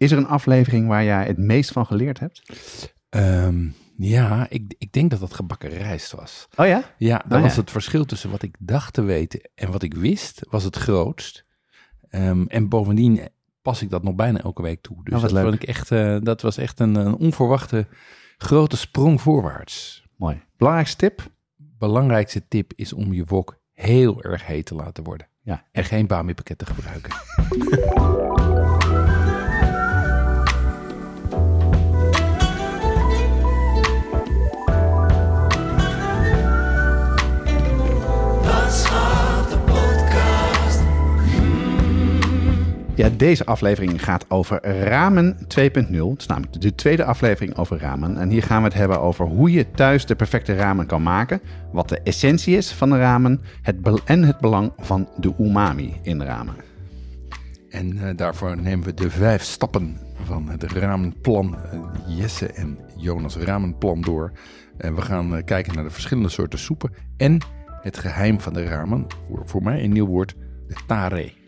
Is 0.00 0.10
er 0.12 0.18
een 0.18 0.26
aflevering 0.26 0.88
waar 0.88 1.04
jij 1.04 1.24
het 1.26 1.38
meest 1.38 1.72
van 1.72 1.86
geleerd 1.86 2.18
hebt? 2.18 2.42
Ehm, 3.08 3.68
ja, 3.96 4.46
ik, 4.48 4.74
ik 4.78 4.92
denk 4.92 5.10
dat 5.10 5.20
dat 5.20 5.34
gebakken 5.34 5.68
rijst 5.70 6.12
was. 6.12 6.48
Oh 6.56 6.66
ja? 6.66 6.82
Ja, 6.98 7.22
dat 7.28 7.36
Oh 7.38 7.42
was 7.44 7.54
ja. 7.54 7.60
het 7.60 7.70
verschil 7.70 8.04
tussen 8.04 8.30
wat 8.30 8.42
ik 8.42 8.56
dacht 8.58 8.92
te 8.94 9.02
weten 9.02 9.50
en 9.54 9.70
wat 9.72 9.82
ik 9.82 9.94
wist, 9.94 10.46
was 10.50 10.64
het 10.64 10.76
grootst. 10.76 11.44
Ehm, 12.10 12.44
en 12.46 12.68
bovendien 12.68 13.28
pas 13.62 13.82
ik 13.82 13.90
dat 13.90 14.02
nog 14.02 14.14
bijna 14.14 14.40
elke 14.40 14.62
week 14.62 14.80
toe. 14.82 15.04
Dus 15.04 15.14
Oh, 15.14 15.20
wat 15.20 15.30
dat, 15.30 15.42
vond 15.42 15.54
ik 15.54 15.62
echt, 15.62 15.90
eh, 15.90 16.16
dat 16.20 16.42
was 16.42 16.56
echt 16.56 16.80
een, 16.80 16.94
een 16.94 17.14
onverwachte 17.16 17.86
grote 18.38 18.76
sprong 18.76 19.20
voorwaarts. 19.20 20.04
Mooi. 20.16 20.42
Belangrijkste 20.56 20.96
tip? 20.96 21.30
Belangrijkste 21.56 22.48
tip 22.48 22.72
is 22.76 22.92
om 22.92 23.12
je 23.12 23.24
wok 23.24 23.60
heel 23.72 24.22
erg 24.22 24.46
heet 24.46 24.66
te 24.66 24.74
laten 24.74 25.04
worden. 25.04 25.28
Ja, 25.42 25.64
En 25.72 25.84
geen 25.84 26.06
bami 26.06 26.34
pakketten 26.34 26.66
gebruiken. 26.66 27.12
Ja, 43.00 43.08
deze 43.16 43.44
aflevering 43.44 44.04
gaat 44.04 44.24
over 44.28 44.66
ramen 44.84 45.36
2.0. 45.36 45.44
Het 45.44 46.20
is 46.20 46.26
namelijk 46.26 46.60
de 46.60 46.74
tweede 46.74 47.04
aflevering 47.04 47.56
over 47.56 47.78
ramen. 47.78 48.18
En 48.18 48.30
hier 48.30 48.42
gaan 48.42 48.62
we 48.62 48.68
het 48.68 48.76
hebben 48.76 49.00
over 49.00 49.26
hoe 49.26 49.50
je 49.50 49.70
thuis 49.70 50.06
de 50.06 50.16
perfecte 50.16 50.54
ramen 50.54 50.86
kan 50.86 51.02
maken. 51.02 51.40
Wat 51.72 51.88
de 51.88 52.00
essentie 52.00 52.56
is 52.56 52.72
van 52.72 52.90
de 52.90 52.98
ramen. 52.98 53.40
Het 53.62 53.76
en 54.04 54.24
het 54.24 54.38
belang 54.38 54.72
van 54.78 55.08
de 55.16 55.34
umami 55.38 55.94
in 56.02 56.18
de 56.18 56.24
ramen. 56.24 56.54
En 57.70 57.98
eh, 57.98 58.16
daarvoor 58.16 58.56
nemen 58.56 58.84
we 58.84 58.94
de 58.94 59.10
vijf 59.10 59.42
stappen 59.42 59.96
van 60.24 60.48
het 60.48 60.62
ramenplan. 60.62 61.56
eh, 61.56 61.80
Jesse 62.06 62.46
en 62.46 62.78
Jonas 62.96 63.36
ramenplan 63.36 64.00
door. 64.00 64.32
En 64.76 64.94
we 64.94 65.02
gaan 65.02 65.36
eh, 65.36 65.44
kijken 65.44 65.74
naar 65.74 65.84
de 65.84 65.90
verschillende 65.90 66.28
soorten 66.28 66.58
soepen. 66.58 66.92
En 67.16 67.38
het 67.82 67.98
geheim 67.98 68.40
van 68.40 68.52
de 68.52 68.64
ramen. 68.64 69.06
Voor, 69.28 69.42
voor 69.44 69.62
mij 69.62 69.84
een 69.84 69.92
nieuw 69.92 70.06
woord. 70.06 70.34
De 70.68 70.76
tare. 70.86 71.39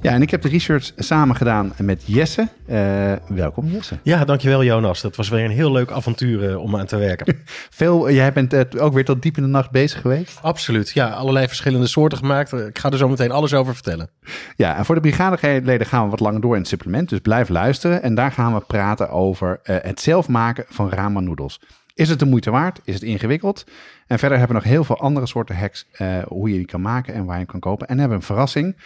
Ja, 0.00 0.12
en 0.12 0.22
ik 0.22 0.30
heb 0.30 0.42
de 0.42 0.48
research 0.48 0.92
samen 0.96 1.36
gedaan 1.36 1.72
met 1.78 2.02
Jesse. 2.06 2.48
Eh, 2.66 3.12
welkom 3.28 3.66
Jesse. 3.66 3.98
Ja, 4.02 4.24
dankjewel 4.24 4.64
Jonas. 4.64 5.00
Dat 5.00 5.16
was 5.16 5.28
weer 5.28 5.44
een 5.44 5.50
heel 5.50 5.72
leuk 5.72 5.90
avontuur 5.90 6.50
eh, 6.50 6.56
om 6.62 6.76
aan 6.76 6.86
te 6.86 6.96
werken. 6.96 7.36
Veel, 7.80 8.10
jij 8.10 8.32
bent 8.32 8.52
eh, 8.52 8.82
ook 8.84 8.92
weer 8.92 9.04
tot 9.04 9.22
diep 9.22 9.36
in 9.36 9.42
de 9.42 9.48
nacht 9.48 9.70
bezig 9.70 10.00
geweest. 10.00 10.38
Absoluut. 10.42 10.90
Ja, 10.90 11.08
allerlei 11.08 11.46
verschillende 11.46 11.86
soorten 11.86 12.18
gemaakt. 12.18 12.52
Eh, 12.52 12.66
Ik 12.66 12.78
ga 12.78 12.90
er 12.90 12.98
zo 12.98 13.08
meteen 13.08 13.30
alles 13.30 13.54
over 13.54 13.74
vertellen. 13.74 14.10
Ja, 14.56 14.76
en 14.76 14.84
voor 14.84 14.94
de 14.94 15.00
brigadeleden 15.00 15.86
gaan 15.86 16.04
we 16.04 16.10
wat 16.10 16.20
langer 16.20 16.40
door 16.40 16.54
in 16.54 16.60
het 16.60 16.68
supplement. 16.68 17.08
Dus 17.08 17.18
blijf 17.18 17.48
luisteren. 17.48 18.02
En 18.02 18.14
daar 18.14 18.32
gaan 18.32 18.54
we 18.54 18.60
praten 18.60 19.10
over 19.10 19.60
eh, 19.62 19.76
het 19.80 20.00
zelf 20.00 20.28
maken 20.28 20.64
van 20.68 20.90
ramen 20.90 21.24
noedels. 21.24 21.60
Is 21.94 22.08
het 22.08 22.18
de 22.18 22.26
moeite 22.26 22.50
waard? 22.50 22.80
Is 22.84 22.94
het 22.94 23.02
ingewikkeld? 23.02 23.64
En 24.06 24.18
verder 24.18 24.38
hebben 24.38 24.56
we 24.56 24.62
nog 24.62 24.72
heel 24.72 24.84
veel 24.84 24.98
andere 24.98 25.26
soorten 25.26 25.56
hacks 25.56 25.86
eh, 25.92 26.18
hoe 26.28 26.50
je 26.50 26.56
die 26.56 26.66
kan 26.66 26.80
maken 26.80 27.14
en 27.14 27.24
waar 27.24 27.34
je 27.34 27.40
hem 27.42 27.50
kan 27.50 27.60
kopen. 27.60 27.86
En 27.88 27.98
hebben 27.98 28.16
we 28.16 28.22
een 28.22 28.28
verrassing. 28.34 28.76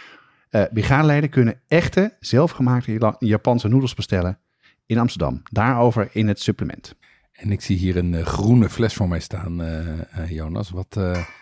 Brigadeleden 0.73 1.29
kunnen 1.29 1.59
echte, 1.67 2.13
zelfgemaakte 2.19 3.15
Japanse 3.19 3.67
noedels 3.67 3.93
bestellen 3.93 4.37
in 4.85 4.97
Amsterdam. 4.97 5.41
Daarover 5.51 6.09
in 6.11 6.27
het 6.27 6.39
supplement. 6.39 6.95
En 7.31 7.51
ik 7.51 7.61
zie 7.61 7.77
hier 7.77 7.97
een 7.97 8.13
eh, 8.13 8.25
groene 8.25 8.69
fles 8.69 8.93
voor 8.93 9.07
mij 9.07 9.19
staan, 9.19 9.61
eh, 9.61 10.29
Jonas. 10.29 10.69
Wat, 10.69 10.99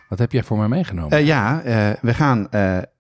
wat 0.09 0.19
heb 0.19 0.31
jij 0.31 0.43
voor 0.43 0.57
mij 0.57 0.67
meegenomen? 0.67 1.25
Ja, 1.25 1.61
we 2.01 2.13
gaan 2.13 2.47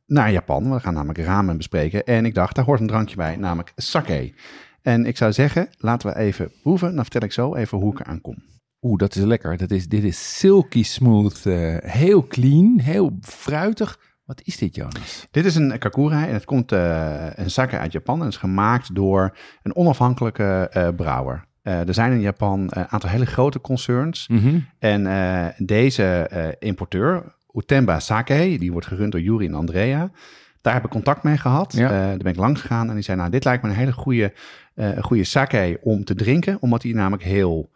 naar 0.05 0.31
Japan. 0.31 0.73
We 0.73 0.79
gaan 0.79 0.93
namelijk 0.93 1.19
ramen 1.19 1.57
bespreken. 1.57 2.03
En 2.03 2.25
ik 2.25 2.33
dacht, 2.33 2.55
daar 2.55 2.65
hoort 2.65 2.79
een 2.79 2.87
drankje 2.87 3.15
bij, 3.15 3.35
namelijk 3.35 3.71
sake. 3.75 4.33
En 4.81 5.05
ik 5.05 5.17
zou 5.17 5.31
zeggen, 5.33 5.67
laten 5.77 6.09
we 6.09 6.17
even 6.17 6.51
proeven. 6.61 6.95
Dan 6.95 7.03
vertel 7.03 7.21
ik 7.21 7.31
zo 7.31 7.55
even 7.55 7.77
hoe 7.77 7.91
ik 7.91 7.99
eraan 7.99 8.21
kom. 8.21 8.43
Oeh, 8.81 8.97
dat 8.97 9.15
is 9.15 9.23
lekker. 9.23 9.57
Dat 9.57 9.71
is, 9.71 9.87
dit 9.87 10.03
is 10.03 10.37
silky 10.37 10.83
smooth. 10.83 11.43
heel 11.83 12.27
clean, 12.27 12.79
heel 12.79 13.17
fruitig. 13.21 13.99
Wat 14.35 14.47
is 14.47 14.57
dit, 14.57 14.75
Jonas? 14.75 15.27
Dit 15.31 15.45
is 15.45 15.55
een 15.55 15.77
kakura 15.77 16.27
en 16.27 16.33
het 16.33 16.45
komt 16.45 16.71
eh, 16.71 17.25
een 17.35 17.51
sake 17.51 17.77
uit 17.77 17.91
Japan. 17.91 18.21
En 18.21 18.27
is 18.27 18.37
gemaakt 18.37 18.95
door 18.95 19.37
een 19.63 19.75
onafhankelijke 19.75 20.69
eh, 20.71 20.87
brouwer. 20.95 21.45
Eh, 21.61 21.87
er 21.87 21.93
zijn 21.93 22.11
in 22.11 22.21
Japan 22.21 22.67
een 22.69 22.87
aantal 22.89 23.09
hele 23.09 23.25
grote 23.25 23.61
concerns. 23.61 24.29
En 24.79 25.07
eh, 25.07 25.45
deze 25.57 26.55
importeur, 26.59 27.35
Utemba 27.53 27.99
Sake, 27.99 28.55
die 28.59 28.71
wordt 28.71 28.87
gerund 28.87 29.11
door 29.11 29.21
Yuri 29.21 29.47
en 29.47 29.53
Andrea. 29.53 30.11
Daar 30.61 30.73
heb 30.73 30.83
ik 30.83 30.89
contact 30.89 31.23
mee 31.23 31.37
gehad. 31.37 31.73
Ja. 31.73 31.85
Eh, 31.85 31.91
daar 31.91 32.17
ben 32.17 32.31
ik 32.31 32.37
langs 32.37 32.61
gegaan 32.61 32.87
en 32.87 32.93
die 32.93 33.03
zei, 33.03 33.17
nou, 33.17 33.29
dit 33.29 33.43
lijkt 33.43 33.63
me 33.63 33.69
een 33.69 33.75
hele 33.75 33.91
goede, 33.91 34.33
goede 35.01 35.23
sake 35.23 35.79
om 35.81 36.03
te 36.03 36.15
drinken. 36.15 36.57
Omdat 36.59 36.81
die 36.81 36.95
namelijk 36.95 37.23
heel, 37.23 37.69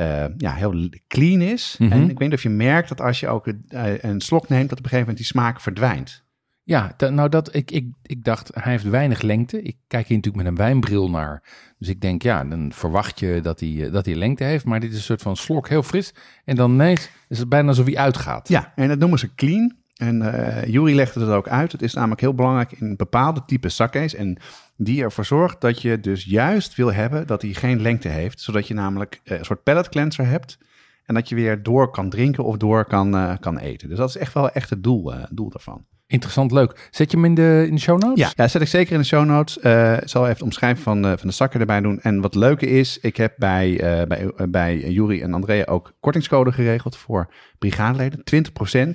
eh, 0.00 0.24
ja, 0.36 0.54
heel 0.54 0.88
clean 1.08 1.40
is. 1.40 1.76
Mhm. 1.78 1.92
En 1.92 2.02
ik 2.02 2.18
weet 2.18 2.28
niet 2.28 2.32
of 2.32 2.42
je 2.42 2.48
merkt 2.48 2.88
dat 2.88 3.00
als 3.00 3.20
je 3.20 3.28
ook 3.28 3.46
eh, 3.46 4.02
een 4.02 4.20
slok 4.20 4.48
neemt, 4.48 4.68
dat 4.68 4.78
op 4.78 4.84
een 4.84 4.90
gegeven 4.90 4.98
moment 4.98 5.16
die 5.16 5.26
smaak 5.26 5.60
verdwijnt. 5.60 6.24
Ja, 6.62 6.94
nou 7.10 7.28
dat, 7.28 7.54
ik, 7.54 7.70
ik, 7.70 7.86
ik 8.02 8.24
dacht, 8.24 8.50
hij 8.54 8.72
heeft 8.72 8.84
weinig 8.84 9.22
lengte. 9.22 9.62
Ik 9.62 9.76
kijk 9.86 10.06
hier 10.06 10.16
natuurlijk 10.16 10.44
met 10.44 10.52
een 10.52 10.58
wijnbril 10.58 11.10
naar. 11.10 11.42
Dus 11.78 11.88
ik 11.88 12.00
denk, 12.00 12.22
ja, 12.22 12.44
dan 12.44 12.72
verwacht 12.72 13.20
je 13.20 13.40
dat 13.42 13.60
hij, 13.60 13.84
eh, 13.84 13.92
dat 13.92 14.06
hij 14.06 14.14
lengte 14.14 14.44
heeft. 14.44 14.64
Maar 14.64 14.80
dit 14.80 14.90
is 14.90 14.96
een 14.96 15.02
soort 15.02 15.22
van 15.22 15.36
slok, 15.36 15.68
heel 15.68 15.82
fris. 15.82 16.14
En 16.44 16.56
dan 16.56 16.72
ineens 16.72 17.10
is 17.28 17.38
het 17.38 17.48
bijna 17.48 17.68
alsof 17.68 17.86
hij 17.86 17.96
uitgaat. 17.96 18.48
Ja, 18.48 18.72
en 18.76 18.88
dat 18.88 18.98
noemen 18.98 19.18
ze 19.18 19.34
clean. 19.34 19.76
En 20.00 20.22
eh 20.22 20.72
Jury 20.72 20.94
legde 20.94 21.20
het 21.20 21.28
ook 21.28 21.48
uit. 21.48 21.72
Het 21.72 21.82
is 21.82 21.94
namelijk 21.94 22.20
heel 22.20 22.34
belangrijk 22.34 22.72
in 22.72 22.96
bepaalde 22.96 23.42
type 23.46 23.68
sake's. 23.68 24.14
En 24.14 24.38
die 24.76 25.02
ervoor 25.02 25.24
zorgt 25.24 25.60
dat 25.60 25.82
je 25.82 26.00
dus 26.00 26.24
juist 26.24 26.74
wil 26.74 26.92
hebben 26.92 27.26
dat 27.26 27.42
hij 27.42 27.52
geen 27.52 27.82
lengte 27.82 28.08
heeft. 28.08 28.40
Zodat 28.40 28.68
je 28.68 28.74
namelijk 28.74 29.20
eh, 29.24 29.38
een 29.38 29.44
soort 29.44 29.62
palate 29.62 29.88
cleanser 29.88 30.26
hebt. 30.26 30.58
En 31.04 31.14
dat 31.14 31.28
je 31.28 31.34
weer 31.34 31.62
door 31.62 31.90
kan 31.90 32.10
drinken 32.10 32.44
of 32.44 32.56
door 32.56 32.84
kan, 32.84 33.16
eh, 33.16 33.32
kan 33.40 33.58
eten. 33.58 33.88
Dus 33.88 33.98
dat 33.98 34.08
is 34.08 34.16
echt 34.16 34.34
wel 34.34 34.50
echt 34.50 34.70
het 34.70 34.82
doel, 34.82 35.12
doel 35.30 35.50
daarvan. 35.50 35.84
Interessant, 36.06 36.52
leuk. 36.52 36.88
Zet 36.90 37.10
je 37.10 37.16
hem 37.16 37.26
in 37.26 37.34
de, 37.34 37.64
in 37.68 37.74
de 37.74 37.80
show 37.80 38.02
notes? 38.02 38.18
Ja, 38.18 38.32
ja, 38.34 38.48
zet 38.48 38.62
ik 38.62 38.68
zeker 38.68 38.92
in 38.92 38.98
de 38.98 39.06
show 39.06 39.24
notes. 39.24 39.56
Ik 39.56 40.08
zal 40.08 40.22
even 40.22 40.34
het 40.34 40.42
omschrijven 40.42 40.82
van, 40.82 41.02
van 41.02 41.28
de 41.28 41.34
zakken 41.34 41.60
erbij 41.60 41.80
doen. 41.80 42.00
En 42.00 42.20
wat 42.20 42.34
leuke 42.34 42.66
is, 42.66 42.98
ik 42.98 43.16
heb 43.16 43.34
bij, 43.36 43.76
bij, 44.08 44.32
bij 44.48 44.90
Jury 44.90 45.22
en 45.22 45.34
Andrea 45.34 45.64
ook 45.64 45.92
kortingscode 46.00 46.52
geregeld 46.52 46.96
voor 46.96 47.32
brigadeleden. 47.58 48.22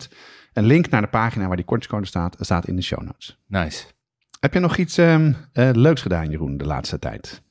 20%. 0.04 0.08
Een 0.56 0.66
link 0.66 0.90
naar 0.90 1.02
de 1.02 1.08
pagina 1.08 1.48
waar 1.48 1.56
die 1.56 1.66
kortingscode 1.66 2.08
staat, 2.08 2.36
staat 2.40 2.68
in 2.68 2.76
de 2.76 2.82
show 2.82 3.02
notes. 3.02 3.38
Nice. 3.48 3.86
Heb 4.40 4.54
je 4.54 4.60
nog 4.60 4.78
iets 4.78 4.98
ehm, 4.98 5.34
eh, 5.54 5.70
leuks 5.74 6.02
gedaan, 6.02 6.30
Jeroen, 6.30 6.58
de 6.58 6.66
laatste 6.66 7.00
tijd? 7.00 7.42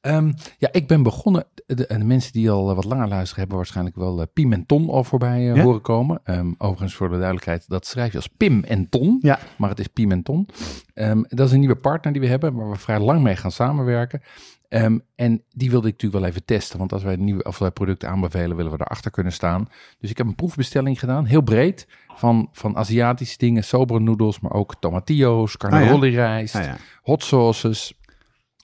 Ehm, 0.00 0.32
ja, 0.58 0.68
ik 0.72 0.86
ben 0.86 1.02
begonnen. 1.02 1.44
De, 1.66 1.86
en 1.86 1.98
de 1.98 2.04
mensen 2.04 2.32
die 2.32 2.50
al 2.50 2.68
eh, 2.70 2.74
wat 2.74 2.84
langer 2.84 3.08
luisteren, 3.08 3.38
hebben 3.38 3.56
waarschijnlijk 3.56 3.96
wel 3.96 4.20
eh, 4.20 4.26
Pimenton 4.32 4.88
al 4.90 5.04
voorbij 5.04 5.50
eh, 5.50 5.56
Ja? 5.56 5.62
horen 5.62 5.80
komen. 5.80 6.20
Ehm, 6.24 6.52
overigens, 6.58 6.94
voor 6.94 7.08
de 7.08 7.16
duidelijkheid, 7.16 7.68
dat 7.68 7.86
schrijf 7.86 8.10
je 8.10 8.16
als 8.16 8.28
Pim 8.36 8.64
en 8.64 8.88
Ton. 8.88 9.18
Ja. 9.20 9.38
Maar 9.58 9.70
het 9.70 9.78
is 9.78 9.86
Pimenton. 9.86 10.48
Ehm, 10.94 11.22
dat 11.28 11.46
is 11.46 11.52
een 11.52 11.58
nieuwe 11.58 11.76
partner 11.76 12.12
die 12.12 12.22
we 12.22 12.28
hebben, 12.28 12.54
waar 12.54 12.70
we 12.70 12.76
vrij 12.78 13.00
lang 13.00 13.22
mee 13.22 13.36
gaan 13.36 13.52
samenwerken. 13.52 14.22
En 15.14 15.42
die 15.50 15.70
wilde 15.70 15.86
ik 15.88 15.92
natuurlijk 15.92 16.20
wel 16.22 16.30
even 16.30 16.44
testen. 16.44 16.78
Want 16.78 16.92
als 16.92 17.02
wij 17.02 17.16
nieuwe 17.16 17.42
of 17.44 17.58
wij 17.58 17.70
producten 17.70 18.08
aanbevelen, 18.08 18.56
willen 18.56 18.72
we 18.72 18.78
erachter 18.80 19.10
kunnen 19.10 19.32
staan. 19.32 19.68
Dus 19.98 20.10
ik 20.10 20.16
heb 20.18 20.26
een 20.26 20.34
proefbestelling 20.34 20.98
gedaan, 20.98 21.24
heel 21.24 21.40
breed. 21.40 21.86
Van, 22.16 22.48
van 22.52 22.76
Aziatische 22.76 23.38
dingen, 23.38 23.64
sobere 23.64 24.00
noedels, 24.00 24.40
maar 24.40 24.52
ook 24.52 24.74
tomatillo's, 24.80 25.56
carnaroli 25.56 26.10
rijst, 26.14 26.54
Ah, 26.54 26.64
ja. 26.64 26.76
hot 27.02 27.22
sauces. 27.22 27.94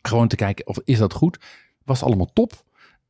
Gewoon 0.03 0.29
te 0.29 0.37
kijken 0.37 0.67
of 0.67 0.79
is 0.85 0.99
dat 0.99 1.13
goed. 1.13 1.39
Was 1.85 2.03
allemaal 2.03 2.33
top. 2.33 2.53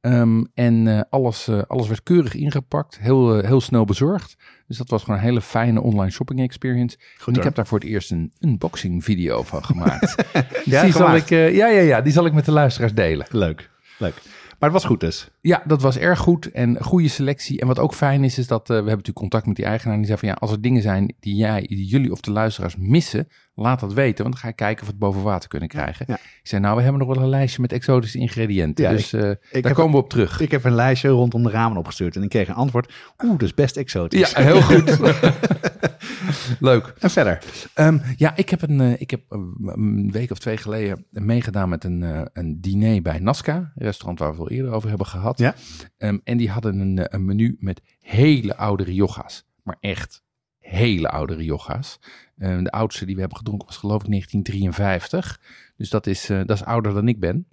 Ehm, 0.00 0.44
en 0.54 0.86
eh, 0.86 1.00
alles, 1.10 1.48
eh, 1.48 1.62
alles 1.66 1.88
werd 1.88 2.02
keurig 2.02 2.34
ingepakt, 2.34 2.98
heel, 2.98 3.38
eh, 3.38 3.48
heel 3.48 3.60
snel 3.60 3.84
bezorgd. 3.84 4.36
Dus 4.66 4.76
dat 4.76 4.88
was 4.88 5.02
gewoon 5.02 5.18
een 5.18 5.24
hele 5.24 5.40
fijne 5.40 5.80
online 5.80 6.10
shopping 6.10 6.40
experience. 6.40 6.98
en 7.26 7.34
ik 7.34 7.42
heb 7.42 7.54
daar 7.54 7.66
voor 7.66 7.78
het 7.78 7.88
eerst 7.88 8.10
een 8.10 8.32
unboxing 8.40 9.04
video 9.04 9.42
van 9.42 9.64
gemaakt. 9.64 10.14
Ja, 10.64 10.82
die 10.82 10.92
zal 10.92 11.14
ik, 11.14 11.28
ja, 11.28 11.46
ja, 11.48 11.66
ja, 11.66 12.00
die 12.00 12.12
zal 12.12 12.26
ik 12.26 12.32
met 12.32 12.44
de 12.44 12.52
luisteraars 12.52 12.94
delen. 12.94 13.26
Leuk, 13.30 13.70
leuk. 13.98 14.14
Maar 14.58 14.70
het 14.70 14.78
was 14.78 14.84
goed 14.84 15.00
dus. 15.00 15.28
Ja, 15.40 15.62
dat 15.66 15.82
was 15.82 15.98
erg 15.98 16.18
goed 16.18 16.50
en 16.50 16.82
goede 16.82 17.08
selectie. 17.08 17.60
En 17.60 17.66
wat 17.66 17.78
ook 17.78 17.94
fijn 17.94 18.24
is, 18.24 18.38
is 18.38 18.46
dat 18.46 18.68
we 18.68 18.74
hebben 18.74 18.90
natuurlijk 18.90 19.18
contact 19.18 19.46
met 19.46 19.56
die 19.56 19.64
eigenaar. 19.64 19.94
En 19.94 19.98
die 19.98 20.08
zei 20.08 20.18
van 20.18 20.28
ja, 20.28 20.34
als 20.34 20.50
er 20.50 20.60
dingen 20.60 20.82
zijn 20.82 21.14
die 21.20 21.34
jij, 21.34 21.60
die 21.60 21.86
jullie 21.86 22.12
of 22.12 22.20
de 22.20 22.30
luisteraars 22.30 22.76
missen, 22.76 23.28
Laat 23.54 23.80
dat 23.80 23.92
weten, 23.92 24.22
want 24.22 24.34
dan 24.34 24.44
ga 24.44 24.48
ik 24.48 24.56
kijken 24.56 24.80
of 24.80 24.86
we 24.86 24.92
het 24.92 24.98
boven 24.98 25.22
water 25.22 25.48
kunnen 25.48 25.68
krijgen. 25.68 26.04
Ja. 26.08 26.14
Ik 26.14 26.40
zei, 26.42 26.60
nou, 26.60 26.76
we 26.76 26.82
hebben 26.82 27.00
nog 27.00 27.14
wel 27.14 27.24
een 27.24 27.30
lijstje 27.30 27.60
met 27.60 27.72
exotische 27.72 28.18
ingrediënten. 28.18 28.84
Ja, 28.84 28.90
dus 28.90 29.12
eh, 29.12 29.62
daar 29.62 29.74
komen 29.74 29.92
we 29.92 30.02
op 30.02 30.10
terug. 30.10 30.40
Ik 30.40 30.50
heb 30.50 30.64
een 30.64 30.74
lijstje 30.74 31.08
rondom 31.08 31.42
de 31.42 31.50
ramen 31.50 31.78
opgestuurd 31.78 32.16
en 32.16 32.22
ik 32.22 32.28
kreeg 32.28 32.48
een 32.48 32.54
antwoord. 32.54 32.92
Oeh, 33.24 33.32
dat 33.32 33.42
is 33.42 33.54
best 33.54 33.76
exotisch. 33.76 34.30
ja, 34.30 34.42
heel 34.42 34.62
goed. 34.62 34.98
Leuk. 36.60 36.94
En 36.98 37.10
verder. 37.10 37.38
Ehm, 37.74 37.98
ja, 38.16 38.36
ik 38.36 38.48
heb, 38.48 38.62
een, 38.62 38.80
eh, 38.80 39.00
ik 39.00 39.10
heb 39.10 39.20
een, 39.28 39.54
een 39.60 40.10
week 40.10 40.30
of 40.30 40.38
twee 40.38 40.56
geleden 40.56 41.06
meegedaan 41.10 41.68
met 41.68 41.84
een, 41.84 42.02
eh, 42.02 42.22
een 42.32 42.60
diner 42.60 43.02
bij 43.02 43.18
Nazca, 43.18 43.56
een 43.56 43.72
restaurant 43.74 44.18
waar 44.18 44.28
we 44.28 44.34
het 44.34 44.42
al 44.42 44.50
eerder 44.50 44.72
over 44.72 44.88
hebben 44.88 45.06
gehad. 45.06 45.38
Ja. 45.38 45.54
Ehm, 45.98 46.18
en 46.24 46.36
die 46.36 46.50
hadden 46.50 46.80
een, 46.80 46.98
eh, 46.98 47.04
een 47.08 47.24
menu 47.24 47.56
met 47.60 47.82
hele 48.00 48.56
oude 48.56 48.84
Rioja's. 48.84 49.46
Maar 49.62 49.76
echt 49.80 50.22
hele 50.58 51.08
oude 51.08 51.34
Rioja's. 51.34 51.98
Ehm, 52.40 52.62
de 52.62 52.70
oudste 52.70 53.04
die 53.04 53.14
we 53.14 53.20
hebben 53.20 53.38
gedronken 53.38 53.66
was 53.66 53.76
geloof 53.76 54.02
ik 54.02 54.08
1953. 54.08 55.40
Dus 55.76 55.90
dat 55.90 56.06
is, 56.06 56.30
eh, 56.30 56.40
dat 56.46 56.56
is 56.56 56.64
ouder 56.64 56.94
dan 56.94 57.08
ik 57.08 57.20
ben. 57.20 57.46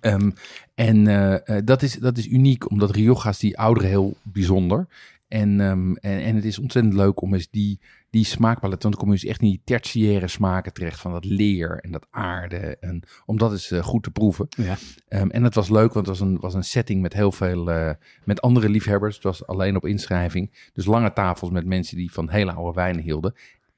Ehm, 0.00 0.30
en 0.74 1.06
eh, 1.06 1.48
eh, 1.48 1.64
dat, 1.64 1.82
is, 1.82 1.94
dat 1.94 2.18
is 2.18 2.26
uniek, 2.26 2.70
omdat 2.70 2.90
Rioja's 2.90 3.38
die 3.38 3.58
ouderen 3.58 3.88
heel 3.88 4.16
bijzonder. 4.22 4.86
En, 5.28 5.60
ehm, 5.60 5.94
en, 5.94 6.22
en 6.22 6.34
het 6.34 6.44
is 6.44 6.58
ontzettend 6.58 6.94
leuk 6.94 7.20
om 7.20 7.34
eens 7.34 7.50
die, 7.50 7.80
die 8.14 8.24
smaakpalet, 8.24 8.82
want 8.82 8.94
dan 8.94 9.02
kom 9.02 9.12
je 9.12 9.20
dus 9.20 9.30
echt 9.30 9.40
in 9.40 9.48
die 9.48 9.60
tertiaire 9.64 10.28
smaken 10.28 10.72
terecht 10.72 11.00
van 11.00 11.12
dat 11.12 11.24
leer 11.24 11.78
en 11.80 11.92
dat 11.92 12.06
aarde. 12.10 12.76
En 12.80 13.02
om 13.26 13.38
dat 13.38 13.52
eens 13.52 13.70
eh, 13.70 13.82
goed 13.82 14.02
te 14.02 14.10
proeven. 14.10 14.48
Ja. 14.48 14.76
Ehm, 15.08 15.28
en 15.28 15.44
het 15.44 15.54
was 15.54 15.68
leuk, 15.68 15.92
want 15.92 16.06
het 16.06 16.18
was 16.18 16.28
een, 16.28 16.40
was 16.40 16.54
een 16.54 16.64
setting 16.64 17.02
met 17.02 17.12
heel 17.12 17.32
veel, 17.32 17.70
eh, 17.70 17.90
met 18.24 18.40
andere 18.40 18.68
liefhebbers. 18.68 19.14
Het 19.14 19.24
was 19.24 19.46
alleen 19.46 19.76
op 19.76 19.86
inschrijving. 19.86 20.70
Dus 20.72 20.84
lange 20.84 21.12
tafels 21.12 21.50
met 21.50 21.66
mensen 21.66 21.96
die 21.96 22.12
van 22.12 22.30
hele 22.30 22.52
oude 22.52 22.74
wijnen 22.74 23.02
hielden. 23.02 23.34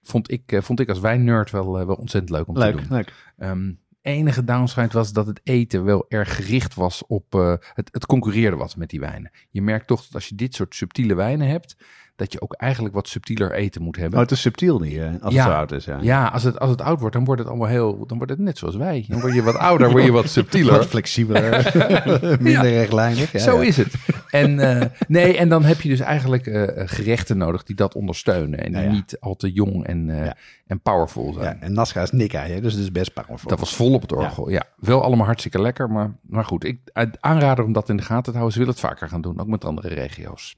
Vond 0.09 0.31
ik, 0.31 0.53
eh, 0.53 0.63
vond 0.63 0.81
ik 0.81 0.89
als 0.89 1.01
wijnnerd 1.01 1.51
wel, 1.51 1.79
eh, 1.79 1.87
wel 1.87 1.95
ontzettend 1.95 2.33
leuk 2.33 2.49
om 2.49 2.55
te 2.55 2.71
doen. 2.73 2.87
leuk. 2.89 3.13
Ehm, 3.39 3.73
enige 4.01 4.45
downside 4.45 4.93
was 4.93 5.13
dat 5.13 5.27
het 5.27 5.41
eten 5.45 5.85
wel 5.85 6.07
erg 6.09 6.37
gericht 6.37 6.75
was 6.75 7.07
op... 7.07 7.35
eh, 7.35 7.55
het, 7.73 7.89
het 7.93 8.07
concurreerde 8.07 8.57
wat 8.57 8.77
met 8.77 8.91
die 8.91 9.01
wijnen. 9.01 9.31
Je 9.51 9.63
merkt 9.63 9.87
toch 9.87 10.03
dat 10.03 10.15
als 10.15 10.29
je 10.29 10.35
dit 10.35 10.55
soort 10.55 10.75
subtiele 10.75 11.15
wijnen 11.15 11.49
hebt... 11.49 11.77
dat 12.17 12.33
je 12.33 12.41
ook 12.41 12.53
eigenlijk 12.53 12.95
wat 12.95 13.09
subtieler 13.09 13.53
eten 13.53 13.83
moet 13.83 13.97
hebben. 13.97 14.15
Oh, 14.15 14.21
het 14.25 14.31
is 14.31 14.41
subtiel 14.41 14.79
niet, 14.79 14.97
eh, 14.99 15.09
als 15.21 15.35
Ja. 15.35 15.43
het 15.43 15.53
zo 15.53 15.59
oud 15.59 15.73
is. 15.73 15.85
Ja. 15.85 15.99
Ja, 16.01 16.27
als 16.27 16.43
het, 16.43 16.59
als 16.59 16.71
het 16.71 16.81
oud 16.81 17.01
wordt, 17.01 17.15
dan 17.15 17.25
wordt 17.25 17.41
het 17.41 17.51
allemaal 17.51 17.69
heel... 17.69 18.07
dan 18.07 18.17
wordt 18.17 18.33
het 18.33 18.41
net 18.43 18.59
zoals 18.59 18.77
wij. 18.77 19.05
Dan 19.09 19.21
word 19.21 19.35
je 19.35 19.43
wat 19.43 19.55
ouder, 19.57 19.91
word 19.91 20.05
je 20.05 20.13
wat 20.13 20.29
subtieler. 20.39 20.73
Wat 20.73 20.87
flexibeler, 20.87 21.73
minder 22.41 22.51
Ja. 22.51 22.61
rechtlijnig. 22.77 23.33
Ja, 23.33 23.39
Zo 23.39 23.59
is 23.59 23.77
het. 23.77 23.95
En, 24.31 24.59
eh, 24.81 24.87
nee, 25.09 25.37
en 25.37 25.49
dan 25.49 25.65
heb 25.65 25.81
je 25.81 25.89
dus 25.89 26.01
eigenlijk 26.01 26.47
eh, 26.47 26.83
gerechten 26.89 27.37
nodig 27.39 27.63
die 27.63 27.77
dat 27.77 27.95
ondersteunen. 27.95 28.65
En 28.65 28.73
die 28.73 28.89
niet 28.91 29.17
al 29.21 29.35
te 29.37 29.53
jong 29.53 29.87
en, 29.87 30.23
eh, 30.25 30.31
en 30.67 30.81
powerful 30.81 31.33
zijn. 31.33 31.57
Ja, 31.61 31.67
en 31.67 31.73
Nazca 31.73 32.03
is 32.03 32.11
Nika, 32.11 32.41
hè, 32.43 32.61
dus 32.61 32.73
het 32.73 32.83
is 32.83 32.93
best 32.93 33.13
powerful. 33.13 33.49
Dat 33.51 33.59
was 33.61 33.75
vol 33.75 33.93
op 33.95 34.03
het 34.03 34.13
orgel. 34.13 34.51
Ja. 34.51 34.63
wel 34.77 35.03
allemaal 35.03 35.27
hartstikke 35.27 35.61
lekker. 35.61 35.91
Maar, 35.91 36.17
maar 36.23 36.45
goed, 36.45 36.65
ik 36.65 36.79
aanrader 37.21 37.65
om 37.65 37.73
dat 37.73 37.89
in 37.89 37.97
de 37.97 38.03
gaten 38.03 38.25
te 38.25 38.31
houden. 38.39 38.53
Ze 38.53 38.59
willen 38.59 38.75
het 38.75 38.83
vaker 38.83 39.09
gaan 39.09 39.21
doen, 39.21 39.41
ook 39.41 39.47
met 39.47 39.65
andere 39.65 39.89
regio's. 39.89 40.57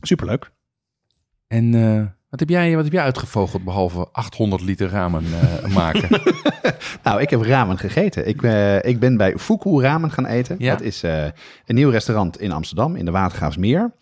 Superleuk. 0.00 0.50
En 1.54 1.74
eh, 1.74 2.02
wat, 2.30 2.40
heb 2.40 2.48
jij, 2.48 2.74
wat 2.74 2.84
heb 2.84 2.92
jij 2.92 3.02
uitgevogeld 3.02 3.64
behalve 3.64 4.08
800 4.12 4.62
liter 4.62 4.88
ramen 4.88 5.24
eh, 5.24 5.74
maken? 5.74 6.08
Nou, 7.02 7.20
ik 7.20 7.30
heb 7.30 7.42
ramen 7.42 7.78
gegeten. 7.78 8.28
Ik, 8.28 8.42
eh, 8.42 8.84
ik 8.84 8.98
ben 8.98 9.16
bij 9.16 9.38
Fuku 9.38 9.80
Ramen 9.80 10.10
gaan 10.10 10.26
eten. 10.26 10.56
Ja. 10.58 10.70
Dat 10.70 10.80
is 10.80 11.02
een 11.02 11.74
nieuw 11.74 11.90
restaurant 11.90 12.40
in 12.40 12.52
Amsterdam, 12.52 12.96
in 12.96 13.04
de 13.04 13.10
Watergraafsmeer. 13.10 13.92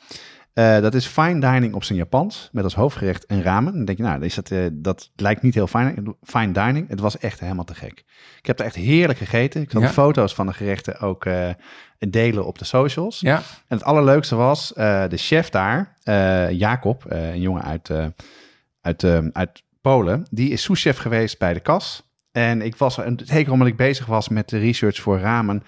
Eh, 0.53 0.81
dat 0.81 0.95
is 0.95 1.07
fine 1.07 1.41
dining 1.41 1.75
op 1.75 1.85
zijn 1.85 1.99
Japans, 1.99 2.49
met 2.53 2.65
als 2.65 2.75
hoofdgerecht 2.75 3.25
een 3.31 3.43
ramen. 3.43 3.73
Dan 3.75 3.85
denk 3.85 3.99
je, 3.99 4.05
nou, 4.05 4.25
is 4.25 4.35
dat, 4.35 4.51
eh, 4.51 4.67
dat 4.73 5.11
lijkt 5.17 5.43
niet 5.43 5.55
heel 5.55 5.67
fine, 5.67 6.15
fine 6.23 6.53
dining. 6.53 6.89
Het 6.89 7.01
was 7.01 7.19
echt 7.19 7.41
helemaal 7.41 7.65
te 7.65 7.75
gek. 7.75 8.05
Ik 8.39 8.47
heb 8.47 8.59
er 8.59 8.65
echt 8.65 8.75
heerlijk 8.75 9.19
gegeten. 9.19 9.61
Ik 9.63 9.71
zal 9.71 9.81
Ja. 9.81 9.87
de 9.87 9.93
foto's 9.93 10.35
van 10.35 10.47
de 10.47 10.53
gerechten 10.53 10.99
ook 11.01 11.25
eh, 11.25 11.49
delen 11.99 12.47
op 12.47 12.59
de 12.59 12.65
socials. 12.65 13.21
ja, 13.21 13.37
En 13.37 13.77
het 13.77 13.85
allerleukste 13.85 14.35
was, 14.37 14.69
de 15.09 15.09
chef 15.17 15.49
daar, 15.49 15.95
Jacob, 16.53 17.05
een 17.09 17.41
jongen 17.41 17.63
uit, 17.63 17.91
uit, 18.81 19.05
uit 19.33 19.63
Polen, 19.81 20.27
die 20.31 20.51
is 20.51 20.63
souschef 20.63 20.97
geweest 20.97 21.39
bij 21.39 21.53
de 21.55 21.61
kas. 21.61 22.11
En 22.33 22.63
ik 22.63 22.77
was, 22.77 22.97
er- 22.99 23.13
zeker 23.25 23.53
omdat 23.53 23.69
ik 23.69 23.77
bezig 23.77 24.07
was 24.07 24.29
met 24.29 24.49
de 24.49 24.59
research 24.59 25.01
voor 25.01 25.19
ramen, 25.19 25.63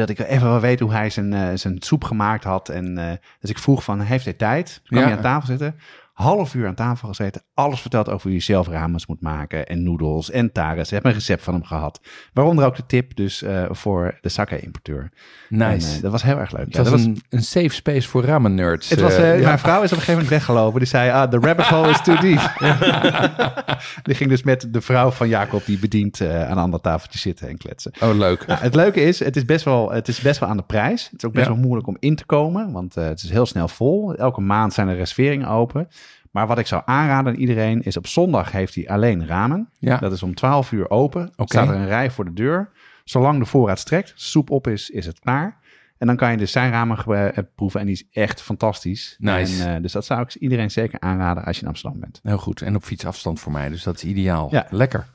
en 0.00 0.06
dat 0.06 0.18
ik 0.18 0.26
even 0.28 0.50
wil 0.50 0.60
weten 0.60 0.86
hoe 0.86 0.94
hij 0.94 1.10
zijn, 1.10 1.32
eh, 1.32 1.48
zijn 1.54 1.76
soep 1.78 2.04
gemaakt 2.04 2.44
had. 2.44 2.68
En 2.68 2.98
eh, 2.98 3.12
dus 3.40 3.50
ik 3.50 3.58
vroeg 3.58 3.84
van, 3.84 4.00
heeft 4.00 4.24
hij 4.24 4.34
tijd? 4.34 4.80
Kwam 4.84 5.00
Ja. 5.00 5.06
hij 5.06 5.16
aan 5.16 5.22
tafel 5.22 5.46
zitten, 5.46 5.74
half 6.16 6.54
uur 6.54 6.66
aan 6.66 6.74
tafel 6.74 7.08
gezeten, 7.08 7.42
alles 7.54 7.80
verteld 7.80 8.08
over 8.08 8.22
hoe 8.22 8.32
je 8.32 8.40
zelf 8.42 8.68
ramens 8.68 9.06
moet 9.06 9.20
maken 9.20 9.66
en 9.66 9.82
noedels 9.82 10.30
en 10.30 10.52
tares. 10.52 10.86
Ik 10.88 10.94
heb 10.94 11.04
een 11.04 11.12
recept 11.12 11.42
van 11.42 11.54
hem 11.54 11.64
gehad. 11.64 12.00
Waaronder 12.32 12.64
ook 12.64 12.76
de 12.76 12.86
tip 12.86 13.16
dus 13.16 13.42
eh, 13.42 13.64
voor 13.70 14.18
de 14.20 14.28
sake-importeur. 14.28 15.10
nice. 15.48 15.88
En, 15.90 15.96
eh, 15.96 16.02
dat 16.02 16.12
was 16.12 16.22
heel 16.22 16.38
erg 16.38 16.52
leuk. 16.52 16.64
het 16.64 16.74
Ja, 16.74 16.78
was, 16.82 16.90
dat 16.90 17.00
was 17.00 17.08
een, 17.28 17.42
safe 17.42 17.68
space 17.68 18.08
voor 18.08 18.24
ramen 18.24 18.54
nerds. 18.54 18.88
het 18.88 19.00
was, 19.00 19.16
eh, 19.16 19.38
ja. 19.38 19.44
Mijn 19.46 19.58
vrouw 19.58 19.82
is 19.82 19.92
op 19.92 19.98
een 19.98 20.04
gegeven 20.04 20.12
moment 20.12 20.30
weggelopen. 20.30 20.78
Die 20.78 20.88
zei, 20.88 21.10
ah, 21.10 21.30
the 21.30 21.38
rabbit 21.38 21.66
hole 21.66 21.88
is 21.88 22.02
too 22.02 22.16
deep. 22.16 22.52
die 24.02 24.14
ging 24.14 24.30
dus 24.30 24.42
met 24.42 24.68
de 24.70 24.80
vrouw 24.80 25.10
van 25.10 25.28
Jacob, 25.28 25.64
die 25.64 25.78
bedient, 25.78 26.20
aan 26.20 26.28
een 26.50 26.58
ander 26.58 26.80
tafeltje 26.80 27.18
zitten 27.18 27.48
en 27.48 27.56
kletsen. 27.56 27.92
Oh, 28.00 28.14
leuk. 28.14 28.46
Nou, 28.46 28.60
het 28.60 28.74
leuke 28.74 29.00
is, 29.00 29.18
het 29.18 29.36
is, 29.36 29.44
best 29.44 29.64
wel, 29.64 29.90
het 29.92 30.08
is 30.08 30.20
best 30.20 30.40
wel 30.40 30.48
aan 30.48 30.56
de 30.56 30.62
prijs. 30.62 31.04
Het 31.04 31.18
is 31.22 31.24
ook 31.24 31.32
best 31.32 31.46
Ja. 31.46 31.52
wel 31.52 31.60
moeilijk 31.62 31.86
om 31.88 31.96
in 32.00 32.16
te 32.16 32.24
komen, 32.24 32.72
want 32.72 32.94
het 32.94 33.22
is 33.22 33.30
heel 33.30 33.46
snel 33.46 33.68
vol. 33.68 34.14
Elke 34.14 34.40
maand 34.40 34.72
zijn 34.72 34.88
er 34.88 34.96
reserveringen 34.96 35.48
open. 35.48 35.88
Maar 36.36 36.46
wat 36.46 36.58
ik 36.58 36.66
zou 36.66 36.82
aanraden 36.84 37.32
aan 37.32 37.38
iedereen 37.38 37.82
is 37.82 37.96
op 37.96 38.06
zondag 38.06 38.52
heeft 38.52 38.74
hij 38.74 38.88
alleen 38.88 39.26
ramen. 39.26 39.68
Ja. 39.78 39.96
Dat 39.96 40.12
is 40.12 40.22
om 40.22 40.34
12 40.34 40.72
uur 40.72 40.90
open. 40.90 41.22
Oké. 41.36 41.44
Staat 41.44 41.68
er 41.68 41.74
een 41.74 41.86
rij 41.86 42.10
voor 42.10 42.24
de 42.24 42.32
deur. 42.32 42.68
Zolang 43.04 43.38
de 43.38 43.44
voorraad 43.44 43.78
strekt, 43.78 44.12
soep 44.14 44.50
op 44.50 44.66
is, 44.66 44.90
is 44.90 45.06
het 45.06 45.20
klaar. 45.20 45.58
En 45.98 46.06
dan 46.06 46.16
kan 46.16 46.30
je 46.30 46.36
dus 46.36 46.52
zijn 46.52 46.70
ramen 46.70 46.98
eh, 47.06 47.44
proeven 47.54 47.80
en 47.80 47.86
die 47.86 47.94
is 47.94 48.04
echt 48.22 48.42
fantastisch. 48.42 49.16
Nice. 49.18 49.64
En, 49.64 49.74
eh, 49.74 49.82
dus 49.82 49.92
dat 49.92 50.04
zou 50.04 50.20
ik 50.20 50.34
iedereen 50.34 50.70
zeker 50.70 51.00
aanraden 51.00 51.44
als 51.44 51.56
je 51.56 51.62
in 51.62 51.68
Amsterdam 51.68 52.00
bent. 52.00 52.20
Heel 52.22 52.38
goed. 52.38 52.62
En 52.62 52.76
op 52.76 52.84
fietsafstand 52.84 53.40
voor 53.40 53.52
mij, 53.52 53.68
dus 53.68 53.82
dat 53.82 53.96
is 53.96 54.04
ideaal. 54.04 54.48
Ja. 54.50 54.66
Lekker. 54.70 55.06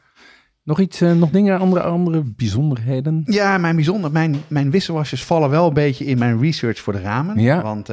Nog 0.64 0.80
iets, 0.80 1.02
eh, 1.02 1.12
nog 1.12 1.30
dingen, 1.30 1.60
andere, 1.60 1.82
andere 1.82 2.24
bijzonderheden? 2.24 3.22
Ja, 3.26 3.58
mijn 3.58 3.76
bijzonder, 3.76 4.12
mijn, 4.12 4.36
mijn 4.48 4.72
wisselwasjes 4.72 5.24
vallen 5.24 5.50
wel 5.50 5.68
een 5.68 5.74
beetje 5.74 6.06
in 6.06 6.18
mijn 6.18 6.40
research 6.40 6.80
voor 6.80 6.94
de 6.94 7.02
ramen. 7.02 7.40
Ja. 7.40 7.62
Want 7.62 7.90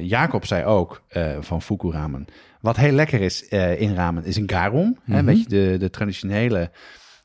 Jacob 0.00 0.46
zei 0.46 0.64
ook 0.64 1.02
van 1.40 1.62
Fuku 1.62 1.90
ramen. 1.90 2.26
Wat 2.60 2.76
heel 2.76 2.92
lekker 2.92 3.20
is 3.20 3.48
eh, 3.48 3.80
in 3.80 3.94
ramen 3.94 4.24
is 4.24 4.36
een 4.36 4.50
garum. 4.50 4.84
hè, 4.84 4.90
Mhm. 5.04 5.18
een 5.18 5.24
beetje 5.24 5.48
de, 5.48 5.76
de 5.78 5.90
traditionele 5.90 6.70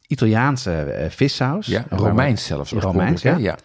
Italiaanse 0.08 0.72
eh, 0.82 1.10
vissaus. 1.10 1.66
Ja, 1.68 1.86
Romeins 1.90 2.46
zelfs. 2.46 2.72
Romeins, 2.72 3.24
hè? 3.24 3.32
ja. 3.36 3.58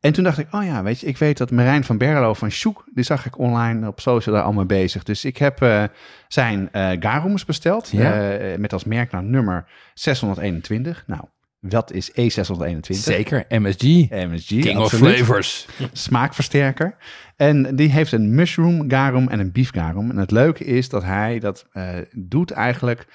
En 0.00 0.12
toen 0.12 0.24
dacht 0.24 0.38
ik, 0.38 0.46
oh 0.50 0.64
ja, 0.64 0.82
weet 0.82 1.00
je, 1.00 1.06
ik 1.06 1.16
weet 1.16 1.38
dat 1.38 1.50
Marijn 1.50 1.84
van 1.84 1.98
Berlo 1.98 2.34
van 2.34 2.50
Sjoek, 2.50 2.84
die 2.94 3.04
zag 3.04 3.26
ik 3.26 3.38
online 3.38 3.86
op 3.86 4.00
social 4.00 4.34
daar 4.34 4.44
allemaal 4.44 4.66
bezig. 4.66 5.02
Dus 5.02 5.24
ik 5.24 5.36
heb 5.36 5.62
eh, 5.62 5.84
zijn 6.28 6.68
eh 6.72 6.90
garums 7.00 7.44
besteld, 7.44 7.88
Ja. 7.92 8.38
met 8.58 8.72
als 8.72 8.84
merknaam 8.84 9.30
nummer 9.30 9.68
621. 9.94 11.04
Nou, 11.06 11.22
wat 11.60 11.92
is 11.92 12.10
E621? 12.10 12.78
Zeker, 12.88 13.44
MSG. 13.48 13.82
MSG, 14.10 14.46
King 14.60 14.78
of. 14.78 14.92
Flavors. 14.92 15.66
Smaakversterker. 15.92 16.96
En 17.36 17.76
die 17.76 17.90
heeft 17.90 18.12
een 18.12 18.34
mushroom 18.34 18.90
garum 18.90 19.28
en 19.28 19.38
een 19.40 19.52
beef 19.52 19.72
garum. 19.72 20.10
En 20.10 20.16
het 20.16 20.30
leuke 20.30 20.64
is 20.64 20.88
dat 20.88 21.02
hij 21.02 21.38
dat 21.38 21.66
eh, 21.72 21.88
doet 22.12 22.50
eigenlijk 22.50 23.06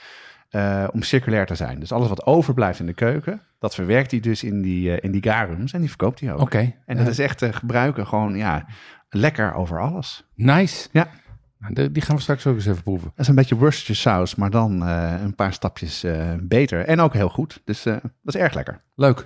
eh, 0.49 0.87
om 0.91 1.01
circulair 1.01 1.45
te 1.45 1.55
zijn. 1.55 1.79
Dus 1.79 1.91
alles 1.91 2.07
wat 2.09 2.25
overblijft 2.25 2.79
in 2.79 2.85
de 2.85 2.93
keuken, 2.93 3.41
dat 3.59 3.75
verwerkt 3.75 4.11
hij 4.11 4.19
dus 4.19 4.43
in 4.43 4.61
die, 4.61 4.91
eh, 4.95 5.03
in 5.03 5.11
die 5.11 5.23
garums 5.31 5.73
en 5.73 5.79
die 5.79 5.89
verkoopt 5.89 6.19
hij 6.19 6.33
ook. 6.33 6.39
Oké. 6.39 6.73
En 6.85 6.97
dat 6.97 7.07
is 7.07 7.19
echt 7.19 7.37
te 7.37 7.53
gebruiken 7.53 8.07
gewoon, 8.07 8.35
ja, 8.35 8.65
lekker 9.09 9.53
over 9.53 9.81
alles. 9.81 10.27
Nice. 10.35 10.87
Ja. 10.91 11.07
Nou, 11.59 11.91
die- 11.91 12.01
gaan 12.01 12.15
we 12.15 12.21
straks 12.21 12.47
ook 12.47 12.55
eens 12.55 12.65
even 12.65 12.83
proeven. 12.83 13.07
Dat 13.09 13.19
is 13.19 13.27
een 13.27 13.35
beetje 13.35 13.55
Worcestershire 13.55 14.15
saus, 14.17 14.35
maar 14.35 14.49
dan 14.49 14.81
een 14.81 15.35
paar 15.35 15.53
stapjes 15.53 16.05
beter. 16.41 16.85
En 16.85 16.99
ook 16.99 17.13
heel 17.13 17.29
goed. 17.29 17.61
Dus 17.65 17.83
dat 17.83 18.01
is 18.23 18.35
erg 18.35 18.53
lekker. 18.53 18.81
Leuk. 18.95 19.25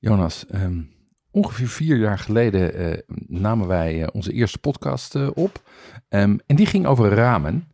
Jonas, 0.00 0.46
ehm, 0.46 0.80
ongeveer 1.30 1.68
vier 1.68 1.96
jaar 1.96 2.18
geleden 2.18 2.74
eh, 2.74 2.98
namen 3.26 3.66
wij 3.66 4.02
eh, 4.02 4.08
onze 4.12 4.32
eerste 4.32 4.58
podcast 4.58 5.14
eh, 5.14 5.28
op. 5.34 5.62
Ehm, 6.08 6.36
en 6.46 6.56
die 6.56 6.66
ging 6.66 6.86
over 6.86 7.08
ramen. 7.14 7.64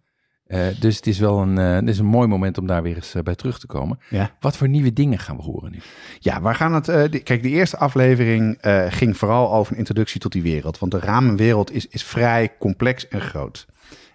Dus 0.81 0.97
het 0.97 1.07
is 1.07 1.19
wel 1.19 1.39
een, 1.39 1.57
het 1.57 1.89
is 1.89 1.99
een 1.99 2.07
mooi 2.07 2.29
moment 2.29 2.59
om 2.59 2.67
daar 2.67 2.83
weer 2.83 2.95
eens 2.97 3.15
bij 3.23 3.35
terug 3.35 3.59
te 3.59 3.67
komen. 3.67 3.99
Ja. 4.11 4.37
Wat 4.41 4.57
voor 4.57 4.69
nieuwe 4.69 4.93
dingen 4.93 5.19
gaan 5.19 5.37
we 5.37 5.43
horen 5.43 5.71
nu? 5.71 5.79
Ja, 6.19 6.41
waar 6.41 6.55
gaan 6.55 6.75
het? 6.75 7.13
die- 7.13 7.21
kijk, 7.23 7.43
de 7.43 7.49
eerste 7.49 7.77
aflevering 7.77 8.59
ging 8.89 9.17
vooral 9.17 9.53
over 9.53 9.73
een 9.73 9.79
introductie 9.79 10.21
tot 10.21 10.33
die 10.33 10.43
wereld. 10.43 10.79
Want 10.79 10.93
de 10.93 10.99
ramenwereld 10.99 11.73
is, 11.73 11.87
is 11.87 12.05
vrij 12.05 12.57
complex 12.59 13.09
en 13.09 13.21
groot. 13.21 13.67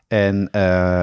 En 0.08 0.50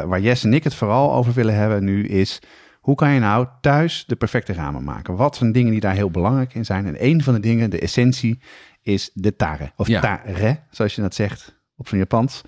waar 0.09 0.21
Jess 0.21 0.45
en 0.45 0.55
ik 0.55 0.65
het 0.65 0.75
vooral 0.75 1.15
over 1.15 1.33
willen 1.33 1.55
hebben 1.55 1.85
nu 1.85 2.07
is... 2.07 2.41
hoe 2.81 2.95
kan 2.95 3.11
je 3.11 3.21
nou 3.21 3.47
thuis 3.61 4.05
de 4.07 4.17
perfecte 4.17 4.53
ramen 4.53 4.85
maken? 4.85 5.17
Wat 5.17 5.37
zijn 5.37 5.53
dingen 5.53 5.71
die 5.71 5.81
daar 5.81 5.95
heel 5.95 6.11
belangrijk 6.11 6.55
in 6.55 6.65
zijn? 6.65 6.87
En 6.87 7.05
een 7.05 7.23
van 7.23 7.35
de 7.35 7.41
dingen, 7.41 7.71
de 7.71 7.79
essentie, 7.81 8.41
is 8.83 9.11
de 9.15 9.37
tare. 9.37 9.73
Of 9.77 9.87
Ja. 9.87 10.01
tare, 10.01 10.61
zoals 10.71 10.95
je 10.95 11.01
dat 11.01 11.15
zegt 11.15 11.57
op 11.77 11.89
zijn 11.89 12.01
Japans. 12.01 12.43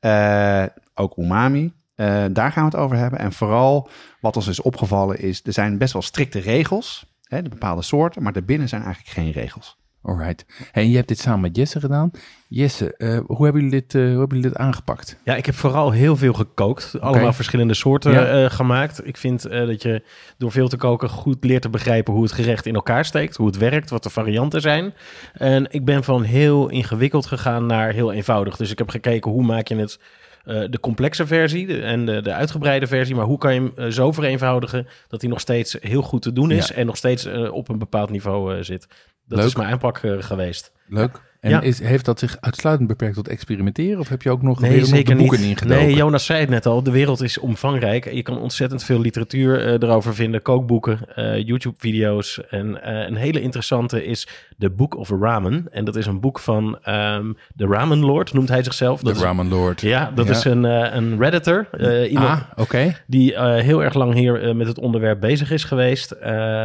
Eh, 0.00 0.64
ook 0.94 1.16
umami. 1.16 1.72
Eh, 1.94 2.24
daar 2.32 2.52
gaan 2.52 2.64
we 2.64 2.70
het 2.70 2.80
over 2.84 2.96
hebben. 2.96 3.18
En 3.18 3.32
vooral 3.32 3.88
wat 4.20 4.36
ons 4.36 4.46
is 4.46 4.60
opgevallen 4.62 5.18
is... 5.20 5.40
er 5.44 5.52
zijn 5.52 5.78
best 5.78 5.92
wel 5.92 6.02
strikte 6.02 6.38
regels... 6.38 7.10
Hè, 7.22 7.42
de 7.42 7.48
bepaalde 7.48 7.82
soorten, 7.82 8.22
maar 8.22 8.32
daarbinnen 8.32 8.68
zijn 8.68 8.82
eigenlijk 8.82 9.12
geen 9.14 9.30
regels. 9.30 9.80
Alright. 10.04 10.44
Hey, 10.72 10.82
en 10.82 10.90
je 10.90 10.96
hebt 10.96 11.08
dit 11.08 11.18
samen 11.18 11.40
met 11.40 11.56
Jesse 11.56 11.80
gedaan. 11.80 12.10
Jesse, 12.48 12.96
eh, 12.96 13.18
hoe, 13.26 13.44
hebben 13.44 13.62
jullie 13.62 13.80
dit, 13.80 13.94
eh, 13.94 14.00
hoe 14.00 14.08
hebben 14.18 14.36
jullie 14.36 14.42
dit 14.52 14.56
aangepakt? 14.58 15.18
Ja, 15.24 15.36
ik 15.36 15.46
heb 15.46 15.54
vooral 15.54 15.90
heel 15.90 16.16
veel 16.16 16.32
gekookt. 16.32 16.96
Allemaal 17.00 17.32
verschillende 17.32 17.74
soorten 17.74 18.12
Ja. 18.12 18.24
eh, 18.44 18.50
gemaakt. 18.50 19.06
Ik 19.06 19.16
vind 19.16 19.42
dat 19.50 19.82
je 19.82 20.02
door 20.38 20.50
veel 20.52 20.68
te 20.68 20.76
koken 20.76 21.08
goed 21.08 21.44
leert 21.44 21.62
te 21.62 21.68
begrijpen 21.68 22.12
hoe 22.12 22.22
het 22.22 22.32
gerecht 22.32 22.66
in 22.66 22.74
elkaar 22.74 23.04
steekt, 23.04 23.36
hoe 23.36 23.46
het 23.46 23.56
werkt, 23.58 23.90
wat 23.90 24.02
de 24.02 24.10
varianten 24.10 24.60
zijn. 24.60 24.94
En 25.32 25.66
ik 25.70 25.84
ben 25.84 26.04
van 26.04 26.22
heel 26.22 26.68
ingewikkeld 26.68 27.26
gegaan 27.26 27.66
naar 27.66 27.92
heel 27.92 28.12
eenvoudig. 28.12 28.56
Dus 28.56 28.70
ik 28.70 28.78
heb 28.78 28.88
gekeken 28.88 29.30
hoe 29.30 29.44
maak 29.44 29.68
je 29.68 29.76
het 29.76 29.98
de 30.44 30.78
complexe 30.80 31.26
versie 31.26 31.66
de- 31.66 31.82
en 31.82 32.06
de, 32.06 32.22
de 32.22 32.32
uitgebreide 32.32 32.86
versie, 32.86 33.14
maar 33.14 33.24
hoe 33.24 33.38
kan 33.38 33.54
je 33.54 33.70
hem 33.74 33.90
zo 33.92 34.12
vereenvoudigen 34.12 34.86
dat 35.08 35.20
hij 35.20 35.30
nog 35.30 35.40
steeds 35.40 35.76
heel 35.80 36.02
goed 36.02 36.22
te 36.22 36.32
doen 36.32 36.50
is 36.50 36.68
Ja. 36.68 36.74
en 36.74 36.86
nog 36.86 36.96
steeds 36.96 37.26
op 37.50 37.68
een 37.68 37.78
bepaald 37.78 38.10
niveau 38.10 38.64
zit. 38.64 38.86
Dat 39.34 39.40
Leuk. 39.40 39.48
is 39.50 39.56
mijn 39.56 39.70
aanpak 39.72 39.98
eh, 39.98 40.22
geweest. 40.22 40.72
Leuk. 40.88 41.20
En 41.42 41.50
Ja. 41.50 41.60
is, 41.60 41.78
heeft 41.82 42.04
dat 42.04 42.18
zich 42.18 42.36
uitsluitend 42.40 42.88
beperkt 42.88 43.14
tot 43.14 43.28
experimenteren? 43.28 43.98
Of 43.98 44.08
heb 44.08 44.22
je 44.22 44.30
ook 44.30 44.42
nog, 44.42 44.60
Nee, 44.60 44.70
weer 44.70 44.84
zeker 44.84 45.16
boeken 45.16 45.40
niet. 45.40 45.48
ingedoken? 45.48 45.84
Nee, 45.86 45.94
Jonas 45.94 46.24
zei 46.24 46.40
het 46.40 46.48
net 46.48 46.66
al. 46.66 46.82
De 46.82 46.90
wereld 46.90 47.22
is 47.22 47.38
omvangrijk. 47.38 48.12
Je 48.12 48.22
kan 48.22 48.38
ontzettend 48.38 48.84
veel 48.84 49.00
literatuur 49.00 49.60
eh, 49.66 49.72
erover 49.72 50.14
vinden. 50.14 50.42
Kookboeken, 50.42 50.98
eh, 51.14 51.46
YouTube-video's. 51.46 52.40
En 52.48 52.82
eh, 52.82 53.06
een 53.08 53.14
hele 53.16 53.40
interessante 53.40 54.04
is 54.04 54.28
The 54.58 54.70
Book 54.70 54.96
of 54.96 55.10
Ramen. 55.20 55.66
En 55.70 55.84
dat 55.84 55.96
is 55.96 56.06
een 56.06 56.20
boek 56.20 56.38
van 56.38 56.78
ehm, 56.82 57.32
de 57.54 57.66
Ramen 57.66 57.98
Lord, 57.98 58.32
noemt 58.32 58.48
hij 58.48 58.62
zichzelf. 58.62 59.00
De 59.00 59.12
Ramen 59.12 59.48
Lord. 59.48 59.80
ja, 59.80 60.10
dat 60.14 60.26
Ja. 60.26 60.32
is 60.32 60.44
een, 60.44 60.64
een 60.96 61.18
redditor. 61.18 61.68
eh, 61.70 62.10
iemand 62.10 62.28
Ah, 62.28 62.40
oké. 62.56 62.96
die 63.06 63.40
heel 63.40 63.82
erg 63.84 63.94
lang 63.94 64.14
hier 64.14 64.56
met 64.56 64.66
het 64.66 64.78
onderwerp 64.78 65.20
bezig 65.20 65.50
is 65.50 65.64
geweest. 65.64 66.20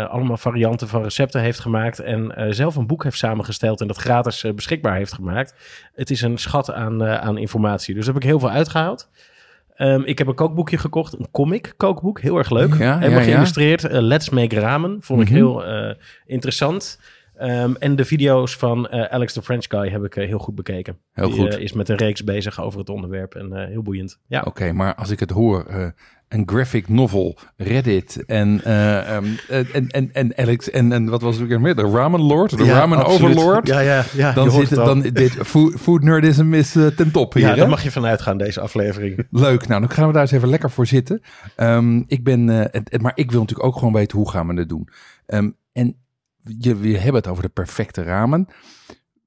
allemaal 0.10 0.38
varianten 0.38 0.88
van 0.88 1.04
recepten 1.04 1.42
heeft 1.42 1.60
gemaakt. 1.60 2.00
En 2.00 2.34
zelf 2.50 2.76
een 2.76 2.88
boek 2.88 3.04
heeft 3.04 3.18
samengesteld 3.18 3.82
en 3.82 3.88
dat 3.88 3.98
gratis 3.98 4.44
eh, 4.44 4.52
beschikbaar 4.68 4.96
heeft 4.98 5.14
gemaakt. 5.14 5.54
Het 5.94 6.10
is 6.10 6.22
een 6.22 6.38
schat 6.38 6.72
aan, 6.74 7.04
eh, 7.04 7.16
aan 7.16 7.38
informatie. 7.38 7.96
Dus 7.96 8.06
daar 8.06 8.14
heb 8.14 8.24
ik 8.24 8.30
heel 8.30 8.40
veel 8.40 8.50
uitgehaald. 8.50 9.10
Ehm, 9.76 10.02
ik 10.02 10.18
heb 10.18 10.28
een 10.28 10.36
kookboekje 10.36 10.78
gekocht, 10.78 11.20
een 11.20 11.32
comic 11.32 11.74
kookboek, 11.78 12.20
heel 12.22 12.38
erg 12.38 12.50
leuk. 12.50 12.74
Ja, 12.74 12.98
Helemaal 12.98 13.10
ja, 13.10 13.18
ja. 13.18 13.24
geïllustreerd. 13.24 13.84
Eh, 13.84 14.02
Let's 14.02 14.30
Make 14.30 14.60
Ramen, 14.60 14.98
vond 15.02 15.22
ik 15.22 15.28
Mhm. 15.28 15.36
heel 15.36 15.66
eh, 15.66 15.96
interessant. 16.26 17.00
Ehm, 17.36 17.74
en 17.80 17.96
de 17.96 18.06
video's 18.06 18.56
van 18.56 18.90
Alex 18.90 19.34
the 19.34 19.42
French 19.42 19.66
Guy 19.68 19.90
heb 19.90 20.04
ik 20.04 20.14
heel 20.14 20.38
goed 20.40 20.56
bekeken. 20.56 20.98
Heel 21.14 21.30
Die 21.30 21.40
goed. 21.40 21.58
is 21.58 21.74
met 21.74 21.90
een 21.90 21.96
reeks 21.96 22.24
bezig 22.24 22.62
over 22.62 22.80
het 22.80 22.90
onderwerp 22.90 23.36
en 23.36 23.68
heel 23.68 23.82
boeiend. 23.82 24.20
Ja. 24.28 24.42
Oké, 24.46 24.72
maar 24.72 24.96
als 24.96 25.10
ik 25.10 25.20
het 25.20 25.30
hoor, 25.30 25.94
een 26.30 26.44
graphic 26.46 26.88
novel, 26.90 27.38
Reddit 27.56 28.24
en, 28.26 28.64
eh, 28.64 29.16
en, 29.16 29.88
en, 29.88 30.14
en 30.14 30.38
Alex 30.38 30.70
en, 30.70 30.92
en 30.92 31.10
wat 31.10 31.22
was 31.22 31.38
het 31.38 31.48
weer 31.48 31.62
meer? 31.62 31.76
De 31.76 31.90
Ramen 31.90 32.20
Lord, 32.22 32.58
de 32.58 32.64
Ja, 32.64 32.74
Ramen 32.74 32.98
absoluut. 33.06 33.38
Overlord. 33.38 33.68
Ja, 33.68 33.80
ja, 33.80 34.04
ja. 34.14 34.32
dan 34.34 34.52
zit 34.52 34.70
dan 34.70 35.02
dit 35.02 35.32
food, 35.32 35.74
food 35.80 36.04
nerdism 36.04 36.54
is 36.54 36.76
eh, 36.76 36.86
ten 36.88 37.12
top 37.12 37.34
hier. 37.34 37.44
Ja, 37.48 37.56
daar 37.56 37.70
mag 37.70 37.84
je 37.84 37.92
vanuit 37.92 38.22
gaan, 38.22 38.38
deze 38.38 38.60
aflevering. 38.60 39.28
Leuk, 39.32 39.68
nou 39.68 39.82
dan 39.82 39.90
gaan 39.90 40.08
we 40.08 40.14
daar 40.14 40.22
eens 40.22 40.32
even 40.32 40.50
lekker 40.50 40.72
voor 40.72 40.86
zitten. 40.88 41.22
Ehm, 41.56 42.02
ik 42.08 42.24
ben, 42.24 42.48
het- 42.48 43.02
maar 43.02 43.12
ik 43.16 43.32
wil 43.32 43.40
natuurlijk 43.40 43.68
ook 43.70 43.78
gewoon 43.78 43.94
weten 43.94 44.18
hoe 44.18 44.30
gaan 44.30 44.48
we 44.48 44.54
het 44.54 44.70
doen. 44.70 44.90
Ehm, 45.26 45.50
en 45.74 45.96
je, 46.60 46.76
we 46.76 46.90
hebben 46.98 47.22
het 47.22 47.28
over 47.28 47.44
de 47.44 47.50
perfecte 47.50 48.04
ramen. 48.04 48.48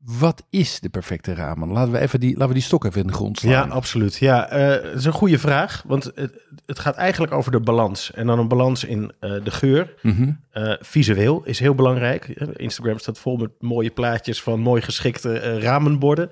Wat 0.05 0.43
is 0.51 0.81
de 0.81 0.89
perfecte 0.89 1.35
ramen? 1.35 1.69
Laten 1.69 1.93
we, 1.93 1.99
even 1.99 2.21
die, 2.21 2.33
laten 2.33 2.49
we 2.49 2.55
die 2.55 2.63
stok 2.63 2.85
even 2.85 3.01
in 3.01 3.07
de 3.07 3.13
grond 3.13 3.39
slaan. 3.39 3.69
Ja, 3.69 3.75
absoluut. 3.75 4.17
Ja, 4.17 4.49
eh, 4.49 4.69
het 4.69 4.99
is 4.99 5.05
een 5.05 5.13
goede 5.13 5.39
vraag, 5.39 5.83
want 5.87 6.05
het, 6.15 6.43
het 6.67 6.79
gaat 6.79 6.97
eigenlijk 6.97 7.33
over 7.33 7.53
de 7.53 7.61
balans. 7.61 8.13
En 8.13 8.27
dan 8.27 8.39
een 8.39 8.49
balans 8.49 8.85
in 8.85 9.13
eh, 9.21 9.33
de 9.45 9.51
geur. 9.51 9.95
Mhm. 10.03 10.31
Eh, 10.51 10.73
visueel 10.81 11.43
is 11.45 11.59
heel 11.59 11.75
belangrijk. 11.75 12.29
Instagram 12.57 12.99
staat 12.99 13.19
vol 13.19 13.37
met 13.37 13.51
mooie 13.59 13.91
plaatjes 13.91 14.43
van 14.43 14.61
mooi 14.61 14.83
geschikte 14.83 15.59
ramenborden. 15.59 16.31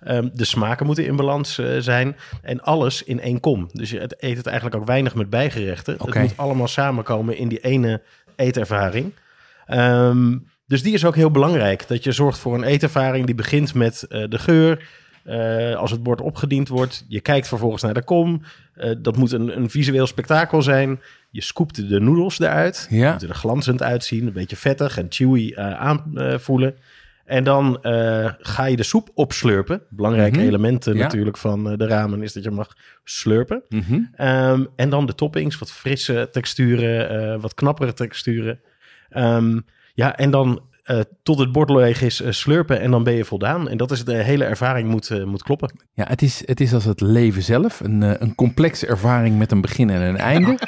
Ehm, 0.00 0.28
de 0.32 0.44
smaken 0.44 0.86
moeten 0.86 1.06
in 1.06 1.16
balans 1.16 1.60
zijn. 1.78 2.16
En 2.42 2.62
alles 2.62 3.02
in 3.02 3.20
één 3.20 3.40
kom. 3.40 3.68
Dus 3.72 3.90
je 3.90 4.00
eet 4.18 4.36
het 4.36 4.46
eigenlijk 4.46 4.76
ook 4.76 4.86
weinig 4.86 5.14
met 5.14 5.30
bijgerechten. 5.30 6.00
Oké. 6.00 6.18
Het 6.18 6.28
moet 6.28 6.38
allemaal 6.38 6.68
samenkomen 6.68 7.36
in 7.36 7.48
die 7.48 7.60
ene 7.60 8.02
eetervaring. 8.36 9.12
Ehm, 9.66 10.36
dus 10.66 10.82
die 10.82 10.94
is 10.94 11.04
ook 11.04 11.14
heel 11.14 11.30
belangrijk. 11.30 11.88
Dat 11.88 12.04
je 12.04 12.12
zorgt 12.12 12.38
voor 12.38 12.54
een 12.54 12.62
eetervaring 12.64 13.26
die 13.26 13.34
begint 13.34 13.74
met 13.74 14.02
eh, 14.02 14.24
de 14.28 14.38
geur. 14.38 14.88
Eh, 15.24 15.74
als 15.74 15.90
het 15.90 16.02
bord 16.02 16.20
opgediend 16.20 16.68
wordt, 16.68 17.04
je 17.08 17.20
kijkt 17.20 17.48
vervolgens 17.48 17.82
naar 17.82 17.94
de 17.94 18.04
kom. 18.04 18.42
Eh, 18.74 18.90
dat 18.98 19.16
moet 19.16 19.32
een, 19.32 19.56
een 19.56 19.70
visueel 19.70 20.06
spektakel 20.06 20.62
zijn. 20.62 21.00
Je 21.30 21.42
scoopt 21.42 21.88
de 21.88 22.00
noedels 22.00 22.40
eruit. 22.40 22.86
Ja. 22.90 23.10
moeten 23.10 23.28
er 23.28 23.34
glanzend 23.34 23.82
uitzien, 23.82 24.26
een 24.26 24.32
beetje 24.32 24.56
vettig 24.56 24.98
en 24.98 25.06
chewy 25.08 25.56
aanvoelen. 25.56 26.74
En 27.24 27.44
dan 27.44 27.78
ga 28.38 28.64
je 28.64 28.76
de 28.76 28.82
soep 28.82 29.10
opslurpen. 29.14 29.82
Belangrijk 29.88 30.32
Mhm. 30.32 30.42
element 30.44 30.84
Ja. 30.84 30.92
natuurlijk 30.92 31.36
van 31.36 31.76
de 31.76 31.86
ramen 31.86 32.22
is 32.22 32.32
dat 32.32 32.42
je 32.44 32.50
mag 32.50 32.76
slurpen. 33.04 33.62
Mhm. 33.68 34.00
Ehm, 34.14 34.64
en 34.76 34.90
dan 34.90 35.06
de 35.06 35.14
toppings, 35.14 35.58
wat 35.58 35.72
frisse 35.72 36.28
texturen, 36.32 37.40
wat 37.40 37.54
knappere 37.54 37.92
texturen. 37.92 38.60
Ehm, 39.08 39.58
ja, 39.96 40.16
en 40.16 40.30
dan 40.30 40.60
eh, 40.86 41.00
tot 41.22 41.38
het 41.38 41.52
bord 41.52 41.70
leeg 41.70 42.02
is 42.02 42.20
eh, 42.20 42.30
slurpen 42.30 42.80
en 42.80 42.90
dan 42.90 43.02
ben 43.02 43.14
je 43.14 43.24
voldaan. 43.24 43.68
En 43.68 43.76
dat 43.76 43.90
is 43.90 44.04
de 44.04 44.14
hele 44.14 44.44
ervaring 44.44 44.88
moet, 44.88 45.10
eh, 45.10 45.24
moet 45.24 45.42
kloppen. 45.42 45.70
Ja, 45.94 46.04
het 46.08 46.22
is, 46.22 46.42
het 46.44 46.60
is 46.60 46.74
als 46.74 46.84
het 46.84 47.00
leven 47.00 47.42
zelf. 47.42 47.80
Een, 47.80 48.22
een 48.22 48.34
complexe 48.34 48.86
ervaring 48.86 49.38
met 49.38 49.52
een 49.52 49.60
begin 49.60 49.90
en 49.90 50.00
een 50.00 50.16
einde. 50.16 50.58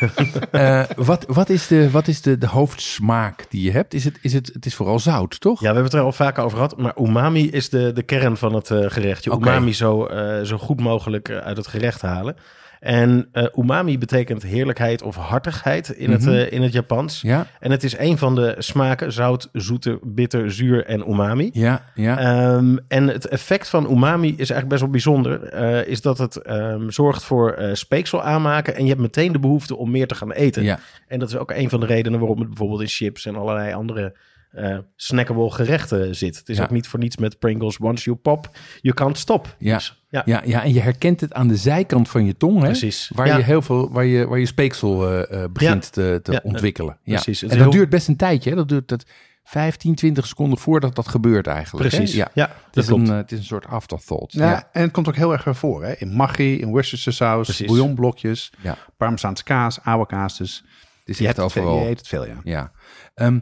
Wat, 0.97 1.25
wat 1.29 1.49
is, 1.49 1.67
de, 1.67 1.91
wat 1.91 2.09
is 2.09 2.23
de, 2.23 2.39
de 2.39 2.47
hoofdsmaak 2.47 3.47
die 3.49 3.63
je 3.63 3.71
hebt? 3.71 3.95
Is 3.95 4.05
het, 4.05 4.19
is 4.23 4.33
het, 4.33 4.51
het 4.53 4.67
is 4.67 4.75
vooral 4.75 4.99
zout, 4.99 5.41
toch? 5.41 5.61
Ja, 5.61 5.69
we 5.69 5.75
hebben 5.75 5.85
het 5.85 5.95
er 5.95 6.01
al 6.01 6.13
vaker 6.13 6.45
over 6.45 6.57
gehad. 6.57 6.77
Maar 6.77 6.95
umami 7.01 7.51
is 7.51 7.69
de, 7.69 7.93
de 7.93 8.03
kern 8.03 8.37
van 8.37 8.55
het 8.55 8.67
gerecht. 8.69 9.25
Je 9.25 9.31
umami 9.31 9.75
zo, 9.75 10.09
zo 10.43 10.59
goed 10.59 10.81
mogelijk 10.81 11.31
uit 11.31 11.57
het 11.57 11.67
gerecht 11.67 12.03
halen. 12.03 12.37
En 12.81 13.29
eh, 13.33 13.45
umami 13.57 13.99
betekent 13.99 14.43
heerlijkheid 14.43 15.03
of 15.03 15.17
hartigheid 15.17 15.89
in, 15.89 16.11
het, 16.11 16.21
Mhm. 16.25 16.35
eh, 16.35 16.53
in 16.53 16.63
het 16.63 16.73
Japans. 16.73 17.21
Ja, 17.21 17.47
En 17.61 17.71
het 17.71 17.85
is 17.85 17.99
een 17.99 18.19
van 18.19 18.35
de 18.35 18.55
smaken: 18.59 19.13
zout, 19.13 19.49
zoete, 19.53 19.99
bitter, 20.03 20.53
zuur 20.53 20.85
en 20.87 21.11
umami. 21.11 21.51
ja, 21.53 21.85
ja. 21.95 22.19
Ehm, 22.19 22.77
en 22.89 23.09
het 23.09 23.29
effect 23.29 23.69
van 23.69 23.91
umami 23.91 24.29
is 24.29 24.37
eigenlijk 24.37 24.69
best 24.69 24.81
wel 24.81 24.91
bijzonder. 24.91 25.43
eh, 25.43 25.87
is 25.87 26.01
dat 26.01 26.19
het 26.19 26.37
ehm, 26.37 26.89
zorgt 26.91 27.25
voor 27.25 27.59
speeksel 27.73 28.23
aanmaken. 28.23 28.75
En 28.77 28.83
je 28.83 28.89
hebt 28.89 29.01
meteen 29.01 29.33
de 29.33 29.39
behoefte 29.39 29.77
om 29.77 29.91
meer 29.91 30.07
te 30.07 30.15
gaan 30.15 30.33
eten. 30.33 30.63
ja. 30.63 30.79
En 31.07 31.19
dat 31.19 31.29
is 31.29 31.37
ook 31.37 31.51
een 31.51 31.69
van 31.71 31.81
de 31.81 31.87
redenen 31.87 32.19
waarom 32.21 32.39
het 32.39 32.49
bijvoorbeeld 32.49 32.81
in 32.81 32.87
chips 32.89 33.27
en 33.27 33.37
allerlei 33.37 33.73
andere 33.73 34.13
eh 34.51 34.79
snackable 34.97 35.51
gerechten 35.51 36.17
zit. 36.17 36.37
Het 36.39 36.49
is 36.49 36.57
Ja. 36.57 36.63
ook 36.63 36.71
niet 36.71 36.87
voor 36.89 36.99
niets 36.99 37.17
met 37.17 37.39
Pringles. 37.39 37.79
Once 37.79 38.05
you 38.05 38.17
pop, 38.17 38.51
you 38.81 38.95
can't 38.95 39.19
stop. 39.19 39.55
Ja. 39.59 39.75
Dus, 39.75 40.03
ja, 40.09 40.23
Ja, 40.25 40.43
ja, 40.45 40.63
en 40.63 40.73
je 40.73 40.81
herkent 40.81 41.21
het 41.21 41.33
aan 41.33 41.49
de 41.49 41.57
zijkant 41.57 42.09
van 42.09 42.25
je 42.25 42.37
tong, 42.37 42.59
hè? 42.61 42.65
precies. 42.65 43.11
Waar 43.15 43.27
Ja. 43.27 43.37
je 43.37 43.43
heel 43.43 43.63
veel, 43.63 43.93
waar 43.93 44.05
je, 44.05 44.27
waar 44.27 44.39
je 44.39 44.47
speeksel 44.47 45.09
eh, 45.09 45.43
eh, 45.45 45.51
begint 45.51 45.93
te, 45.93 46.21
te 46.23 46.33
Ja, 46.33 46.41
ontwikkelen. 46.43 46.99
Ja. 47.03 47.13
precies. 47.15 47.43
En 47.43 47.49
dat 47.49 47.59
heel- 47.59 47.71
duurt 47.71 47.89
best 47.91 48.09
een 48.09 48.17
tijdje, 48.17 48.51
hè? 48.51 48.57
Dat 48.57 48.69
duurt 48.69 48.89
dat 48.89 49.05
15, 49.45 49.95
20 49.95 50.27
seconden 50.27 50.59
voordat 50.59 50.95
dat 50.95 51.09
gebeurt 51.09 51.47
eigenlijk. 51.47 51.91
hè? 51.91 51.97
Precies. 51.97 52.17
Ja, 52.17 52.31
Ja, 52.35 52.45
het, 52.47 52.55
dat 52.75 52.85
is 52.85 52.91
een, 52.91 52.97
klopt. 52.97 53.11
het 53.19 53.33
is 53.33 53.39
een 53.39 53.45
soort 53.45 53.67
afterthought. 53.67 54.33
Ja, 54.33 54.51
Ja. 54.51 54.69
en 54.73 54.83
het 54.83 54.91
komt 54.91 55.09
ook 55.09 55.17
heel 55.17 55.33
erg 55.33 55.45
voor. 55.59 55.85
Hè? 55.85 55.93
In 55.93 56.09
maggi, 56.13 56.61
in 56.61 56.69
Worcestershire 56.69 57.13
saus, 57.17 57.45
Precies. 57.47 57.67
bouillonblokjes, 57.67 58.53
Ja. 58.63 58.77
Parmezaanse 58.97 59.45
kaas, 59.45 59.81
oude 59.83 60.07
kaas. 60.07 60.39
Dus 60.39 60.65
Het 61.01 61.09
is 61.09 61.19
je, 61.19 61.27
echt 61.27 61.37
het 61.37 61.53
veel, 61.53 61.63
overal. 61.63 61.83
je 61.85 61.91
eet 61.91 61.99
het 61.99 62.09
veel, 62.09 62.27
ja. 62.27 62.37
Ja. 62.45 62.71
Ehm, 63.15 63.39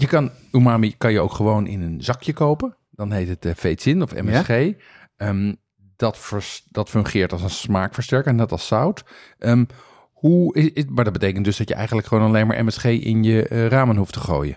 je 0.00 0.06
kan 0.06 0.30
umami 0.52 0.94
kan 0.98 1.12
je 1.12 1.20
ook 1.20 1.32
gewoon 1.32 1.66
in 1.66 1.80
een 1.82 2.00
zakje 2.02 2.32
kopen. 2.32 2.76
Dan 2.90 3.12
heet 3.12 3.28
het 3.28 3.44
uh, 3.46 3.52
Veetzin 3.56 4.02
of 4.02 4.14
MSG. 4.14 4.72
Ehm, 5.16 5.54
dat, 5.96 6.18
vers- 6.18 6.64
dat 6.70 6.88
fungeert 6.88 7.32
als 7.32 7.42
een 7.42 7.50
smaakversterker, 7.50 8.34
net 8.34 8.52
als 8.52 8.66
zout. 8.66 9.04
Ehm, 9.38 9.64
hoe 10.12 10.54
is, 10.54 10.70
is- 10.72 10.84
maar 10.88 11.04
dat 11.04 11.12
betekent 11.12 11.44
dus 11.44 11.56
dat 11.56 11.68
je 11.68 11.74
eigenlijk 11.74 12.06
gewoon 12.06 12.24
alleen 12.28 12.46
maar 12.46 12.64
MSG 12.64 12.84
in 12.84 13.22
je 13.22 13.48
eh, 13.48 13.66
ramen 13.66 13.96
hoeft 13.96 14.12
te 14.12 14.20
gooien. 14.20 14.56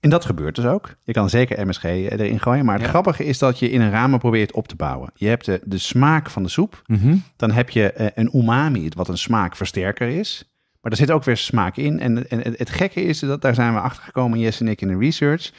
En 0.00 0.10
dat 0.10 0.24
gebeurt 0.24 0.54
dus 0.54 0.64
ook. 0.64 0.94
Je 1.02 1.12
kan 1.12 1.30
zeker 1.30 1.66
MSG 1.66 1.84
erin 1.84 2.40
gooien. 2.40 2.64
Maar 2.64 2.74
het 2.74 2.84
Ja. 2.84 2.88
grappige 2.90 3.24
is 3.24 3.38
dat 3.38 3.58
je 3.58 3.70
in 3.70 3.80
een 3.80 3.90
ramen 3.90 4.18
probeert 4.18 4.52
op 4.52 4.68
te 4.68 4.76
bouwen. 4.76 5.10
Je 5.14 5.26
hebt 5.28 5.44
de, 5.44 5.60
de 5.64 5.78
smaak 5.78 6.30
van 6.30 6.42
de 6.42 6.48
soep. 6.48 6.82
Mhm. 6.86 7.16
Dan 7.36 7.50
heb 7.50 7.70
je 7.70 7.92
eh, 7.92 8.06
een 8.14 8.30
umami, 8.38 8.88
wat 8.96 9.08
een 9.08 9.18
smaakversterker 9.18 10.08
is. 10.08 10.53
Maar 10.84 10.92
er 10.92 10.98
zit 10.98 11.10
ook 11.10 11.24
weer 11.24 11.36
smaak 11.36 11.76
in. 11.76 12.00
En, 12.00 12.30
en 12.30 12.38
het, 12.42 12.58
het 12.58 12.70
gekke 12.70 13.02
is, 13.02 13.18
dat 13.18 13.42
daar 13.42 13.54
zijn 13.54 13.74
we 13.74 13.80
achter 13.80 14.02
gekomen, 14.02 14.38
Jess 14.38 14.60
en 14.60 14.68
ik, 14.68 14.80
in 14.80 14.88
de 14.88 14.98
research. 14.98 15.52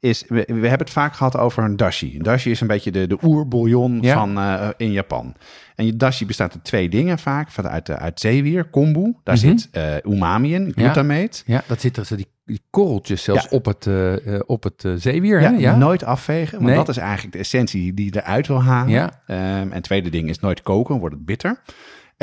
Is, 0.00 0.24
we, 0.28 0.34
we 0.46 0.52
hebben 0.52 0.78
het 0.78 0.90
vaak 0.90 1.14
gehad 1.14 1.36
over 1.36 1.64
een 1.64 1.76
dashi. 1.76 2.14
Een 2.16 2.22
dashi 2.22 2.50
is 2.50 2.60
een 2.60 2.66
beetje 2.66 2.90
de, 2.90 3.06
de 3.06 3.18
oerbouillon 3.22 3.98
Ja. 4.00 4.14
van 4.14 4.38
eh, 4.38 4.68
in 4.76 4.92
Japan. 4.92 5.34
En 5.76 5.86
je 5.86 5.96
dashi 5.96 6.26
bestaat 6.26 6.52
uit 6.54 6.64
twee 6.64 6.88
dingen 6.88 7.18
vaak. 7.18 7.50
Van 7.50 7.68
uit, 7.68 7.86
de- 7.86 7.96
uit 7.98 8.20
zeewier, 8.20 8.64
kombu. 8.64 9.14
Daar 9.24 9.36
Mhm. 9.36 9.46
zit 9.48 9.68
eh 9.72 9.94
umami 10.04 10.54
in, 10.54 10.72
glutamate. 10.76 11.42
Ja, 11.46 11.62
dat 11.66 11.80
zit 11.80 11.96
er 11.96 12.04
zo 12.06 12.16
die, 12.16 12.26
die 12.44 12.60
korreltjes 12.70 13.22
zelfs 13.22 13.42
Ja. 13.44 13.48
op 13.56 13.64
het, 13.64 13.86
eh, 13.86 14.34
eh, 14.34 14.40
op 14.46 14.62
het 14.62 14.84
eh, 14.84 14.92
zeewier. 14.96 15.40
Ja, 15.40 15.50
hè? 15.52 15.58
Ja? 15.58 15.76
nooit 15.76 16.04
afvegen, 16.04 16.52
want 16.56 16.66
Nee. 16.68 16.76
dat 16.76 16.88
is 16.88 16.96
eigenlijk 16.96 17.32
de 17.32 17.38
essentie 17.38 17.94
die 17.94 18.04
je 18.14 18.20
eruit 18.22 18.46
wil 18.46 18.62
halen. 18.62 18.90
Ja. 18.92 19.10
Ehm, 19.26 19.38
en 19.40 19.72
het 19.72 19.82
tweede 19.82 20.10
ding 20.10 20.28
is 20.28 20.38
nooit 20.38 20.62
koken, 20.62 20.98
wordt 20.98 21.14
het 21.14 21.24
bitter. 21.24 21.60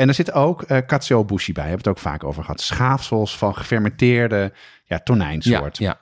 En 0.00 0.08
er 0.08 0.14
zit 0.14 0.32
ook 0.32 0.62
eh 0.62 0.78
katsuobushi 0.86 1.52
bij, 1.52 1.64
hebben 1.68 1.84
we 1.84 1.90
het 1.90 1.98
ook 1.98 2.04
vaak 2.12 2.24
over 2.24 2.42
gehad. 2.42 2.60
Schaafsels 2.60 3.38
van 3.38 3.56
gefermenteerde 3.56 4.52
ja, 4.84 4.98
tonijnsoort. 4.98 5.78
ja. 5.78 5.98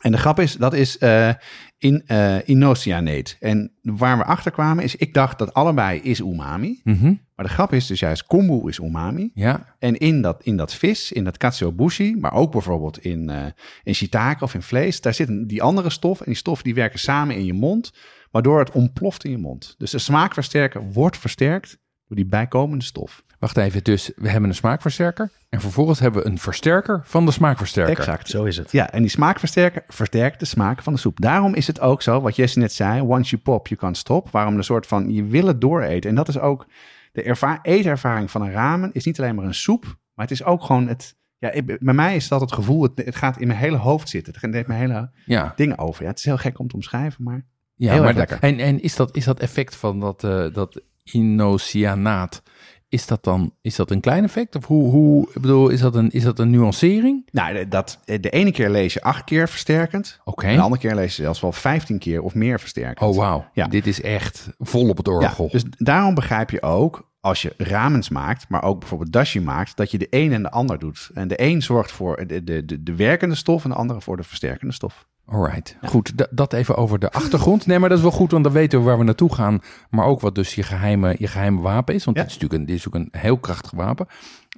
En 0.00 0.12
de 0.12 0.18
grap 0.18 0.40
is, 0.40 0.54
dat 0.54 0.72
is 0.72 0.98
eh 0.98 1.30
in 1.78 2.04
inocyanate. 2.44 3.36
En 3.40 3.72
waar 3.82 4.18
we 4.18 4.24
achter 4.24 4.50
kwamen 4.52 4.84
is, 4.84 4.96
ik 4.96 5.14
dacht 5.14 5.38
dat 5.38 5.54
allebei 5.54 6.00
is 6.00 6.20
umami. 6.20 6.80
Mhm. 6.84 7.14
Maar 7.34 7.46
de 7.46 7.52
grap 7.52 7.72
is 7.72 7.86
dus 7.86 8.00
juist, 8.00 8.26
kombu 8.26 8.68
is 8.68 8.78
umami. 8.78 9.30
ja. 9.34 9.74
En 9.78 9.96
in 9.96 10.22
dat, 10.22 10.42
in 10.42 10.56
dat 10.56 10.74
vis, 10.74 11.12
in 11.12 11.24
dat 11.24 11.36
katsuobushi, 11.36 12.16
maar 12.18 12.32
ook 12.32 12.52
bijvoorbeeld 12.52 12.98
in, 12.98 13.30
eh 13.30 13.46
in 13.82 13.94
shiitake 13.94 14.44
of 14.44 14.54
in 14.54 14.62
vlees, 14.62 15.00
daar 15.00 15.14
zit 15.14 15.48
die 15.48 15.62
andere 15.62 15.90
stof. 15.90 16.18
En 16.18 16.26
die 16.26 16.34
stof 16.34 16.62
die 16.62 16.74
werken 16.74 16.98
samen 16.98 17.36
in 17.36 17.44
je 17.44 17.54
mond, 17.54 17.92
waardoor 18.30 18.58
het 18.58 18.70
ontploft 18.70 19.24
in 19.24 19.30
je 19.30 19.38
mond. 19.38 19.74
Dus 19.78 19.90
de 19.90 19.98
smaakversterker 19.98 20.92
wordt 20.92 21.18
versterkt 21.18 21.82
door 22.14 22.22
die 22.22 22.32
bijkomende 22.40 22.84
stof. 22.84 23.22
Wacht 23.38 23.56
even, 23.56 23.84
dus 23.84 24.10
we 24.16 24.28
hebben 24.28 24.48
een 24.50 24.54
smaakversterker 24.56 25.30
en 25.48 25.60
vervolgens 25.60 26.00
hebben 26.00 26.22
we 26.22 26.28
een 26.28 26.38
versterker 26.38 27.00
van 27.04 27.26
de 27.26 27.32
smaakversterker. 27.32 27.98
Exact. 27.98 28.28
Zo 28.28 28.44
is 28.44 28.56
het. 28.56 28.72
Ja, 28.72 28.90
en 28.90 29.00
die 29.02 29.10
smaakversterker 29.10 29.82
versterkt 29.88 30.38
de 30.40 30.46
smaak 30.46 30.82
van 30.82 30.92
de 30.92 30.98
soep. 30.98 31.20
Daarom 31.20 31.54
is 31.54 31.66
het 31.66 31.80
ook 31.80 32.02
zo, 32.02 32.20
wat 32.20 32.36
Jesse 32.36 32.58
net 32.58 32.72
zei, 32.72 33.00
once 33.00 33.30
you 33.30 33.42
pop, 33.42 33.66
you 33.68 33.80
can't 33.80 33.96
stop. 33.96 34.30
Waarom 34.30 34.56
een 34.56 34.64
soort 34.64 34.86
van, 34.86 35.12
je 35.12 35.24
wil 35.24 35.46
het 35.46 35.60
dooreten. 35.60 36.10
En 36.10 36.16
dat 36.16 36.28
is 36.28 36.38
ook, 36.38 36.66
de 37.12 37.22
erva- 37.22 37.58
eetervaring 37.62 38.30
van 38.30 38.42
een 38.42 38.52
ramen 38.52 38.90
is 38.92 39.04
niet 39.04 39.20
alleen 39.20 39.34
maar 39.34 39.44
een 39.44 39.54
soep, 39.54 39.84
maar 39.84 40.24
het 40.26 40.30
is 40.30 40.44
ook 40.44 40.62
gewoon 40.64 40.88
het, 40.88 41.16
ja, 41.38 41.50
ik- 41.50 41.78
bij 41.80 41.94
mij 41.94 42.16
is 42.16 42.28
dat 42.28 42.40
het 42.40 42.52
gevoel, 42.52 42.82
het, 42.82 42.92
het 43.04 43.16
gaat 43.16 43.38
in 43.40 43.46
mijn 43.46 43.58
hele 43.58 43.76
hoofd 43.76 44.08
zitten. 44.08 44.34
Het 44.40 44.50
neemt 44.50 44.66
mijn 44.66 44.80
hele 44.80 45.10
Ja, 45.26 45.52
dingen 45.56 45.78
over. 45.78 46.02
Ja, 46.02 46.08
het 46.08 46.18
is 46.18 46.24
heel 46.24 46.36
gek 46.38 46.58
om 46.58 46.68
te 46.68 46.74
omschrijven, 46.74 47.24
maar 47.24 47.44
ja 47.74 47.92
Heel 47.92 48.02
maar 48.02 48.14
lekker. 48.14 48.38
En, 48.40 48.58
en 48.58 48.82
is, 48.82 48.96
dat, 48.96 49.16
is 49.16 49.24
dat 49.24 49.40
effect 49.40 49.76
van 49.76 50.00
dat, 50.00 50.24
eh 50.24 50.46
dat 50.52 50.80
inocyanaat, 51.12 52.42
is 52.88 53.06
dat 53.06 53.24
dan 53.24 53.52
is 53.60 53.76
dat 53.76 53.90
een 53.90 54.00
klein 54.00 54.24
effect? 54.24 54.56
Of 54.56 54.66
hoe, 54.66 54.90
hoe 54.90 55.28
ik 55.34 55.40
bedoel, 55.40 55.68
is 55.68 55.80
dat 55.80 55.94
een, 55.94 56.10
is 56.10 56.22
dat 56.22 56.38
een 56.38 56.50
nuancering? 56.50 57.28
nou, 57.30 57.68
dat, 57.68 58.00
de 58.04 58.30
ene 58.30 58.52
keer 58.52 58.70
lees 58.70 58.92
je 58.92 59.02
acht 59.02 59.24
keer 59.24 59.48
versterkend. 59.48 60.20
Oké. 60.24 60.54
De 60.54 60.60
andere 60.60 60.80
keer 60.80 60.94
lees 60.94 61.16
je 61.16 61.22
zelfs 61.22 61.40
wel 61.40 61.52
vijftien 61.52 61.98
keer 61.98 62.22
of 62.22 62.34
meer 62.34 62.60
versterkend. 62.60 63.08
Oh, 63.08 63.16
wauw. 63.16 63.46
Ja. 63.52 63.66
Dit 63.66 63.86
is 63.86 64.00
echt 64.00 64.48
vol 64.58 64.88
op 64.88 64.96
het 64.96 65.08
orgel. 65.08 65.44
Ja, 65.44 65.50
dus 65.50 65.64
daarom 65.68 66.14
begrijp 66.14 66.50
je 66.50 66.62
ook, 66.62 67.12
als 67.24 67.42
je 67.42 67.54
ramens 67.58 68.08
maakt, 68.08 68.48
maar 68.48 68.62
ook 68.62 68.78
bijvoorbeeld 68.78 69.12
dashi 69.12 69.40
maakt, 69.40 69.76
dat 69.76 69.90
je 69.90 69.98
de 69.98 70.06
een 70.10 70.32
en 70.32 70.42
de 70.42 70.50
ander 70.50 70.78
doet. 70.78 71.10
En 71.14 71.28
de 71.28 71.42
een 71.42 71.62
zorgt 71.62 71.92
voor 71.92 72.26
de, 72.26 72.44
de, 72.44 72.64
de, 72.64 72.82
de 72.82 72.94
werkende 72.96 73.34
stof 73.34 73.64
en 73.64 73.70
de 73.70 73.76
andere 73.76 74.00
voor 74.00 74.16
de 74.16 74.22
versterkende 74.22 74.72
stof. 74.74 75.06
Alright, 75.26 75.76
goed. 75.82 76.12
d- 76.18 76.26
dat 76.30 76.52
even 76.52 76.76
over 76.76 76.98
de 76.98 77.10
achtergrond. 77.10 77.66
Nee, 77.66 77.78
maar 77.78 77.88
dat 77.88 77.98
is 77.98 78.04
wel 78.04 78.12
goed, 78.12 78.30
want 78.30 78.44
dan 78.44 78.52
weten 78.52 78.78
we 78.78 78.84
waar 78.84 78.98
we 78.98 79.04
naartoe 79.04 79.34
gaan. 79.34 79.60
Maar 79.90 80.04
ook 80.06 80.20
wat 80.20 80.34
dus 80.34 80.54
je 80.54 80.62
geheime, 80.62 81.14
je 81.18 81.26
geheime 81.26 81.60
wapen 81.60 81.94
is. 81.94 82.04
Want 82.04 82.16
Ja. 82.16 82.22
dit, 82.22 82.32
is 82.32 82.38
natuurlijk 82.38 82.60
een, 82.62 82.68
dit 82.74 82.78
is 82.78 82.86
ook 82.86 82.94
een 82.94 83.08
heel 83.20 83.38
krachtig 83.38 83.70
wapen. 83.70 84.06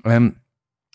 Ehm, 0.03 0.31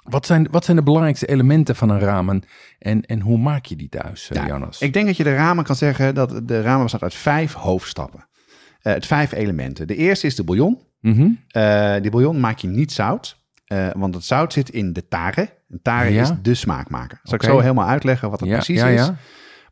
wat, 0.03 0.25
zijn, 0.25 0.47
wat 0.51 0.65
zijn 0.65 0.77
de 0.77 0.83
belangrijkste 0.83 1.27
elementen 1.27 1.75
van 1.75 1.89
een 1.89 1.99
ramen? 1.99 2.43
En, 2.79 3.05
en 3.05 3.19
hoe 3.19 3.37
maak 3.37 3.65
je 3.65 3.75
die 3.75 3.89
thuis, 3.89 4.29
eh, 4.29 4.41
Ja, 4.41 4.47
Jonas? 4.47 4.81
Ik 4.81 4.93
denk 4.93 5.05
dat 5.05 5.17
je 5.17 5.23
de 5.23 5.35
ramen 5.35 5.63
kan 5.63 5.75
zeggen 5.75 6.15
dat 6.15 6.41
de 6.43 6.61
ramen 6.61 6.81
bestaat 6.83 7.01
uit 7.03 7.13
vijf 7.13 7.53
hoofdstappen. 7.53 8.25
Eh, 8.81 8.93
het 8.93 9.05
vijf 9.05 9.31
elementen. 9.31 9.87
De 9.87 9.95
eerste 9.95 10.27
is 10.27 10.35
de 10.35 10.43
bouillon. 10.43 10.79
Eh, 11.47 11.95
die 12.01 12.11
bouillon 12.11 12.39
maak 12.39 12.57
je 12.57 12.67
niet 12.67 12.91
zout, 12.91 13.37
eh, 13.65 13.87
want 13.95 14.15
het 14.15 14.23
zout 14.23 14.53
zit 14.53 14.69
in 14.69 14.93
de 14.93 15.07
tare. 15.07 15.49
En 15.69 15.79
tare 15.81 16.09
Ja. 16.11 16.21
is 16.21 16.31
de 16.41 16.53
smaakmaker. 16.55 17.19
Zal 17.23 17.35
ik 17.35 17.43
zo 17.43 17.59
helemaal 17.59 17.87
uitleggen 17.87 18.29
wat 18.29 18.39
het 18.39 18.49
Ja, 18.49 18.55
precies 18.55 18.79
ja, 18.79 18.87
is? 18.87 18.99
ja. 19.05 19.15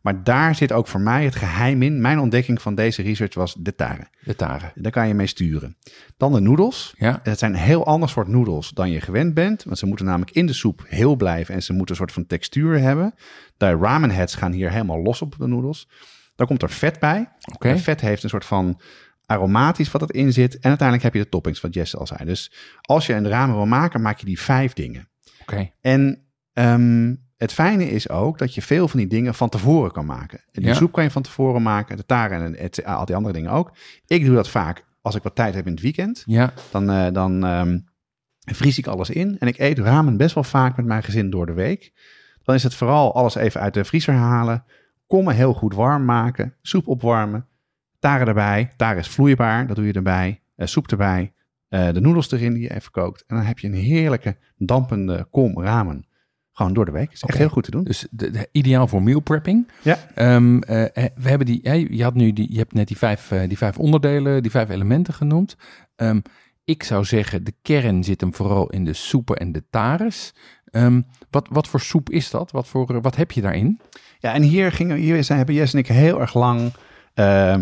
Maar 0.02 0.24
daar 0.24 0.56
zit 0.56 0.72
ook 0.72 0.88
voor 0.88 1.02
mij 1.02 1.24
het 1.24 1.36
geheim 1.36 1.82
in. 1.82 2.02
Mijn 2.02 2.20
ontdekking 2.20 2.62
van 2.62 2.76
deze 2.76 3.02
research 3.02 3.34
was 3.34 3.54
de 3.60 3.76
tare. 3.76 4.08
De 4.24 4.36
taren. 4.36 4.72
Daar 4.76 4.92
kan 4.92 5.08
je 5.08 5.14
mee 5.14 5.28
sturen. 5.28 5.78
Dan 6.18 6.34
de 6.34 6.40
noedels. 6.40 6.94
Ja, 6.98 7.20
Het 7.24 7.40
zijn 7.40 7.54
een 7.54 7.60
heel 7.60 7.86
ander 7.86 8.10
soort 8.10 8.28
noedels 8.28 8.70
dan 8.70 8.92
je 8.92 9.02
gewend 9.02 9.34
bent. 9.34 9.64
Want 9.64 9.78
ze 9.78 9.86
moeten 9.86 10.06
namelijk 10.06 10.32
in 10.32 10.46
de 10.46 10.54
soep 10.54 10.84
heel 10.88 11.16
blijven 11.16 11.54
en 11.56 11.64
ze 11.64 11.72
moeten 11.74 11.90
een 11.96 12.02
soort 12.02 12.12
van 12.12 12.26
textuur 12.28 12.80
hebben. 12.80 13.14
De 13.58 13.76
ramen 13.82 14.12
heads 14.12 14.36
gaan 14.36 14.52
hier 14.52 14.72
helemaal 14.72 15.02
los 15.02 15.22
op 15.22 15.36
de 15.38 15.48
noedels. 15.48 15.88
Dan 16.40 16.48
komt 16.48 16.62
er 16.62 16.70
vet 16.70 17.00
bij. 17.00 17.30
oké. 17.54 17.78
Vet 17.78 18.02
heeft 18.02 18.24
een 18.24 18.30
soort 18.30 18.46
van 18.46 18.80
aromatisch 19.26 19.92
wat 19.92 20.02
erin 20.14 20.34
zit. 20.34 20.54
En 20.60 20.70
uiteindelijk 20.70 21.04
heb 21.04 21.14
je 21.14 21.24
de 21.24 21.30
toppings, 21.30 21.62
wat 21.62 21.74
Jesse 21.74 21.98
al 21.98 22.08
zei. 22.08 22.26
Dus 22.26 22.52
als 22.82 23.06
je 23.06 23.14
een 23.14 23.28
ramen 23.28 23.56
wil 23.56 23.66
maken, 23.66 24.02
maak 24.02 24.20
je 24.20 24.26
die 24.26 24.40
vijf 24.40 24.74
dingen. 24.74 25.10
oké. 25.42 25.70
En 25.82 26.26
ehm, 26.54 27.16
het 27.38 27.54
fijne 27.54 27.90
is 27.90 28.10
ook 28.10 28.38
dat 28.38 28.54
je 28.56 28.62
veel 28.62 28.88
van 28.88 29.00
die 29.00 29.08
dingen 29.08 29.34
van 29.36 29.50
tevoren 29.50 29.92
kan 29.92 30.06
maken. 30.06 30.38
En 30.40 30.62
die 30.62 30.66
Ja. 30.72 30.74
soep 30.74 30.92
kan 30.92 31.04
je 31.04 31.12
van 31.12 31.22
tevoren 31.22 31.62
maken, 31.62 31.98
de 31.98 32.06
taren 32.06 32.56
en 32.56 32.84
al 32.86 33.06
die 33.06 33.16
andere 33.16 33.34
dingen 33.34 33.52
ook. 33.52 33.72
Ik 34.08 34.26
doe 34.26 34.36
dat 34.36 34.50
vaak 34.50 34.86
als 35.02 35.16
ik 35.16 35.24
wat 35.24 35.36
tijd 35.36 35.54
heb 35.54 35.66
in 35.66 35.72
het 35.72 35.82
weekend. 35.82 36.24
Ja, 36.26 36.54
Dan, 36.72 36.90
eh, 36.90 37.08
dan 37.12 37.46
ehm, 37.46 37.80
vries 38.40 38.78
ik 38.78 38.88
alles 38.88 39.10
in. 39.10 39.36
En 39.40 39.48
ik 39.48 39.58
eet 39.60 39.80
ramen 39.80 40.18
best 40.18 40.36
wel 40.36 40.44
vaak 40.44 40.78
met 40.78 40.86
mijn 40.86 41.04
gezin 41.04 41.30
door 41.30 41.46
de 41.46 41.54
week. 41.54 41.92
Dan 42.44 42.56
is 42.56 42.64
het 42.64 42.76
vooral 42.76 43.16
alles 43.16 43.36
even 43.36 43.62
uit 43.62 43.74
de 43.74 43.84
vriezer 43.86 44.14
halen. 44.14 44.64
Kommen 45.10 45.36
heel 45.36 45.54
goed 45.54 45.74
warm 45.74 46.06
maken. 46.06 46.54
Soep 46.62 46.88
opwarmen. 46.88 47.46
Taren 48.00 48.28
erbij. 48.28 48.72
Taren 48.78 49.00
is 49.00 49.08
vloeibaar. 49.08 49.68
Dat 49.68 49.76
doe 49.76 49.86
je 49.86 49.94
erbij. 49.94 50.42
Eh, 50.56 50.68
soep 50.68 50.88
erbij. 50.92 51.34
eh, 51.70 51.92
de 51.94 52.00
noedels 52.00 52.32
erin 52.32 52.54
die 52.54 52.62
je 52.62 52.74
even 52.76 52.92
kookt. 52.92 53.24
En 53.28 53.36
dan 53.36 53.46
heb 53.46 53.60
je 53.60 53.68
een 53.68 53.74
heerlijke 53.74 54.38
dampende 54.58 55.28
kom 55.32 55.62
ramen. 55.62 56.08
Gewoon 56.52 56.74
door 56.74 56.86
de 56.86 56.92
week. 56.92 57.12
Is 57.12 57.22
echt 57.24 57.38
heel 57.38 57.50
goed 57.50 57.64
te 57.64 57.72
doen. 57.72 57.84
dus 57.84 58.08
de, 58.12 58.32
de- 58.32 58.48
ideaal 58.52 58.88
voor 58.88 59.04
meal 59.04 59.20
prepping. 59.20 59.68
Ja. 59.82 59.98
Ehm, 60.16 60.60
eh, 60.62 61.06
we 61.16 61.30
hebben 61.30 61.46
die, 61.48 61.94
je, 61.96 62.04
had 62.04 62.14
nu 62.14 62.34
die, 62.34 62.52
je 62.52 62.58
hebt 62.58 62.74
net 62.74 62.88
die 62.88 62.98
vijf, 62.98 63.28
die 63.48 63.58
vijf 63.58 63.78
onderdelen, 63.78 64.42
die 64.42 64.52
vijf 64.52 64.70
elementen 64.70 65.14
genoemd. 65.14 65.56
Ehm, 65.96 66.20
ik 66.64 66.84
zou 66.84 67.04
zeggen, 67.06 67.44
de 67.44 67.54
kern 67.62 68.04
zit 68.04 68.22
hem 68.22 68.34
vooral 68.34 68.70
in 68.70 68.86
de 68.86 68.94
soepen 68.94 69.36
en 69.36 69.52
de 69.52 69.64
tares. 69.70 70.34
Ehm, 70.66 71.02
wat, 71.30 71.48
wat 71.52 71.68
voor 71.68 71.80
soep 71.82 72.10
is 72.10 72.30
dat? 72.30 72.52
Wat, 72.52 72.68
voor, 72.68 73.02
wat 73.02 73.16
heb 73.16 73.32
je 73.32 73.42
daarin? 73.42 73.80
Ja, 74.20 74.34
en 74.34 74.42
hier, 74.42 74.72
gingen, 74.72 74.98
hier 74.98 75.24
zijn, 75.24 75.38
hebben 75.38 75.56
Jess 75.56 75.74
en 75.74 75.80
ik 75.80 75.88
heel 75.88 76.22
erg 76.22 76.34
lang 76.34 76.74
eh, 77.14 77.54
eh, 77.54 77.62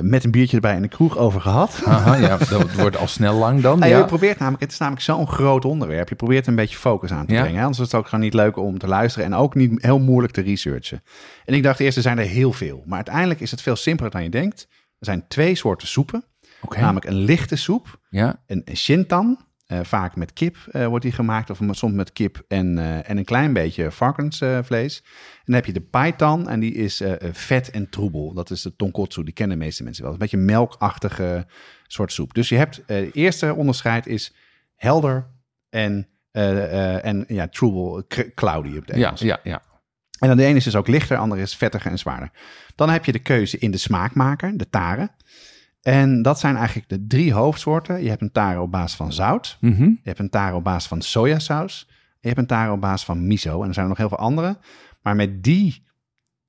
met 0.00 0.24
een 0.24 0.30
biertje 0.30 0.56
erbij 0.56 0.76
in 0.76 0.82
de 0.82 0.88
kroeg 0.88 1.18
over 1.18 1.40
gehad. 1.40 1.82
Aha, 1.86 2.14
ja, 2.14 2.36
dat 2.36 2.72
wordt 2.74 2.96
al 2.96 3.06
snel 3.06 3.34
lang 3.34 3.60
dan. 3.60 3.78
Ja, 3.78 3.84
Ja. 3.86 3.98
Je 3.98 4.04
probeert 4.04 4.38
namelijk, 4.38 4.62
het 4.62 4.72
is 4.72 4.78
namelijk 4.78 5.04
zo'n 5.04 5.28
groot 5.28 5.64
onderwerp. 5.64 6.08
Je 6.08 6.14
probeert 6.14 6.46
een 6.46 6.54
beetje 6.54 6.76
focus 6.76 7.10
aan 7.12 7.26
te 7.26 7.32
Ja. 7.32 7.40
brengen. 7.40 7.56
hè. 7.58 7.64
Anders 7.64 7.82
is 7.86 7.92
het 7.92 8.00
ook 8.00 8.08
gewoon 8.08 8.24
niet 8.24 8.34
leuk 8.34 8.56
om 8.56 8.78
te 8.78 8.86
luisteren 8.86 9.26
en 9.26 9.34
ook 9.34 9.54
niet 9.54 9.82
heel 9.82 9.98
moeilijk 9.98 10.32
te 10.32 10.40
researchen. 10.40 11.02
En 11.44 11.54
ik 11.54 11.62
dacht 11.62 11.80
eerst, 11.80 11.96
er 11.96 12.02
zijn 12.02 12.18
er 12.18 12.24
heel 12.24 12.52
veel. 12.52 12.82
Maar 12.86 12.96
uiteindelijk 12.96 13.40
is 13.40 13.50
het 13.50 13.62
veel 13.62 13.76
simpeler 13.76 14.10
dan 14.10 14.22
je 14.22 14.30
denkt. 14.30 14.66
Er 14.98 15.06
zijn 15.06 15.24
twee 15.28 15.54
soorten 15.54 15.88
soepen. 15.88 16.24
Namelijk 16.76 17.06
een 17.06 17.14
lichte 17.16 17.56
soep, 17.56 17.98
Ja, 18.10 18.42
een 18.46 18.64
shintan. 18.74 19.38
Eh, 19.70 19.78
vaak 19.82 20.16
met 20.16 20.32
kip 20.32 20.56
eh, 20.70 20.86
wordt 20.86 21.04
die 21.04 21.12
gemaakt, 21.12 21.50
of 21.50 21.58
soms 21.70 21.94
met 21.94 22.12
kip 22.12 22.44
en, 22.48 22.78
eh, 22.78 23.10
en 23.10 23.16
een 23.16 23.24
klein 23.24 23.52
beetje 23.52 23.90
varkensvlees. 23.90 24.96
en 24.96 25.42
dan 25.44 25.54
heb 25.54 25.64
je 25.64 25.72
de 25.72 25.80
paitan, 25.80 26.48
en 26.48 26.60
die 26.60 26.74
is 26.74 27.02
vet 27.32 27.70
en 27.70 27.88
troebel. 27.88 28.32
Dat 28.34 28.50
is 28.50 28.62
de 28.62 28.76
tonkotsu, 28.76 29.24
die 29.24 29.32
kennen 29.34 29.58
de 29.58 29.64
meeste 29.64 29.82
mensen 29.82 30.02
wel. 30.02 30.12
Een 30.12 30.18
beetje 30.18 30.36
melkachtige 30.36 31.46
soort 31.86 32.12
soep. 32.12 32.34
Dus 32.34 32.48
je 32.48 32.56
hebt, 32.56 32.82
het 32.86 33.14
eerste 33.14 33.54
onderscheid 33.54 34.06
is 34.06 34.34
helder 34.74 35.26
en, 35.68 36.08
en 36.32 37.24
ja, 37.28 37.48
troebel, 37.48 38.06
cloudy 38.34 38.76
op 38.76 38.86
ja, 38.86 38.94
Engels. 38.94 39.20
ja, 39.20 39.40
ja. 39.42 39.62
En 40.18 40.28
dan 40.28 40.36
de 40.36 40.44
ene 40.44 40.56
is 40.56 40.64
dus 40.64 40.76
ook 40.76 40.88
lichter, 40.88 41.16
de 41.16 41.22
andere 41.22 41.40
is 41.40 41.56
vettiger 41.56 41.90
en 41.90 41.98
zwaarder. 41.98 42.30
Dan 42.74 42.90
heb 42.90 43.04
je 43.04 43.12
de 43.12 43.18
keuze 43.18 43.58
in 43.58 43.70
de 43.70 43.78
smaakmaker, 43.78 44.56
de 44.56 44.70
tare. 44.70 45.10
En 45.82 46.22
dat 46.22 46.40
zijn 46.40 46.56
eigenlijk 46.56 46.88
de 46.88 47.06
drie 47.06 47.32
hoofdsoorten. 47.32 48.02
Je 48.02 48.08
hebt 48.08 48.22
een 48.22 48.32
tare 48.32 48.60
op 48.60 48.70
basis 48.70 48.96
van 48.96 49.12
zout. 49.12 49.56
Mhm. 49.60 49.82
Je 49.82 49.98
hebt 50.02 50.18
een 50.18 50.30
tare 50.30 50.56
op 50.56 50.64
basis 50.64 50.88
van 50.88 51.02
sojasaus. 51.02 51.86
En 51.88 51.96
je 52.20 52.28
hebt 52.28 52.40
een 52.40 52.46
tare 52.46 52.72
op 52.72 52.80
basis 52.80 53.04
van 53.04 53.26
miso. 53.26 53.62
En 53.62 53.68
er 53.68 53.74
zijn 53.74 53.84
er 53.84 53.90
nog 53.90 53.98
heel 53.98 54.08
veel 54.08 54.18
andere. 54.18 54.58
Maar 55.02 55.16
met 55.16 55.42
die 55.42 55.84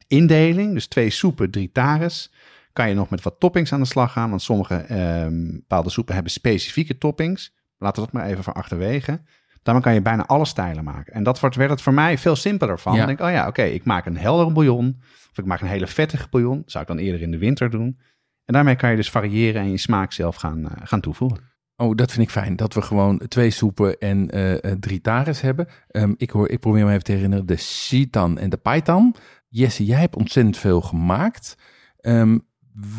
indeling, 0.07 0.73
dus 0.73 0.87
twee 0.87 1.09
soepen, 1.09 1.51
drie 1.51 1.71
tares, 1.71 2.33
kan 2.73 2.89
je 2.89 2.95
nog 2.95 3.09
met 3.09 3.21
wat 3.21 3.39
toppings 3.39 3.73
aan 3.73 3.79
de 3.79 3.85
slag 3.85 4.11
gaan. 4.11 4.29
Want 4.29 4.41
sommige 4.41 4.75
ehm, 4.75 5.51
bepaalde 5.51 5.89
soepen 5.89 6.13
hebben 6.13 6.31
specifieke 6.31 6.97
toppings. 6.97 7.55
Laten 7.77 8.03
we 8.03 8.09
dat 8.11 8.21
maar 8.21 8.29
even 8.29 8.43
van 8.43 8.53
achterwege. 8.53 9.21
Daarmee 9.63 9.83
kan 9.83 9.93
je 9.93 10.01
bijna 10.01 10.25
alle 10.25 10.45
stijlen 10.45 10.83
maken. 10.83 11.13
En 11.13 11.23
dat 11.23 11.39
wordt, 11.39 11.55
werd 11.55 11.69
het 11.69 11.81
voor 11.81 11.93
mij 11.93 12.17
veel 12.17 12.35
simpeler 12.35 12.79
van. 12.79 12.95
Ja. 12.95 13.01
Ik 13.01 13.07
denk, 13.07 13.21
oh 13.21 13.29
ja, 13.29 13.47
oké, 13.47 13.63
ik 13.63 13.83
maak 13.83 14.05
een 14.05 14.17
heldere 14.17 14.51
bouillon. 14.51 15.01
Of 15.31 15.37
ik 15.37 15.45
maak 15.45 15.61
een 15.61 15.67
hele 15.67 15.87
vettige 15.87 16.27
bouillon. 16.29 16.63
Zou 16.65 16.83
ik 16.83 16.89
dan 16.89 16.97
eerder 16.97 17.21
in 17.21 17.31
de 17.31 17.37
winter 17.37 17.69
doen. 17.69 17.99
En 18.51 18.57
daarmee 18.57 18.75
kan 18.75 18.89
je 18.89 18.95
dus 18.95 19.09
variëren 19.09 19.61
en 19.61 19.71
je 19.71 19.77
smaak 19.77 20.11
zelf 20.11 20.35
gaan, 20.35 20.69
eh, 20.69 20.71
gaan 20.83 21.01
toevoegen. 21.01 21.39
Oh, 21.75 21.95
dat 21.95 22.11
vind 22.11 22.23
ik 22.23 22.31
fijn. 22.31 22.55
Dat 22.55 22.73
we 22.73 22.81
gewoon 22.81 23.21
twee 23.27 23.49
soepen 23.49 23.97
en 23.97 24.29
eh, 24.29 24.63
eh, 24.63 24.77
drie 24.79 25.01
tares 25.01 25.41
hebben. 25.41 25.67
Ehm, 25.87 26.13
ik, 26.17 26.29
hoor, 26.29 26.49
ik 26.49 26.59
probeer 26.59 26.85
me 26.85 26.91
even 26.91 27.03
te 27.03 27.11
herinneren. 27.11 27.45
De 27.45 27.55
Sitan 27.55 28.37
en 28.37 28.49
de 28.49 28.57
Paitan. 28.57 29.15
Jesse, 29.47 29.85
jij 29.85 29.99
hebt 29.99 30.15
ontzettend 30.15 30.57
veel 30.57 30.81
gemaakt. 30.81 31.57
Ehm, 31.97 32.39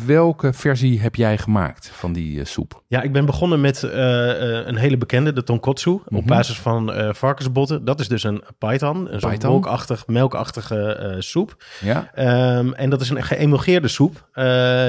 welke 0.05 0.53
versie 0.53 0.99
heb 1.01 1.15
jij 1.15 1.37
gemaakt 1.37 1.87
van 1.93 2.13
die 2.13 2.39
eh, 2.39 2.45
soep? 2.45 2.83
Ja, 2.87 3.01
ik 3.01 3.11
ben 3.11 3.25
begonnen 3.25 3.61
met 3.61 3.83
eh, 3.83 4.59
eh, 4.59 4.67
een 4.67 4.75
hele 4.75 4.97
bekende, 4.97 5.33
de 5.33 5.43
tonkotsu, 5.43 5.89
op 5.91 6.09
Mhm. 6.11 6.25
basis 6.25 6.59
van 6.59 6.93
varkensbotten. 7.15 7.85
Dat 7.85 7.99
is 7.99 8.07
dus 8.07 8.23
een 8.23 8.43
python, 8.57 9.13
een 9.13 9.19
zo'n 9.19 9.29
Python? 9.29 9.51
wolkachtig, 9.51 10.07
melkachtige 10.07 11.15
soep. 11.19 11.63
Ja? 11.81 12.09
Ehm, 12.13 12.71
en 12.73 12.89
dat 12.89 13.01
is 13.01 13.09
een 13.09 13.23
geëmulgeerde 13.23 13.87
soep 13.87 14.27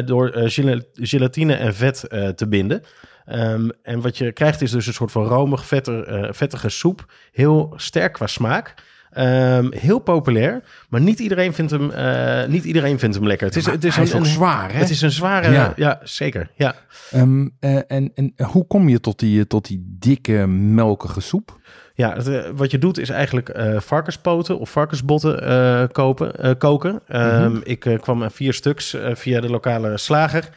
door 0.05 0.31
gela- 0.35 0.81
gelatine 0.93 1.55
en 1.55 1.75
vet 1.75 2.01
te 2.37 2.47
binden. 2.49 2.83
Ehm, 3.25 3.69
en 3.83 4.01
wat 4.01 4.19
je 4.19 4.33
krijgt 4.33 4.63
is 4.63 4.71
dus 4.71 4.87
een 4.87 4.93
soort 4.93 5.13
van 5.13 5.25
romig, 5.25 5.67
vetter, 5.67 6.29
vettige 6.35 6.69
soep. 6.69 7.13
Heel 7.33 7.73
sterk 7.77 8.13
qua 8.13 8.27
smaak. 8.27 8.75
Ehm, 9.15 9.67
heel 9.71 9.99
populair, 9.99 10.63
maar 10.89 11.01
niet 11.01 11.19
iedereen 11.19 11.55
vindt 11.55 11.71
hem, 11.71 11.91
eh, 11.91 12.47
niet 12.49 12.65
iedereen 12.65 12.99
vindt 12.99 13.17
hem 13.17 13.27
lekker. 13.27 13.47
Het 13.47 13.57
is, 13.57 13.67
het 13.67 13.85
is, 13.85 13.97
een, 13.97 14.03
is 14.03 14.15
ook 14.15 14.21
een- 14.21 14.27
zwaar, 14.27 14.73
hè? 14.73 14.79
Het 14.79 14.91
is 14.91 15.01
een 15.01 15.11
zware, 15.11 15.51
Ja. 15.53 15.73
ja, 15.77 16.01
zeker. 16.03 16.51
Ja. 16.57 16.75
Eh, 17.11 17.77
en, 17.87 18.11
en 18.15 18.35
hoe 18.47 18.67
kom 18.67 18.89
je 18.89 19.01
tot 19.01 19.19
die, 19.19 19.47
tot 19.47 19.67
die 19.67 19.97
dikke, 19.99 20.47
melkige 20.47 21.21
soep? 21.21 21.59
Ja, 21.95 22.13
het, 22.15 22.29
eh, 22.29 22.43
wat 22.55 22.71
je 22.71 22.79
doet 22.79 22.99
is 22.99 23.09
eigenlijk 23.09 23.59
varkenspoten 23.77 24.59
of 24.59 24.71
varkensbotten 24.71 25.89
kopen, 25.93 26.59
koken. 26.59 27.01
Ehm, 27.09 27.51
Mhm. 27.51 27.61
Ik 27.63 27.81
kwam 28.01 28.23
aan 28.23 28.31
vier 28.31 28.53
stuks 28.55 28.97
via 29.13 29.41
de 29.41 29.51
lokale 29.51 29.99
slager. 29.99 30.49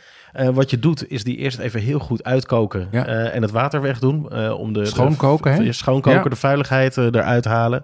Wat 0.53 0.69
je 0.69 0.79
doet 0.79 1.09
is 1.11 1.23
die 1.23 1.37
eerst 1.37 1.57
even 1.59 1.79
heel 1.81 1.99
goed 1.99 2.23
uitkoken 2.23 2.87
Ja. 2.91 3.05
en 3.05 3.41
het 3.41 3.51
water 3.51 3.81
wegdoen. 3.81 4.33
om 4.53 4.73
de, 4.73 4.85
Schoonkoken, 4.85 5.53
hè? 5.53 5.63
de, 5.63 5.71
Schoonkoken, 5.73 6.23
Ja. 6.23 6.29
de 6.29 6.35
vuiligheid 6.35 6.97
eruit 6.97 7.45
halen. 7.45 7.83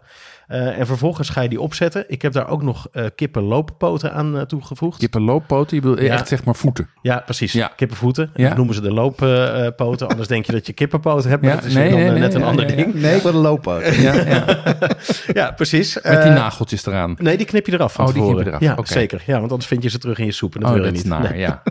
Eh, 0.53 0.79
en 0.79 0.85
vervolgens 0.85 1.29
ga 1.29 1.41
je 1.41 1.49
die 1.49 1.61
opzetten. 1.61 2.03
Ik 2.07 2.21
heb 2.21 2.33
daar 2.33 2.47
ook 2.49 2.63
nog 2.63 2.87
eh 2.91 3.05
kippenlooppoten 3.15 4.13
aan 4.13 4.37
eh, 4.37 4.41
toegevoegd. 4.41 4.99
Kippenlooppoten, 4.99 5.75
je 5.75 5.81
bedoelt 5.81 5.99
Ja. 6.01 6.13
echt 6.13 6.27
zeg 6.27 6.43
maar 6.43 6.55
voeten. 6.55 6.89
Ja, 7.01 7.21
precies. 7.25 7.51
Ja. 7.53 7.71
Kippenvoeten. 7.75 8.31
Ja. 8.35 8.47
Dat 8.47 8.57
noemen 8.57 8.75
ze 8.75 8.81
de 8.81 8.91
looppoten. 8.93 10.07
Anders 10.07 10.27
denk 10.27 10.45
je 10.45 10.51
dat 10.51 10.67
je 10.67 10.73
kippenpoten 10.73 11.29
hebt. 11.29 11.41
Maar 11.41 11.51
Ja, 11.51 11.55
dat 11.57 11.65
is 11.65 11.73
nee, 11.73 11.89
dan 11.89 11.99
nee, 11.99 12.09
nee, 12.09 12.19
net 12.19 12.33
een 12.33 12.39
ja, 12.39 12.45
ander 12.47 12.65
ja, 12.65 12.71
ja. 12.71 12.75
ding. 12.83 12.93
Nee, 12.93 13.15
ik 13.15 13.21
wil 13.21 13.31
de 13.31 13.37
looppoot. 13.37 13.95
Ja, 13.95 14.13
ja. 14.13 14.45
Ja, 15.33 15.51
precies. 15.51 16.01
Met 16.01 16.21
die 16.23 16.31
nageltjes 16.31 16.85
eraan. 16.85 17.15
Nee, 17.17 17.37
die 17.37 17.45
knip 17.45 17.65
je 17.65 17.73
eraf 17.73 17.93
van 17.93 18.07
Oh, 18.07 18.13
die 18.13 18.23
knip 18.23 18.37
je 18.39 18.45
eraf. 18.47 18.61
Ja, 18.61 18.73
Oké. 18.77 18.87
zeker. 18.91 19.23
Ja, 19.25 19.39
want 19.39 19.51
anders 19.51 19.69
vind 19.69 19.83
je 19.83 19.89
ze 19.89 19.97
terug 19.97 20.17
in 20.19 20.25
je 20.25 20.31
soep 20.31 20.53
en 20.55 20.59
dat 20.59 20.69
Oh, 20.69 20.75
wil 20.75 20.85
je 20.85 20.89
dat 20.91 20.99
is 20.99 21.03
niet. 21.09 21.19
naar, 21.19 21.29
Nee. 21.31 21.39
ja. 21.39 21.63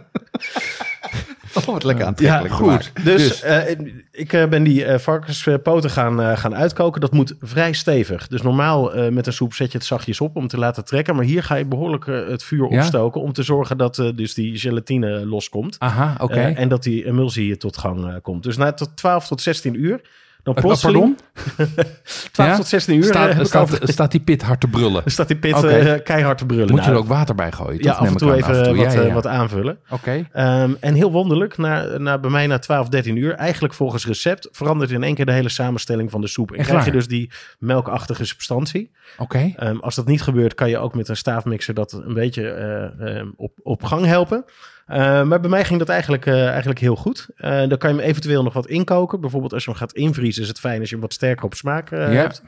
Oh, 1.54 1.64
wat 1.66 1.82
lekker 1.84 2.04
Ja, 2.04 2.08
aantrekkelijk. 2.10 2.54
goed. 2.54 3.04
Dus, 3.04 3.22
Dus. 3.28 3.42
eh, 3.42 3.70
ik 4.10 4.32
eh, 4.32 4.46
ben 4.48 4.62
die 4.62 4.84
eh, 4.84 4.98
varkenspoten 4.98 5.90
gaan, 5.90 6.36
gaan 6.38 6.54
uitkoken. 6.54 7.00
Dat 7.00 7.12
moet 7.12 7.34
vrij 7.40 7.72
stevig. 7.72 8.28
Dus 8.28 8.42
normaal 8.42 9.10
met 9.10 9.26
een 9.26 9.32
soep 9.32 9.54
zet 9.54 9.72
je 9.72 9.78
het 9.78 9.86
zachtjes 9.86 10.20
op 10.20 10.36
om 10.36 10.48
te 10.48 10.58
laten 10.58 10.84
trekken. 10.84 11.14
Maar 11.16 11.24
hier 11.24 11.42
ga 11.42 11.54
je 11.54 11.64
behoorlijk 11.64 12.06
eh, 12.06 12.26
het 12.28 12.44
vuur 12.44 12.70
Ja? 12.72 12.76
opstoken 12.78 13.20
om 13.20 13.32
te 13.32 13.42
zorgen 13.42 13.78
dat 13.78 14.12
dus 14.14 14.34
die 14.34 14.58
gelatine 14.58 15.26
loskomt. 15.26 15.76
Aha, 15.78 16.14
oké. 16.18 16.40
En 16.40 16.68
dat 16.68 16.82
die 16.82 17.06
emulsie 17.06 17.56
tot 17.56 17.76
gang 17.78 18.20
komt. 18.22 18.42
Dus 18.42 18.56
na 18.56 18.72
tot 18.72 18.96
12 18.96 19.26
tot 19.26 19.40
16 19.40 19.80
uur. 19.84 20.00
Dan 20.42 20.54
Eh, 20.54 20.62
plotseling... 20.62 21.16
pardon? 21.56 21.76
12 22.32 22.50
Ja? 22.50 22.56
tot 22.56 22.66
16 22.66 22.94
uur. 22.96 23.02
eh, 23.02 23.08
Staat, 23.44 23.82
ik 23.82 23.90
staat, 23.90 24.10
die 24.10 24.20
pit 24.20 24.42
hard 24.42 24.60
te 24.60 24.66
brullen? 24.68 25.02
staat 25.10 25.28
die 25.28 25.36
pit 25.36 25.64
eh, 25.64 25.94
keihard 26.04 26.38
te 26.38 26.46
brullen. 26.46 26.70
Moet 26.70 26.78
je 26.78 26.84
Nou, 26.84 26.92
er 26.92 26.98
ook 27.02 27.06
water 27.08 27.34
bij 27.34 27.52
gooien? 27.52 27.82
Ja, 27.82 27.92
af 27.92 28.08
en 28.08 28.16
toe 28.16 28.34
even 28.34 28.76
wat, 28.76 28.92
Ja, 28.92 29.00
ja, 29.00 29.08
eh, 29.08 29.14
wat 29.14 29.26
aanvullen. 29.26 29.78
Oké. 29.90 30.26
Ehm, 30.32 30.72
en 30.80 30.94
heel 30.94 31.12
wonderlijk, 31.12 31.56
na, 31.58 31.98
na, 31.98 32.18
bij 32.18 32.30
mij 32.30 32.46
na 32.46 32.58
12, 32.58 32.88
13 32.88 33.16
uur, 33.16 33.32
eigenlijk 33.34 33.74
volgens 33.74 34.06
recept, 34.06 34.48
verandert 34.52 34.90
in 34.90 35.02
één 35.02 35.14
keer 35.14 35.26
de 35.26 35.32
hele 35.32 35.48
samenstelling 35.48 36.10
van 36.10 36.20
de 36.20 36.26
soep. 36.28 36.52
En 36.52 36.58
Echt 36.58 36.68
krijg 36.68 36.84
je 36.84 36.90
dus 36.90 37.08
die 37.08 37.30
melkachtige 37.58 38.24
substantie. 38.24 38.90
Oké. 39.18 39.52
Ehm, 39.56 39.76
als 39.76 39.94
dat 39.94 40.06
niet 40.06 40.22
gebeurt, 40.22 40.54
kan 40.54 40.68
je 40.68 40.78
ook 40.78 40.94
met 40.94 41.08
een 41.08 41.16
staafmixer 41.16 41.74
dat 41.74 41.92
een 41.92 42.14
beetje 42.14 42.48
eh, 42.50 43.16
ehm, 43.16 43.26
op, 43.36 43.52
op 43.62 43.84
gang 43.84 44.04
helpen. 44.06 44.44
Eh, 44.86 45.22
maar 45.22 45.40
bij 45.40 45.50
mij 45.50 45.64
ging 45.64 45.78
dat 45.78 45.88
eigenlijk, 45.88 46.26
eh, 46.26 46.48
eigenlijk 46.48 46.78
heel 46.78 46.96
goed. 46.96 47.28
Eh, 47.36 47.50
dan 47.68 47.78
kan 47.78 47.90
je 47.90 47.96
hem 47.96 48.06
eventueel 48.08 48.42
nog 48.42 48.52
wat 48.52 48.66
inkoken. 48.66 49.20
Bijvoorbeeld 49.20 49.52
als 49.52 49.64
je 49.64 49.70
hem 49.70 49.78
gaat 49.78 49.92
invriezen, 49.92 50.42
is 50.42 50.48
het 50.48 50.60
fijn 50.60 50.80
als 50.80 50.88
je 50.88 50.94
hem 50.94 51.04
wat 51.04 51.12
sterker 51.12 51.44
op 51.44 51.54
smaak 51.54 51.90
Ja. 51.90 51.96
hebt. 51.98 52.42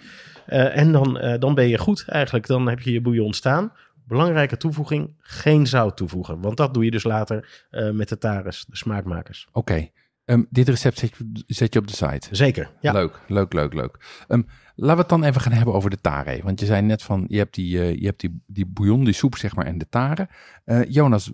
En 0.47 0.93
dan, 0.93 1.37
dan 1.39 1.55
ben 1.55 1.69
je 1.69 1.79
goed 1.79 2.05
eigenlijk. 2.09 2.47
Dan 2.47 2.69
heb 2.69 2.81
je 2.81 2.93
je 2.93 3.01
bouillon 3.01 3.33
staan. 3.33 3.73
Belangrijke 4.09 4.57
toevoeging, 4.57 5.11
geen 5.21 5.67
zout 5.67 5.97
toevoegen. 5.97 6.41
Want 6.41 6.57
dat 6.57 6.75
doe 6.75 6.85
je 6.85 6.91
dus 6.91 7.05
later 7.05 7.65
met 7.93 8.09
de 8.09 8.19
tares, 8.19 8.65
de 8.69 8.77
smaakmakers. 8.77 9.47
Oké. 9.53 9.89
Ehm, 10.25 10.43
dit 10.51 10.69
recept 10.69 10.99
zet 10.99 11.17
je, 11.17 11.43
zet 11.47 11.73
je 11.73 11.79
op 11.79 11.87
de 11.87 11.95
site. 11.95 12.29
Zeker, 12.31 12.71
ja. 12.81 12.93
Leuk, 12.93 13.21
leuk, 13.29 13.53
leuk, 13.53 13.75
leuk. 13.75 14.25
Ehm, 14.29 14.43
laten 14.75 14.95
we 14.95 15.01
het 15.01 15.09
dan 15.09 15.25
even 15.25 15.41
gaan 15.41 15.53
hebben 15.53 15.75
over 15.75 15.91
de 15.91 16.01
tare. 16.01 16.41
Want 16.43 16.61
je 16.61 16.67
zei 16.67 16.83
net 16.83 17.03
van, 17.03 17.25
je 17.29 17.39
hebt 17.39 17.55
die, 17.55 17.81
eh, 17.81 17.95
je 17.95 18.07
hebt 18.07 18.21
die, 18.21 18.43
die 18.47 18.67
bouillon, 18.67 19.05
die 19.05 19.15
soep 19.15 19.37
zeg 19.37 19.55
maar, 19.55 19.67
en 19.67 19.79
de 19.79 19.89
tare. 19.89 20.29
Eh, 20.65 20.81
Jonas, 20.89 21.31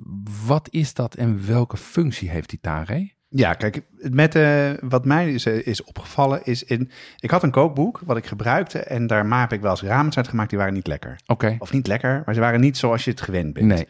wat 0.47 0.69
is 0.71 0.95
dat 0.95 1.15
en 1.15 1.47
welke 1.47 1.77
functie 1.77 2.31
heeft 2.31 2.51
die 2.51 2.61
tare? 2.61 3.13
Ja, 3.29 3.55
kijk, 3.55 3.83
met, 4.11 4.35
eh, 4.35 4.71
wat 4.81 5.05
mij 5.05 5.33
is, 5.33 5.47
is 5.47 5.85
opgevallen 5.85 6.45
is... 6.45 6.65
In, 6.65 6.91
ik 7.19 7.31
had 7.31 7.43
een 7.43 7.51
kookboek 7.51 8.01
wat 8.05 8.17
ik 8.17 8.27
gebruikte 8.27 8.79
en 8.79 9.07
daar 9.07 9.41
heb 9.41 9.53
ik 9.53 9.61
wel 9.61 9.71
eens 9.71 9.83
ramens 9.83 10.17
uit 10.17 10.29
gemaakt. 10.29 10.51
Die 10.51 10.59
waren 10.59 10.75
niet 10.75 10.87
lekker. 10.87 11.21
Oké. 11.27 11.57
Of 11.59 11.73
niet 11.73 11.87
lekker, 11.87 12.23
maar 12.25 12.35
ze 12.35 12.41
waren 12.41 12.61
niet 12.61 12.77
zoals 12.77 13.05
je 13.05 13.11
het 13.11 13.21
gewend 13.21 13.53
bent. 13.53 13.67
Nee. 13.67 13.87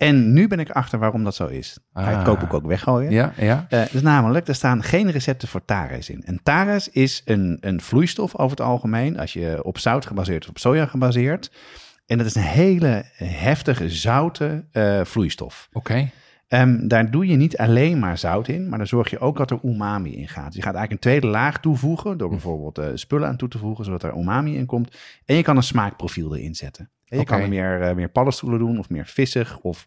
En 0.00 0.32
nu 0.32 0.48
ben 0.48 0.58
ik 0.58 0.70
achter 0.70 0.98
waarom 0.98 1.24
dat 1.24 1.34
zo 1.34 1.46
is. 1.46 1.78
Ga 1.94 2.12
Ah. 2.12 2.24
kookboek 2.24 2.54
ook 2.54 2.66
weggooien? 2.66 3.10
Ja, 3.10 3.32
ja. 3.36 3.66
Eh, 3.68 3.82
dus 3.90 4.02
namelijk, 4.02 4.48
er 4.48 4.54
staan 4.54 4.82
geen 4.82 5.10
recepten 5.10 5.48
voor 5.48 5.64
tares 5.64 6.10
in. 6.10 6.22
En 6.24 6.40
tares 6.42 6.88
is 6.88 7.22
een, 7.24 7.56
een 7.60 7.80
vloeistof 7.80 8.36
over 8.36 8.50
het 8.56 8.66
algemeen, 8.66 9.18
als 9.18 9.32
je 9.32 9.60
op 9.62 9.78
zout 9.78 10.06
gebaseerd 10.06 10.42
of 10.44 10.48
op 10.48 10.58
soja 10.58 10.86
gebaseerd. 10.86 11.52
En 12.06 12.18
dat 12.18 12.26
is 12.26 12.34
een 12.34 12.42
hele 12.42 13.04
heftige, 13.14 13.90
zoute 13.90 14.64
eh, 14.72 15.00
vloeistof. 15.04 15.68
Oké. 15.72 16.10
Ehm, 16.48 16.88
daar 16.88 17.10
doe 17.10 17.26
je 17.26 17.36
niet 17.36 17.56
alleen 17.56 17.98
maar 17.98 18.18
zout 18.18 18.48
in, 18.48 18.68
maar 18.68 18.78
dan 18.78 18.86
zorg 18.86 19.10
je 19.10 19.18
ook 19.18 19.36
dat 19.36 19.50
er 19.50 19.58
umami 19.62 20.16
in 20.16 20.28
gaat. 20.28 20.54
Je 20.54 20.62
gaat 20.62 20.74
eigenlijk 20.74 20.90
een 20.92 21.10
tweede 21.10 21.26
laag 21.26 21.60
toevoegen 21.60 22.18
door 22.18 22.28
bijvoorbeeld 22.28 22.78
eh, 22.78 22.86
spullen 22.94 23.28
aan 23.28 23.36
toe 23.36 23.48
te 23.48 23.58
voegen, 23.58 23.84
zodat 23.84 24.02
er 24.02 24.16
umami 24.16 24.56
in 24.56 24.66
komt. 24.66 24.96
En 25.24 25.36
je 25.36 25.42
kan 25.42 25.56
een 25.56 25.62
smaakprofiel 25.62 26.36
erin 26.36 26.54
zetten. 26.54 26.90
En 27.10 27.18
je 27.18 27.24
kan 27.24 27.40
er 27.40 27.48
meer, 27.48 27.80
eh, 27.82 27.94
meer 27.94 28.08
paddenstoelen 28.08 28.58
doen 28.58 28.78
of 28.78 28.88
meer 28.90 29.06
vissig 29.06 29.58
of 29.58 29.84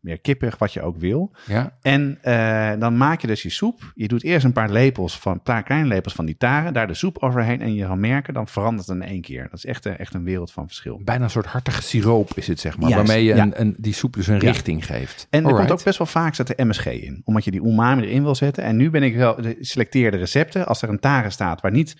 meer 0.00 0.18
kippig, 0.20 0.58
wat 0.58 0.72
je 0.72 0.82
ook 0.82 0.96
wil. 0.96 1.32
Ja. 1.46 1.76
En 1.82 2.18
eh, 2.22 2.72
dan 2.78 2.96
maak 2.96 3.20
je 3.20 3.26
dus 3.26 3.42
je 3.42 3.50
soep. 3.50 3.92
Je 3.94 4.08
doet 4.08 4.22
eerst 4.22 4.44
een 4.44 4.52
paar 4.52 4.70
lepels 4.70 5.18
van, 5.18 5.32
een 5.32 5.42
paar 5.42 5.62
kleine 5.62 5.88
lepels 5.88 6.14
van 6.14 6.26
die 6.26 6.36
taren, 6.36 6.72
daar 6.72 6.86
de 6.86 6.94
soep 6.94 7.18
overheen 7.18 7.60
en 7.60 7.74
je 7.74 7.84
zal 7.86 7.96
merken, 7.96 8.34
dan 8.34 8.48
verandert 8.48 8.88
het 8.88 8.96
in 8.96 9.02
één 9.02 9.20
keer. 9.20 9.42
Dat 9.42 9.52
is 9.52 9.64
echt, 9.66 9.86
eh, 9.86 9.98
echt 9.98 10.14
een 10.14 10.24
wereld 10.24 10.52
van 10.52 10.66
verschil. 10.66 11.00
Bijna 11.04 11.24
een 11.24 11.30
soort 11.30 11.46
hartige 11.46 11.82
siroop 11.82 12.30
is 12.34 12.46
het, 12.46 12.60
zeg 12.60 12.78
maar. 12.78 12.90
Juist, 12.90 13.06
waarmee 13.06 13.24
je 13.24 13.34
ja. 13.34 13.42
een, 13.42 13.60
een, 13.60 13.74
die 13.78 13.92
soep 13.94 14.12
dus 14.12 14.26
een 14.26 14.34
Ja. 14.34 14.40
richting 14.40 14.86
geeft. 14.86 15.26
En 15.30 15.46
er 15.46 15.54
komt 15.54 15.70
ook 15.70 15.84
best 15.84 15.98
wel 15.98 16.06
vaak 16.06 16.34
zit 16.34 16.58
er 16.58 16.66
MSG 16.66 16.86
in, 16.86 17.22
omdat 17.24 17.44
je 17.44 17.50
die 17.50 17.64
umami 17.66 18.02
erin 18.02 18.22
wil 18.22 18.34
zetten. 18.34 18.64
En 18.64 18.76
nu 18.76 18.90
ben 18.90 19.02
ik 19.02 19.16
wel, 19.16 19.34
de- 19.42 19.56
selecteer 19.60 20.10
de 20.10 20.16
recepten. 20.16 20.66
Als 20.66 20.82
er 20.82 20.88
een 20.88 21.00
tare 21.00 21.30
staat 21.30 21.60
waar 21.60 21.72
niet 21.72 21.96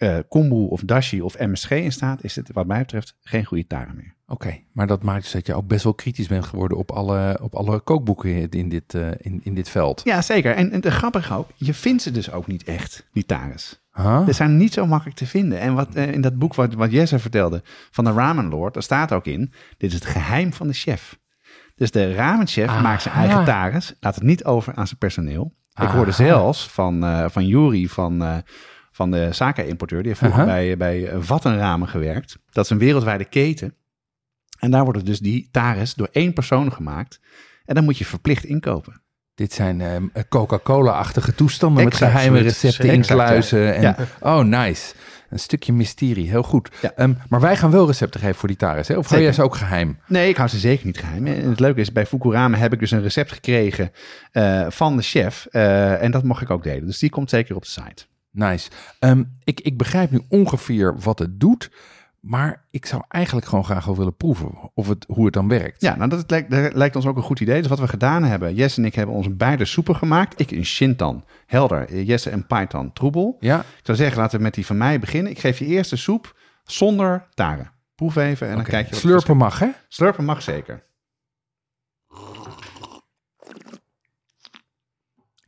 eh 0.00 0.18
kombu 0.28 0.66
of 0.66 0.80
dashi 0.80 1.20
of 1.20 1.38
MSG 1.38 1.70
in 1.70 1.92
staat, 1.92 2.24
is 2.24 2.36
het 2.36 2.52
wat 2.52 2.66
mij 2.66 2.78
betreft 2.78 3.16
geen 3.22 3.44
goede 3.44 3.66
tare 3.66 3.92
meer. 3.92 4.14
Oké, 4.26 4.58
maar 4.72 4.86
dat 4.86 5.02
maakt 5.02 5.22
dus 5.22 5.32
dat 5.32 5.46
je 5.46 5.54
ook 5.54 5.66
best 5.66 5.84
wel 5.84 5.94
kritisch 5.94 6.26
bent 6.26 6.44
geworden 6.44 6.78
op 6.78 6.90
alle, 6.90 7.38
op 7.42 7.54
alle 7.54 7.80
kookboeken 7.80 8.50
in 8.50 8.68
dit, 8.68 8.94
eh, 8.94 9.08
in, 9.18 9.40
in 9.42 9.54
dit 9.54 9.68
veld. 9.68 10.00
Ja, 10.04 10.22
zeker. 10.22 10.54
En, 10.54 10.70
en 10.70 10.80
de 10.80 10.90
grappige 10.90 11.34
ook, 11.34 11.48
je 11.56 11.74
vindt 11.74 12.02
ze 12.02 12.10
dus 12.10 12.30
ook 12.32 12.46
niet 12.46 12.64
echt, 12.64 13.08
die 13.12 13.24
tares. 13.24 13.80
Huh? 13.92 14.24
Ze 14.24 14.32
zijn 14.32 14.56
niet 14.56 14.72
zo 14.72 14.86
makkelijk 14.86 15.16
te 15.16 15.26
vinden. 15.26 15.60
En 15.60 15.74
wat 15.74 15.94
eh, 15.94 16.12
in 16.12 16.20
dat 16.20 16.38
boek 16.38 16.54
wat, 16.54 16.74
wat 16.74 16.90
Jesse 16.90 17.18
vertelde 17.18 17.62
van 17.90 18.04
de 18.04 18.12
Ramen 18.12 18.48
Lord, 18.48 18.74
daar 18.74 18.82
staat 18.82 19.12
ook 19.12 19.26
in, 19.26 19.52
dit 19.76 19.90
is 19.90 19.94
het 19.94 20.06
geheim 20.06 20.52
van 20.52 20.66
de 20.66 20.72
chef. 20.72 21.18
Dus 21.74 21.90
de 21.90 22.14
ramenchef 22.14 22.68
Aha. 22.68 22.80
maakt 22.80 23.02
zijn 23.02 23.14
eigen 23.14 23.44
tares, 23.44 23.94
laat 24.00 24.14
het 24.14 24.24
niet 24.24 24.44
over 24.44 24.74
aan 24.74 24.86
zijn 24.86 24.98
personeel. 24.98 25.54
Ik 25.70 25.86
Aha. 25.86 25.96
hoorde 25.96 26.12
zelfs 26.12 26.68
van, 26.68 27.04
eh 27.04 27.24
van 27.28 27.46
Juri 27.46 27.88
van, 27.88 28.42
van 28.90 29.10
de 29.10 29.28
Saka-importeur, 29.32 29.98
die 29.98 30.08
heeft 30.08 30.20
vroeger 30.20 30.44
bij, 30.44 30.76
bij 30.76 31.10
Vattenramen 31.18 31.88
gewerkt. 31.88 32.38
Dat 32.50 32.64
is 32.64 32.70
een 32.70 32.78
wereldwijde 32.78 33.24
keten. 33.24 33.74
En 34.58 34.70
daar 34.70 34.84
worden 34.84 35.04
dus 35.04 35.18
die 35.18 35.48
tares 35.50 35.94
door 35.94 36.08
één 36.12 36.32
persoon 36.32 36.72
gemaakt. 36.72 37.20
En 37.64 37.74
dan 37.74 37.84
moet 37.84 37.98
je 37.98 38.04
verplicht 38.04 38.44
inkopen. 38.44 39.02
Dit 39.34 39.52
zijn 39.52 39.80
ehm, 39.80 40.06
Coca-Cola-achtige 40.28 41.34
toestanden 41.34 41.84
met 41.84 41.94
geheime 41.94 42.38
recepten 42.40 42.90
inkluizen. 42.92 43.74
En, 43.74 43.82
Ja. 43.82 43.96
Oh, 44.20 44.38
nice. 44.44 44.94
Een 45.30 45.38
stukje 45.38 45.72
mysterie, 45.72 46.28
heel 46.28 46.42
goed. 46.42 46.70
Ja. 46.82 46.92
Ehm, 46.96 47.12
maar 47.28 47.40
wij 47.40 47.56
gaan 47.56 47.70
wel 47.70 47.86
recepten 47.86 48.20
geven 48.20 48.34
voor 48.36 48.48
die 48.48 48.56
tares, 48.56 48.88
hè? 48.88 48.96
Of 48.96 49.08
hou 49.08 49.22
jij 49.22 49.32
ze 49.32 49.42
ook 49.42 49.54
geheim? 49.56 49.98
Nee, 50.06 50.28
ik 50.28 50.36
hou 50.36 50.48
ze 50.48 50.58
zeker 50.58 50.86
niet 50.86 50.98
geheim. 50.98 51.26
En 51.26 51.48
het 51.48 51.60
leuke 51.60 51.80
is, 51.80 51.92
bij 51.92 52.06
Fukurama 52.06 52.56
heb 52.56 52.72
ik 52.72 52.78
dus 52.78 52.90
een 52.90 53.02
recept 53.02 53.32
gekregen 53.32 53.92
eh, 54.32 54.66
van 54.68 54.96
de 54.96 55.02
chef. 55.02 55.46
eh, 55.50 56.02
en 56.02 56.10
dat 56.10 56.22
mocht 56.24 56.42
ik 56.42 56.50
ook 56.50 56.62
delen. 56.62 56.86
Dus 56.86 56.98
die 56.98 57.10
komt 57.10 57.30
zeker 57.30 57.56
op 57.56 57.62
de 57.62 57.68
site. 57.68 58.04
Nice. 58.30 58.70
Ehm, 58.98 59.24
ik, 59.44 59.60
ik 59.60 59.78
begrijp 59.78 60.10
nu 60.10 60.20
ongeveer 60.28 60.98
wat 60.98 61.18
het 61.18 61.40
doet, 61.40 61.70
maar 62.20 62.64
ik 62.70 62.86
zou 62.86 63.02
eigenlijk 63.08 63.46
gewoon 63.46 63.64
graag 63.64 63.84
wel 63.84 63.96
willen 63.96 64.16
proeven 64.16 64.70
of 64.74 64.88
het, 64.88 65.04
hoe 65.08 65.24
het 65.24 65.34
dan 65.34 65.48
werkt. 65.48 65.80
Ja, 65.80 65.96
nou 65.96 66.10
dat 66.10 66.30
lijkt, 66.30 66.50
dat 66.50 66.74
lijkt 66.74 66.96
ons 66.96 67.06
ook 67.06 67.16
een 67.16 67.22
goed 67.22 67.40
idee. 67.40 67.60
Dus 67.60 67.70
wat 67.70 67.78
we 67.78 67.88
gedaan 67.88 68.24
hebben, 68.24 68.54
Jesse 68.54 68.80
en 68.80 68.86
ik 68.86 68.94
hebben 68.94 69.14
onze 69.14 69.30
beide 69.30 69.64
soepen 69.64 69.96
gemaakt. 69.96 70.40
Ik 70.40 70.50
in 70.50 70.64
Shintan, 70.64 71.24
helder. 71.46 72.02
Jesse 72.02 72.30
en 72.30 72.46
Python, 72.46 72.92
troebel. 72.92 73.36
Ja? 73.40 73.58
Ik 73.58 73.84
zou 73.84 73.96
zeggen, 73.96 74.18
laten 74.20 74.36
we 74.38 74.44
met 74.44 74.54
die 74.54 74.66
van 74.66 74.76
mij 74.76 74.98
beginnen. 74.98 75.32
Ik 75.32 75.38
geef 75.38 75.58
je 75.58 75.66
eerst 75.66 75.90
de 75.90 75.96
soep 75.96 76.36
zonder 76.64 77.26
taren. 77.34 77.72
Proef 77.94 78.16
even 78.16 78.48
en 78.48 78.54
dan 78.54 78.64
kijk 78.64 78.84
je 78.84 78.90
wat 78.90 79.00
Slurpen 79.00 79.36
mag, 79.36 79.58
hè? 79.58 79.68
Slurpen 79.88 80.24
mag 80.24 80.42
zeker. 80.42 80.82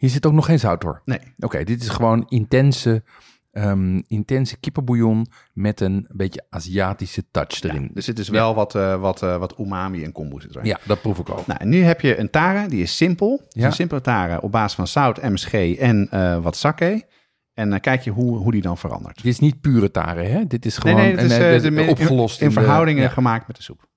Hier 0.02 0.10
zit 0.10 0.26
ook 0.26 0.32
nog 0.32 0.44
geen 0.46 0.58
zout 0.58 0.80
door. 0.80 1.02
Nee. 1.04 1.18
Oké, 1.38 1.64
dit 1.64 1.82
is 1.82 1.88
gewoon 1.88 2.26
intense, 2.28 3.02
ehm, 3.50 4.00
intense 4.06 4.56
kippenbouillon 4.56 5.26
met 5.52 5.80
een 5.80 6.06
beetje 6.10 6.46
Aziatische 6.50 7.24
touch 7.30 7.62
erin. 7.62 7.90
Er 7.94 8.02
zit 8.02 8.16
dus 8.16 8.28
wel 8.28 8.54
wat, 8.54 8.74
eh, 8.74 9.00
wat, 9.00 9.22
eh, 9.22 9.36
wat 9.36 9.58
umami 9.58 10.04
en 10.04 10.12
kombu 10.12 10.40
zit 10.40 10.50
erin. 10.54 10.66
Ja, 10.66 10.78
dat 10.86 11.00
proef 11.00 11.18
ik 11.18 11.30
ook. 11.30 11.46
Nou, 11.46 11.60
en 11.60 11.68
nu 11.68 11.82
heb 11.82 12.00
je 12.00 12.18
een 12.18 12.30
tare, 12.30 12.68
die 12.68 12.82
is 12.82 12.96
simpel. 12.96 13.30
Het 13.42 13.54
is 13.56 13.60
Ja. 13.60 13.66
Een 13.66 13.72
simpele 13.72 14.00
tare 14.00 14.40
op 14.40 14.52
basis 14.52 14.74
van 14.74 14.86
zout, 14.86 15.22
MSG 15.22 15.52
en 15.78 16.08
eh, 16.10 16.38
wat 16.42 16.56
sake. 16.56 17.06
En 17.54 17.70
dan 17.70 17.80
kijk 17.80 18.00
je 18.02 18.10
hoe, 18.10 18.36
hoe 18.36 18.52
die 18.52 18.62
dan 18.62 18.78
verandert. 18.78 19.16
Dit 19.16 19.24
is 19.32 19.38
niet 19.38 19.60
pure 19.60 19.90
tare, 19.90 20.22
hè? 20.22 20.46
Dit 20.46 20.66
is 20.66 20.78
gewoon 20.78 21.00
het 21.00 21.22
is, 21.22 21.32
een, 21.36 21.42
eh, 21.42 21.66
eh, 21.66 21.74
de- 21.74 21.90
opgelost 21.90 22.40
in, 22.40 22.52
verhoudingen 22.52 23.10
gemaakt 23.10 23.46
met 23.46 23.56
de 23.56 23.62
soep. 23.62 23.90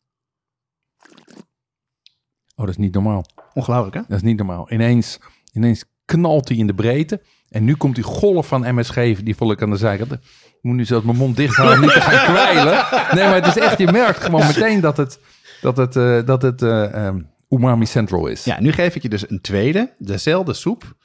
Oh, 2.56 2.66
dat 2.66 2.70
is 2.70 2.78
niet 2.78 2.94
normaal. 2.94 3.26
Ongelooflijk, 3.54 3.96
hè? 3.96 4.02
Dat 4.08 4.18
is 4.18 4.24
niet 4.24 4.38
normaal. 4.38 4.72
Ineens, 4.72 5.20
ineens 5.54 5.86
knalt 6.06 6.48
hij 6.48 6.58
in 6.58 6.68
de 6.68 6.74
breedte. 6.74 7.22
En 7.50 7.64
nu 7.64 7.76
komt 7.76 7.96
die 7.96 8.04
golf 8.04 8.48
van 8.48 8.76
MSG, 8.76 8.94
die 9.24 9.36
voel 9.36 9.52
ik 9.52 9.62
aan 9.62 9.70
de 9.70 9.78
zijkant. 9.78 10.12
Ik 10.12 10.20
moet 10.62 10.76
nu 10.76 10.86
zelfs 10.86 11.06
mijn 11.06 11.18
mond 11.18 11.36
dicht 11.36 11.56
houden 11.56 11.78
om 11.78 11.84
niet 11.84 11.94
te 11.94 12.02
gaan 12.02 12.26
kwijlen. 12.34 12.86
Nee, 13.16 13.24
maar 13.24 13.36
het 13.36 13.46
is 13.46 13.58
echt, 13.58 13.78
je 13.78 13.92
merkt 13.92 14.20
gewoon 14.20 14.46
meteen 14.48 14.80
dat 14.80 14.98
het, 14.98 15.20
dat 15.62 15.78
het, 15.78 15.96
eh, 15.96 16.26
dat 16.26 16.42
het 16.42 16.62
eh, 16.62 17.06
ehm, 17.08 17.22
umami 17.50 17.86
central 17.86 18.28
is. 18.28 18.44
Ja, 18.44 18.60
nu 18.62 18.72
geef 18.72 18.96
ik 18.96 19.02
je 19.02 19.10
dus 19.10 19.30
een 19.30 19.42
tweede, 19.42 19.94
dezelfde 19.98 20.54
soep. 20.54 20.96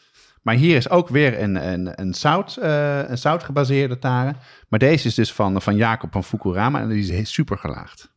Maar 0.42 0.54
hier 0.54 0.76
is 0.76 0.90
ook 0.90 1.08
weer 1.08 1.42
een, 1.42 1.72
een, 1.72 2.00
een, 2.00 2.14
zout, 2.14 2.56
eh, 2.56 3.08
een 3.08 3.18
zoutgebaseerde 3.18 3.98
tare. 3.98 4.34
Maar 4.68 4.78
deze 4.78 5.06
is 5.06 5.14
dus 5.14 5.32
van, 5.32 5.62
van 5.62 5.76
Jacob 5.76 6.12
van 6.12 6.24
Fukurama 6.24 6.80
en 6.80 6.88
die 6.88 7.16
is 7.16 7.32
super 7.32 7.58
gelaagd. 7.58 8.12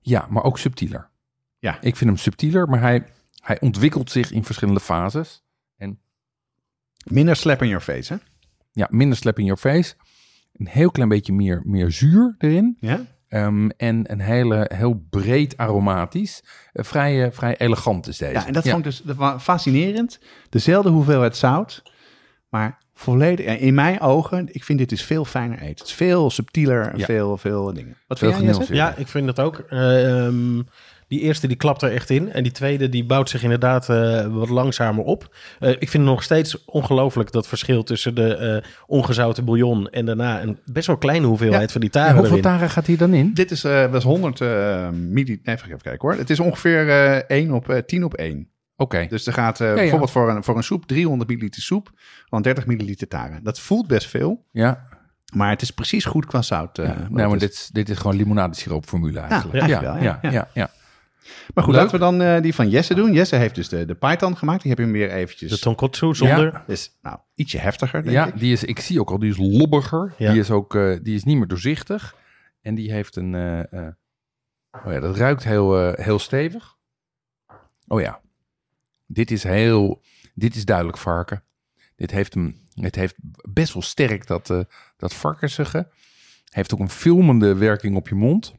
Ja, 0.00 0.26
maar 0.28 0.42
ook 0.42 0.58
subtieler. 0.58 1.10
Ja. 1.58 1.78
Ik 1.80 1.96
vind 1.96 2.10
hem 2.10 2.18
subtieler, 2.18 2.68
maar 2.68 2.80
hij, 2.80 3.04
hij 3.40 3.60
ontwikkelt 3.60 4.10
zich 4.10 4.30
in 4.30 4.44
verschillende 4.44 4.80
fases. 4.80 5.44
Minder 7.04 7.36
slap 7.36 7.62
in 7.62 7.68
your 7.68 7.82
face, 7.84 8.12
hè? 8.12 8.18
Ja, 8.72 8.86
minder 8.90 9.18
slap 9.18 9.38
in 9.38 9.44
your 9.44 9.60
face. 9.60 9.94
Een 10.56 10.66
heel 10.66 10.90
klein 10.90 11.08
beetje 11.08 11.32
meer, 11.32 11.62
meer 11.64 11.90
zuur 11.90 12.34
erin. 12.38 12.76
Ja? 12.80 13.00
Ehm, 13.28 13.68
en 13.76 14.12
een 14.12 14.20
hele, 14.20 14.70
heel 14.74 15.06
breed 15.10 15.56
aromatisch. 15.56 16.42
Eh, 16.72 16.84
vrij, 16.84 17.24
eh, 17.24 17.32
vrij 17.32 17.56
elegant 17.56 18.06
is 18.08 18.16
deze. 18.18 18.32
Ja, 18.32 18.46
en 18.46 18.52
dat 18.52 18.62
vond 18.64 18.76
ik 18.78 18.84
dus 18.84 19.02
dat 19.02 19.16
was 19.16 19.42
fascinerend. 19.42 20.18
Dezelfde 20.48 20.90
hoeveelheid 20.90 21.36
zout, 21.36 21.82
maar 22.48 22.78
volledig, 22.94 23.58
in 23.58 23.74
mijn 23.74 24.00
ogen, 24.00 24.48
ik 24.54 24.64
vind 24.64 24.78
dit 24.78 24.88
dus 24.88 25.02
veel 25.02 25.24
fijner 25.24 25.58
eten. 25.58 25.70
Het 25.78 25.86
is 25.86 25.92
veel 25.92 26.30
subtieler 26.30 26.86
en 26.86 26.98
Ja. 26.98 27.04
veel, 27.04 27.36
veel 27.36 27.72
dingen. 27.72 27.96
Wat 28.06 28.18
Veel 28.18 28.32
vind 28.32 28.66
jij. 28.66 28.76
Ja, 28.76 28.94
ik 28.96 29.08
vind 29.08 29.26
dat 29.26 29.40
ook. 29.40 29.58
Ehm, 29.58 30.62
die 31.12 31.20
eerste 31.20 31.46
die 31.46 31.56
klapt 31.56 31.82
er 31.82 31.92
echt 31.92 32.10
in. 32.10 32.32
En 32.32 32.42
die 32.42 32.52
tweede 32.52 32.88
die 32.88 33.04
bouwt 33.04 33.30
zich 33.30 33.42
inderdaad 33.42 33.88
eh, 33.88 34.26
wat 34.26 34.48
langzamer 34.48 35.04
op. 35.04 35.34
Eh, 35.60 35.70
ik 35.70 35.88
vind 35.88 36.04
nog 36.04 36.22
steeds 36.22 36.64
ongelooflijk 36.64 37.32
dat 37.32 37.48
verschil 37.48 37.82
tussen 37.82 38.14
de 38.14 38.34
eh, 38.36 38.70
ongezouten 38.86 39.44
bouillon 39.44 39.88
en 39.88 40.06
daarna 40.06 40.42
een 40.42 40.58
best 40.64 40.86
wel 40.86 40.96
kleine 40.96 41.26
hoeveelheid 41.26 41.62
Ja. 41.66 41.72
van 41.72 41.80
die 41.80 41.90
Ja, 41.92 42.00
taren 42.00 42.14
hoeveel 42.16 42.36
erin. 42.38 42.50
taren 42.50 42.70
gaat 42.70 42.86
hier 42.86 42.98
dan 42.98 43.14
in? 43.14 43.34
Dit 43.34 43.50
is, 43.50 43.64
eh 43.64 43.90
was 43.90 44.04
100 44.04 44.40
eh 44.40 44.88
milli... 44.90 45.40
Nee, 45.42 45.54
even 45.56 45.68
kijken 45.82 46.08
hoor. 46.08 46.14
Het 46.18 46.30
is 46.30 46.40
ongeveer 46.40 46.88
eh 46.88 47.36
1 47.38 47.50
op, 47.52 47.68
eh 47.68 47.78
10 47.78 48.04
op 48.04 48.14
1. 48.14 48.48
Oké. 48.76 49.06
Dus 49.08 49.26
er 49.26 49.32
gaat 49.32 49.60
eh, 49.60 49.68
ja. 49.68 49.74
bijvoorbeeld 49.74 50.10
voor 50.10 50.30
een, 50.30 50.44
voor 50.44 50.56
een 50.56 50.62
soep 50.62 50.86
300 50.86 51.30
milliliter 51.30 51.62
soep, 51.62 51.90
van 52.28 52.42
30 52.42 52.66
milliliter 52.66 53.08
taren. 53.08 53.40
Dat 53.42 53.60
voelt 53.60 53.86
best 53.86 54.08
veel, 54.08 54.44
Ja, 54.52 54.80
maar 55.34 55.50
het 55.50 55.62
is 55.62 55.70
precies 55.70 56.04
goed 56.04 56.26
qua 56.26 56.42
zout. 56.42 56.78
eh, 56.78 56.84
ja. 56.86 56.92
nou, 56.92 57.02
het 57.04 57.12
maar 57.12 57.34
is. 57.34 57.40
dit, 57.40 57.52
is- 57.52 57.68
dit 57.72 57.88
is 57.88 57.98
gewoon 57.98 58.16
limonadesiroopformule 58.16 59.18
eigenlijk. 59.20 59.52
eigenlijk 59.60 59.82
ja, 59.82 59.92
wel, 59.94 60.02
ja. 60.02 60.18
ja, 60.22 60.30
ja, 60.30 60.48
ja. 60.54 60.70
Maar 61.54 61.64
goed, 61.64 61.72
Leuk. 61.74 61.82
laten 61.82 61.98
we 61.98 62.04
dan 62.04 62.22
eh, 62.22 62.42
die 62.42 62.54
van 62.54 62.68
Jesse 62.68 62.94
doen. 62.94 63.12
Jesse 63.12 63.36
heeft 63.36 63.54
dus 63.54 63.68
de, 63.68 63.84
de 63.84 63.94
python 63.94 64.36
gemaakt. 64.36 64.60
Die 64.62 64.70
heb 64.70 64.78
je 64.78 64.84
hem 64.84 64.94
weer 64.94 65.10
eventjes... 65.10 65.50
De 65.50 65.58
tonkotsu 65.58 66.14
zonder. 66.14 66.52
Ja. 66.52 66.64
is 66.66 66.98
nou, 67.02 67.18
ietsje 67.34 67.58
heftiger, 67.58 68.02
denk 68.02 68.14
Ja, 68.14 68.26
ik. 68.26 68.38
die 68.38 68.52
is, 68.52 68.64
ik 68.64 68.78
zie 68.80 69.00
ook 69.00 69.10
al, 69.10 69.18
die 69.18 69.30
is 69.30 69.36
lobbiger. 69.58 70.14
Ja. 70.18 70.30
Die 70.30 70.40
is 70.40 70.50
ook, 70.50 70.74
eh, 70.74 70.96
die 71.02 71.14
is 71.14 71.24
niet 71.24 71.36
meer 71.36 71.46
doorzichtig. 71.46 72.16
En 72.60 72.74
die 72.74 72.92
heeft 72.92 73.16
een, 73.16 73.34
eh, 73.34 73.72
eh, 73.72 73.92
oh 74.86 74.92
ja, 74.92 75.00
dat 75.00 75.16
ruikt 75.16 75.44
heel, 75.44 75.78
eh, 75.78 76.04
heel 76.04 76.18
stevig. 76.18 76.76
Oh 77.86 78.00
ja, 78.00 78.20
dit 79.06 79.30
is 79.30 79.42
heel, 79.42 80.02
dit 80.34 80.54
is 80.54 80.64
duidelijk 80.64 80.98
varken. 80.98 81.42
Dit 81.96 82.10
heeft 82.10 82.34
hem, 82.34 82.60
het 82.74 82.94
heeft 82.94 83.14
best 83.52 83.72
wel 83.72 83.82
sterk 83.82 84.26
dat, 84.26 84.50
eh 84.50 84.60
dat 84.96 85.14
varkensige. 85.14 85.88
Heeft 86.50 86.74
ook 86.74 86.80
een 86.80 86.90
filmende 86.90 87.54
werking 87.54 87.96
op 87.96 88.08
je 88.08 88.14
mond. 88.14 88.54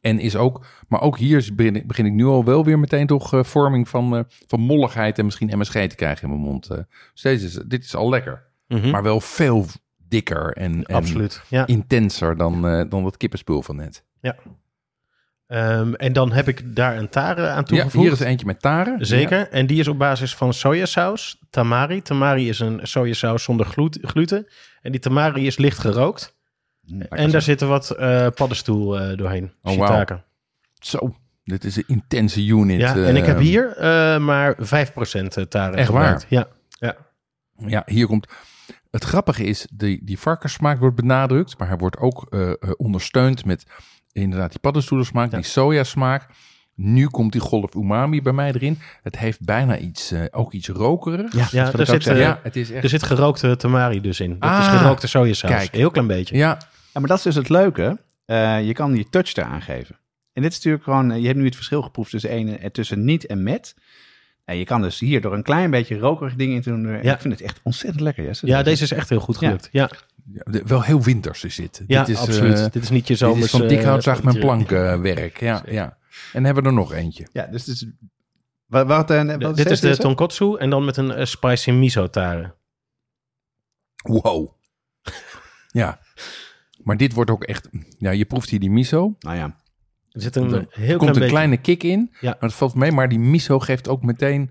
En 0.00 0.18
is 0.18 0.36
ook, 0.36 0.64
maar 0.88 1.00
ook 1.00 1.18
hier 1.18 1.48
begin, 1.54 1.76
ik- 1.76 1.86
begin 1.86 2.06
ik 2.06 2.12
nu 2.12 2.24
al 2.24 2.44
wel 2.44 2.64
weer 2.64 2.78
meteen 2.78 3.06
toch 3.06 3.32
eh, 3.34 3.44
vorming 3.44 3.88
van, 3.88 4.16
eh, 4.16 4.22
van 4.46 4.60
molligheid 4.60 5.18
en 5.18 5.24
misschien 5.24 5.58
MSG 5.58 5.72
te 5.72 5.94
krijgen 5.96 6.22
in 6.22 6.28
mijn 6.28 6.40
mond. 6.50 6.70
eh. 6.70 6.78
Dus 7.12 7.22
deze 7.22 7.46
is, 7.46 7.52
dit 7.66 7.84
is 7.84 7.94
al 7.94 8.08
lekker. 8.08 8.42
Mhm. 8.68 8.90
Maar 8.90 9.02
wel 9.02 9.20
veel 9.20 9.66
dikker 10.08 10.52
en. 10.52 10.82
Ja. 11.48 11.66
intenser 11.66 12.36
dan, 12.36 12.66
eh, 12.66 12.84
dan 12.88 13.02
dat 13.02 13.16
kippenspul 13.16 13.62
van 13.62 13.76
net. 13.76 14.04
Ehm, 15.46 15.94
en 15.94 16.12
dan 16.12 16.32
heb 16.32 16.48
ik 16.48 16.76
daar 16.76 16.96
een 16.96 17.08
tare 17.08 17.48
aan 17.48 17.56
Ja, 17.56 17.62
toegevoegd. 17.62 17.94
hier 18.04 18.12
is 18.12 18.20
eentje 18.20 18.46
met 18.46 18.60
taren. 18.60 19.06
Zeker. 19.06 19.48
En 19.48 19.66
die 19.66 19.78
is 19.80 19.88
op 19.88 19.98
basis 19.98 20.34
van 20.34 20.52
sojasaus. 20.54 21.38
Tamari. 21.50 22.02
Tamari 22.02 22.48
is 22.48 22.60
een 22.60 22.80
sojasaus 22.82 23.42
zonder 23.42 23.66
glu- 23.66 23.88
gluten. 24.02 24.46
En 24.82 24.90
die 24.92 25.00
tamari 25.00 25.46
is 25.46 25.56
licht 25.58 25.78
gerookt. 25.78 26.36
En 27.08 27.30
daar 27.30 27.42
zitten 27.42 27.68
wat 27.68 27.90
eh 27.90 28.26
paddenstoel 28.34 29.00
eh, 29.00 29.16
doorheen. 29.16 29.52
Oh, 29.62 29.76
wauw. 29.76 30.04
Zo, 30.78 31.16
dit 31.44 31.64
is 31.64 31.76
een 31.76 31.84
intense 31.86 32.44
unit. 32.46 32.80
Ja, 32.80 32.96
en 32.96 33.16
ik 33.16 33.24
heb 33.24 33.38
hier 33.38 33.76
eh, 33.76 34.18
maar 34.18 34.56
5% 34.56 35.48
tare 35.48 35.76
Echt 35.76 35.86
gebruikt. 35.86 36.26
Ja. 36.28 36.48
Ja, 37.66 37.82
hier 37.86 38.06
komt... 38.06 38.26
Het 38.90 39.04
grappige 39.04 39.44
is, 39.44 39.66
die, 39.74 40.04
die 40.04 40.18
varkenssmaak 40.18 40.78
wordt 40.78 40.96
benadrukt, 40.96 41.58
maar 41.58 41.68
hij 41.68 41.76
wordt 41.76 41.96
ook 41.96 42.36
ondersteund 42.76 43.44
met 43.44 43.66
inderdaad 44.12 44.50
die 44.50 44.60
paddenstoelensmaak, 44.60 45.30
Ja. 45.30 45.36
die 45.36 45.46
sojasmaak. 45.46 46.28
Nu 46.74 47.06
komt 47.06 47.32
die 47.32 47.40
golf 47.40 47.74
umami 47.74 48.22
bij 48.22 48.32
mij 48.32 48.52
erin. 48.52 48.78
Het 49.02 49.18
heeft 49.18 49.44
bijna 49.44 49.78
iets, 49.78 50.10
eh, 50.10 50.20
ook 50.30 50.52
iets 50.52 50.68
rokerigs. 50.68 51.50
Ja, 51.50 51.72
er 51.72 51.86
zit, 51.86 52.04
ja, 52.04 52.40
het 52.42 52.56
is 52.56 52.70
echt... 52.70 52.82
Er 52.84 52.88
zit 52.88 53.02
gerookte 53.02 53.56
tamari 53.56 54.00
dus 54.00 54.20
in. 54.20 54.28
Dat 54.38 54.50
is 54.50 54.56
Ah, 54.56 54.78
gerookte 54.78 55.06
sojasaus. 55.06 55.50
kijk. 55.50 55.74
Heel 55.74 55.90
klein 55.90 56.06
beetje. 56.06 56.36
ja, 56.36 56.58
Ja, 56.92 57.00
maar 57.00 57.08
dat 57.08 57.18
is 57.18 57.22
dus 57.24 57.34
het 57.34 57.48
leuke. 57.48 57.98
Eh, 58.24 58.66
je 58.66 58.72
kan 58.72 58.92
die 58.92 59.06
touch 59.10 59.36
eraan 59.36 59.62
geven. 59.62 59.96
En 60.32 60.42
dit 60.42 60.50
is 60.50 60.56
natuurlijk 60.56 60.84
gewoon, 60.84 61.10
eh, 61.10 61.20
je 61.20 61.26
hebt 61.26 61.38
nu 61.38 61.44
het 61.44 61.54
verschil 61.54 61.82
geproefd 61.82 62.10
tussen, 62.10 62.30
ene, 62.30 62.70
tussen 62.70 63.04
niet 63.04 63.26
en 63.26 63.42
met. 63.42 63.74
En 64.44 64.56
je 64.56 64.64
kan 64.64 64.82
dus 64.82 64.98
hier 65.00 65.20
door 65.20 65.34
een 65.34 65.42
klein 65.42 65.70
beetje 65.70 65.98
rokerig 65.98 66.34
ding 66.34 66.52
in 66.54 66.60
te 66.62 66.68
doen. 66.70 66.88
Ja. 67.02 67.12
Ik 67.14 67.20
vind 67.20 67.34
het 67.34 67.42
echt 67.42 67.60
ontzettend 67.62 68.02
lekker. 68.02 68.24
Jesse. 68.24 68.46
Ja, 68.46 68.62
deze 68.62 68.82
is 68.82 68.92
echt 68.92 69.08
heel 69.08 69.20
goed 69.20 69.36
gelukt. 69.36 69.68
Ja, 69.72 69.90
ja, 70.32 70.60
wel 70.64 70.82
heel 70.82 71.02
winters 71.02 71.44
is 71.44 71.56
dit. 71.56 71.82
ja 71.86 72.04
dit 72.04 72.16
is, 72.16 72.22
absoluut. 72.22 72.72
dit 72.72 72.82
is 72.82 72.90
niet 72.90 73.06
je 73.06 73.12
Dit 73.12 73.18
zomers... 73.18 73.44
is 73.44 73.50
van 73.50 73.66
dikhout 73.66 74.22
mijn 74.22 74.38
plankwerk. 74.38 75.40
ja, 75.40 75.62
ja. 75.66 75.96
En 76.32 76.44
hebben 76.44 76.62
we 76.62 76.68
er 76.68 76.74
nog 76.74 76.92
eentje. 76.92 77.28
Ja, 77.32 77.46
dus 77.46 77.66
het 77.66 77.74
is... 77.74 77.86
Wat, 78.66 78.86
wat, 78.86 79.10
eh, 79.10 79.36
wat 79.38 79.56
dit 79.56 79.70
is 79.70 79.80
de 79.80 79.86
deze? 79.86 80.00
tonkotsu 80.00 80.56
en 80.56 80.70
dan 80.70 80.84
met 80.84 80.96
een 80.96 81.12
eh, 81.12 81.24
spicy 81.24 81.70
miso 81.70 82.10
tare. 82.10 82.54
Wow. 84.02 84.52
ja. 85.82 86.00
Maar 86.82 86.96
dit 86.96 87.12
wordt 87.12 87.30
ook 87.30 87.44
echt... 87.44 87.68
Ja, 87.98 88.10
je 88.10 88.24
proeft 88.24 88.50
hier 88.50 88.60
die 88.60 88.70
miso. 88.70 89.16
Nou 89.18 89.36
ja, 89.36 89.56
Er 90.10 90.20
zit 90.20 90.36
een 90.36 90.52
Er 90.52 90.66
heel 90.70 90.98
komt 90.98 90.98
klein 90.98 91.06
een 91.08 91.12
beetje... 91.12 91.28
kleine 91.28 91.56
kick 91.56 91.82
in. 91.82 92.14
Ja. 92.20 92.30
Maar 92.30 92.48
het 92.48 92.54
valt 92.54 92.74
mee. 92.74 92.92
Maar 92.92 93.08
die 93.08 93.18
miso 93.18 93.58
geeft 93.58 93.88
ook 93.88 94.02
meteen 94.02 94.50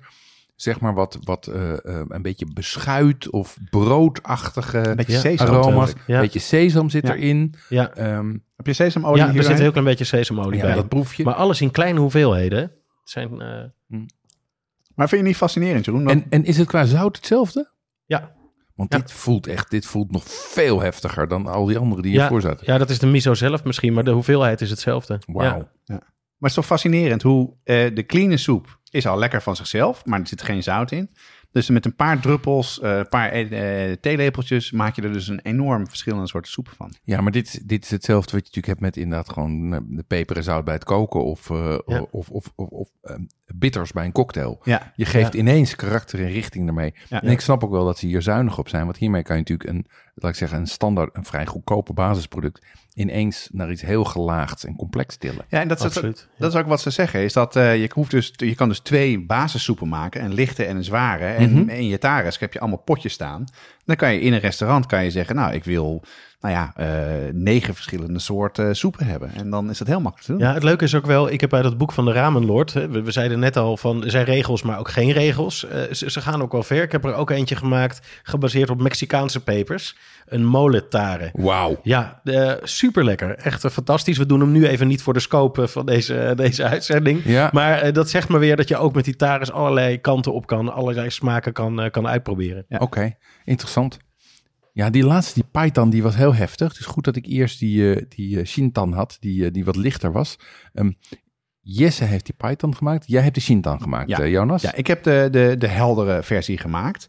zeg 0.62 0.80
maar 0.80 0.94
wat, 0.94 1.18
wat 1.22 1.48
eh, 1.48 1.72
eh, 1.72 2.06
een 2.08 2.22
beetje 2.22 2.46
beschuit 2.54 3.30
of 3.30 3.58
broodachtige 3.70 4.88
Een 4.90 4.96
beetje 4.96 5.14
Ja, 5.14 5.20
sesam. 5.20 5.48
aroma's. 5.48 5.94
Ja. 6.08 6.16
Een 6.16 6.22
beetje 6.22 6.40
sesam 6.40 6.90
zit 6.90 7.08
Ja. 7.08 7.16
erin. 7.16 7.54
Ja, 7.70 7.94
Ehm, 7.94 8.38
Heb 8.56 8.66
je 8.66 8.74
sesamolie 8.74 9.18
ja 9.24 9.28
er 9.36 9.44
zit 9.44 9.52
een 9.52 9.62
heel 9.62 9.72
klein 9.72 9.86
beetje 9.86 10.04
sesamolie 10.04 10.60
ja, 10.60 10.66
bij. 10.66 10.76
dat 10.76 10.90
proef 10.90 11.14
je. 11.14 11.24
Maar 11.24 11.34
alles 11.34 11.62
in 11.62 11.72
kleine 11.72 12.00
hoeveelheden. 12.00 12.60
Het 12.62 12.72
zijn, 13.04 13.42
eh, 13.42 13.98
Maar 14.96 15.10
vind 15.10 15.22
je 15.22 15.28
niet 15.28 15.38
fascinerend, 15.38 15.86
Jeroen? 15.86 16.04
Dat- 16.04 16.14
En, 16.14 16.26
en 16.30 16.46
is 16.46 16.58
het 16.58 16.68
qua 16.68 16.86
zout 16.86 17.16
hetzelfde? 17.16 17.72
ja, 18.06 18.32
Want 18.76 18.94
Ja. 18.94 19.00
dit 19.00 19.12
voelt 19.12 19.48
echt, 19.48 19.70
dit 19.72 19.86
voelt 19.86 20.12
nog 20.12 20.24
veel 20.28 20.82
heftiger 20.82 21.28
dan 21.28 21.48
al 21.48 21.66
die 21.66 21.78
andere 21.78 22.02
die 22.02 22.12
Ja. 22.12 22.18
hiervoor 22.20 22.42
zaten. 22.42 22.66
ja, 22.66 22.78
dat 22.78 22.90
is 22.90 23.00
de 23.00 23.08
miso 23.08 23.34
zelf 23.34 23.64
misschien, 23.64 23.94
maar 23.94 24.04
de 24.04 24.12
hoeveelheid 24.12 24.62
is 24.62 24.70
hetzelfde. 24.70 25.20
Wauw. 25.26 25.44
Ja. 25.44 25.64
Maar 25.86 26.00
het 26.50 26.50
is 26.50 26.54
toch 26.54 26.66
fascinerend 26.66 27.22
hoe 27.22 27.54
eh, 27.64 27.96
de 27.96 28.06
clean 28.06 28.38
soep 28.38 28.80
is 28.94 29.08
al 29.08 29.18
lekker 29.18 29.42
van 29.42 29.56
zichzelf, 29.56 30.06
maar 30.06 30.20
er 30.20 30.28
zit 30.28 30.42
geen 30.42 30.64
zout 30.64 30.92
in. 30.92 31.10
Dus 31.52 31.70
met 31.70 31.86
een 31.86 31.96
paar 31.96 32.20
druppels, 32.20 32.80
eh, 32.80 32.98
een 32.98 33.08
paar 33.08 33.30
eh, 33.32 33.92
theelepeltjes 34.02 34.72
maak 34.72 34.96
je 34.96 35.02
er 35.02 35.14
dus 35.14 35.28
een 35.28 35.40
enorm 35.44 35.88
verschillende 35.88 36.28
soorten 36.28 36.52
soepen 36.52 36.74
van. 36.76 36.94
Ja, 37.04 37.22
maar 37.22 37.32
dit, 37.32 37.48
is- 37.48 37.60
dit 37.64 37.84
is 37.84 37.90
hetzelfde 37.92 38.32
wat 38.32 38.40
je 38.40 38.46
natuurlijk 38.56 38.68
hebt 38.68 38.80
met 38.80 38.98
inderdaad 38.98 39.30
gewoon 39.34 39.74
eh, 39.74 39.80
de 39.88 40.04
peper 40.04 40.38
en 40.38 40.44
zout 40.44 40.66
bij 40.66 40.74
het 40.74 40.84
koken 40.84 41.24
of, 41.24 41.48
Ja. 41.50 41.82
of, 42.12 42.30
of, 42.30 42.52
of, 42.56 42.68
of 42.68 42.90
ehm, 43.02 43.22
bitters 43.56 43.92
bij 43.92 44.06
een 44.06 44.12
cocktail. 44.12 44.60
Ja, 44.64 44.92
Je 44.96 45.06
geeft 45.06 45.34
Ja. 45.34 45.40
ineens 45.40 45.76
karakter 45.76 46.20
en 46.20 46.32
richting 46.32 46.68
ermee. 46.68 46.94
Ja. 47.10 47.22
En 47.22 47.30
ik 47.30 47.42
snap 47.42 47.64
ook 47.64 47.72
wel 47.72 47.86
dat 47.86 47.98
ze 47.98 48.06
hier 48.06 48.22
zuinig 48.22 48.58
op 48.58 48.70
zijn. 48.70 48.86
Want 48.86 48.98
hiermee 48.98 49.24
kan 49.24 49.36
je 49.36 49.42
natuurlijk 49.42 49.70
een, 49.70 49.86
laat 50.16 50.32
ik 50.32 50.38
zeggen, 50.38 50.60
een 50.60 50.68
standaard, 50.68 51.16
een 51.16 51.26
vrij 51.26 51.46
goedkope 51.46 51.94
basisproduct 51.94 52.66
ineens 52.94 53.50
naar 53.52 53.72
iets 53.72 53.82
heel 53.82 54.04
gelaagds 54.04 54.66
en 54.66 54.76
complex 54.76 55.16
tillen. 55.16 55.46
ja 55.50 55.60
en 55.62 55.68
dat 55.68 55.80
is, 55.80 55.86
Absoluut. 55.86 56.28
dat 56.38 56.54
is 56.54 56.60
ook 56.60 56.68
wat 56.68 56.82
ze 56.82 56.90
zeggen, 56.90 57.20
is 57.24 57.34
dat 57.34 57.56
eh, 57.56 57.82
je, 57.82 57.90
hoeft 57.94 58.12
dus, 58.12 58.34
je 58.36 58.56
kan 58.56 58.70
dus 58.70 58.80
twee 58.80 59.20
basissoepen 59.26 59.88
maken, 59.88 60.24
een 60.24 60.34
lichte 60.34 60.66
en 60.66 60.76
een 60.76 60.84
zware. 60.84 61.26
En 61.26 61.52
Mhm. 61.54 61.70
in 61.70 61.88
je 61.88 61.98
taris 61.98 62.40
heb 62.40 62.54
je 62.54 62.60
allemaal 62.60 62.78
potjes 62.78 63.14
staan. 63.14 63.46
Dan 63.86 63.96
kan 63.96 64.14
je 64.14 64.20
in 64.20 64.34
een 64.34 64.40
restaurant 64.40 64.86
kan 64.86 65.04
je 65.04 65.12
zeggen, 65.12 65.36
nou 65.36 65.54
ik 65.54 65.64
wil 65.64 66.04
nou 66.42 66.54
ja, 66.54 66.74
eh, 66.76 67.34
negen 67.34 67.74
verschillende 67.74 68.20
soorten 68.20 68.76
soepen 68.76 69.06
hebben. 69.06 69.34
En 69.36 69.50
dan 69.50 69.70
is 69.70 69.78
dat 69.78 69.88
heel 69.88 70.02
makkelijk 70.02 70.26
te 70.26 70.32
doen. 70.32 70.42
Ja, 70.42 70.54
het 70.54 70.64
leuke 70.64 70.84
is 70.84 70.96
ook 70.96 71.06
wel, 71.06 71.32
ik 71.32 71.42
heb 71.42 71.54
uit 71.54 71.66
het 71.66 71.78
boek 71.78 71.92
van 71.92 72.06
de 72.06 72.12
Ramenlord, 72.12 72.74
hè, 72.74 72.90
we, 72.90 73.02
we 73.02 73.12
zeiden 73.12 73.40
net 73.40 73.58
al 73.58 73.78
van, 73.78 74.04
er 74.04 74.12
zijn 74.12 74.26
regels, 74.26 74.62
maar 74.62 74.80
ook 74.80 74.90
geen 74.90 75.12
regels. 75.12 75.68
Eh, 75.68 75.82
ze, 75.92 76.12
ze 76.12 76.22
gaan 76.22 76.42
ook 76.42 76.52
wel 76.52 76.64
ver. 76.64 76.84
Ik 76.84 76.92
heb 76.92 77.06
er 77.06 77.14
ook 77.14 77.30
eentje 77.30 77.56
gemaakt, 77.56 78.08
gebaseerd 78.24 78.70
op 78.70 78.82
Mexicaanse 78.82 79.44
pepers. 79.44 79.96
Een 80.26 80.46
moletare. 80.46 81.30
Wauw. 81.34 81.80
Ja, 81.84 82.22
eh, 82.24 82.52
super 82.64 83.04
lekker. 83.04 83.36
Echt 83.36 83.66
fantastisch. 83.72 84.18
We 84.18 84.26
doen 84.26 84.40
hem 84.40 84.52
nu 84.52 84.68
even 84.68 84.88
niet 84.88 85.02
voor 85.02 85.14
de 85.14 85.20
scope 85.20 85.68
van 85.68 85.86
deze, 85.86 86.34
deze 86.36 86.64
uitzending. 86.64 87.22
Ja. 87.24 87.50
Maar 87.54 87.94
dat 87.94 88.10
zegt 88.10 88.28
maar 88.28 88.40
weer 88.40 88.56
dat 88.56 88.68
je 88.68 88.78
ook 88.78 88.94
met 88.96 89.06
die 89.06 89.16
tares 89.16 89.52
allerlei 89.52 90.02
kanten 90.02 90.34
op 90.34 90.46
kan, 90.46 90.74
allerlei 90.74 91.10
smaken 91.10 91.54
kan, 91.54 91.82
eh, 91.82 91.92
kan 91.92 92.08
uitproberen. 92.08 92.66
Ja. 92.68 92.78
Oké, 92.78 93.16
interessant. 93.44 93.98
Ja, 94.74 94.90
die 94.90 95.04
laatste, 95.04 95.34
die 95.34 95.50
Python, 95.62 95.90
die 95.90 96.04
was 96.04 96.16
heel 96.16 96.34
heftig. 96.36 96.68
Het 96.68 96.80
is 96.80 96.86
goed 96.86 97.04
dat 97.04 97.16
ik 97.16 97.26
eerst 97.26 97.60
die, 97.60 97.96
eh, 97.96 98.06
die 98.10 98.40
eh, 98.40 98.46
Shintan 98.46 98.94
had, 98.94 99.18
die, 99.20 99.46
eh, 99.46 99.52
die 99.52 99.66
wat 99.66 99.76
lichter 99.76 100.12
was. 100.12 100.40
Ehm, 100.74 100.92
Jesse 101.60 102.04
heeft 102.04 102.26
die 102.26 102.36
Python 102.38 102.76
gemaakt. 102.76 103.04
Jij 103.08 103.22
hebt 103.22 103.36
de 103.36 103.42
Shintan 103.42 103.82
gemaakt, 103.82 104.10
Ja. 104.10 104.20
eh, 104.20 104.30
Jonas. 104.32 104.62
Ja, 104.62 104.74
ik 104.74 104.88
heb 104.88 105.04
de, 105.04 105.28
de, 105.32 105.56
de 105.58 105.68
heldere 105.68 106.24
versie 106.24 106.58
gemaakt. 106.58 107.08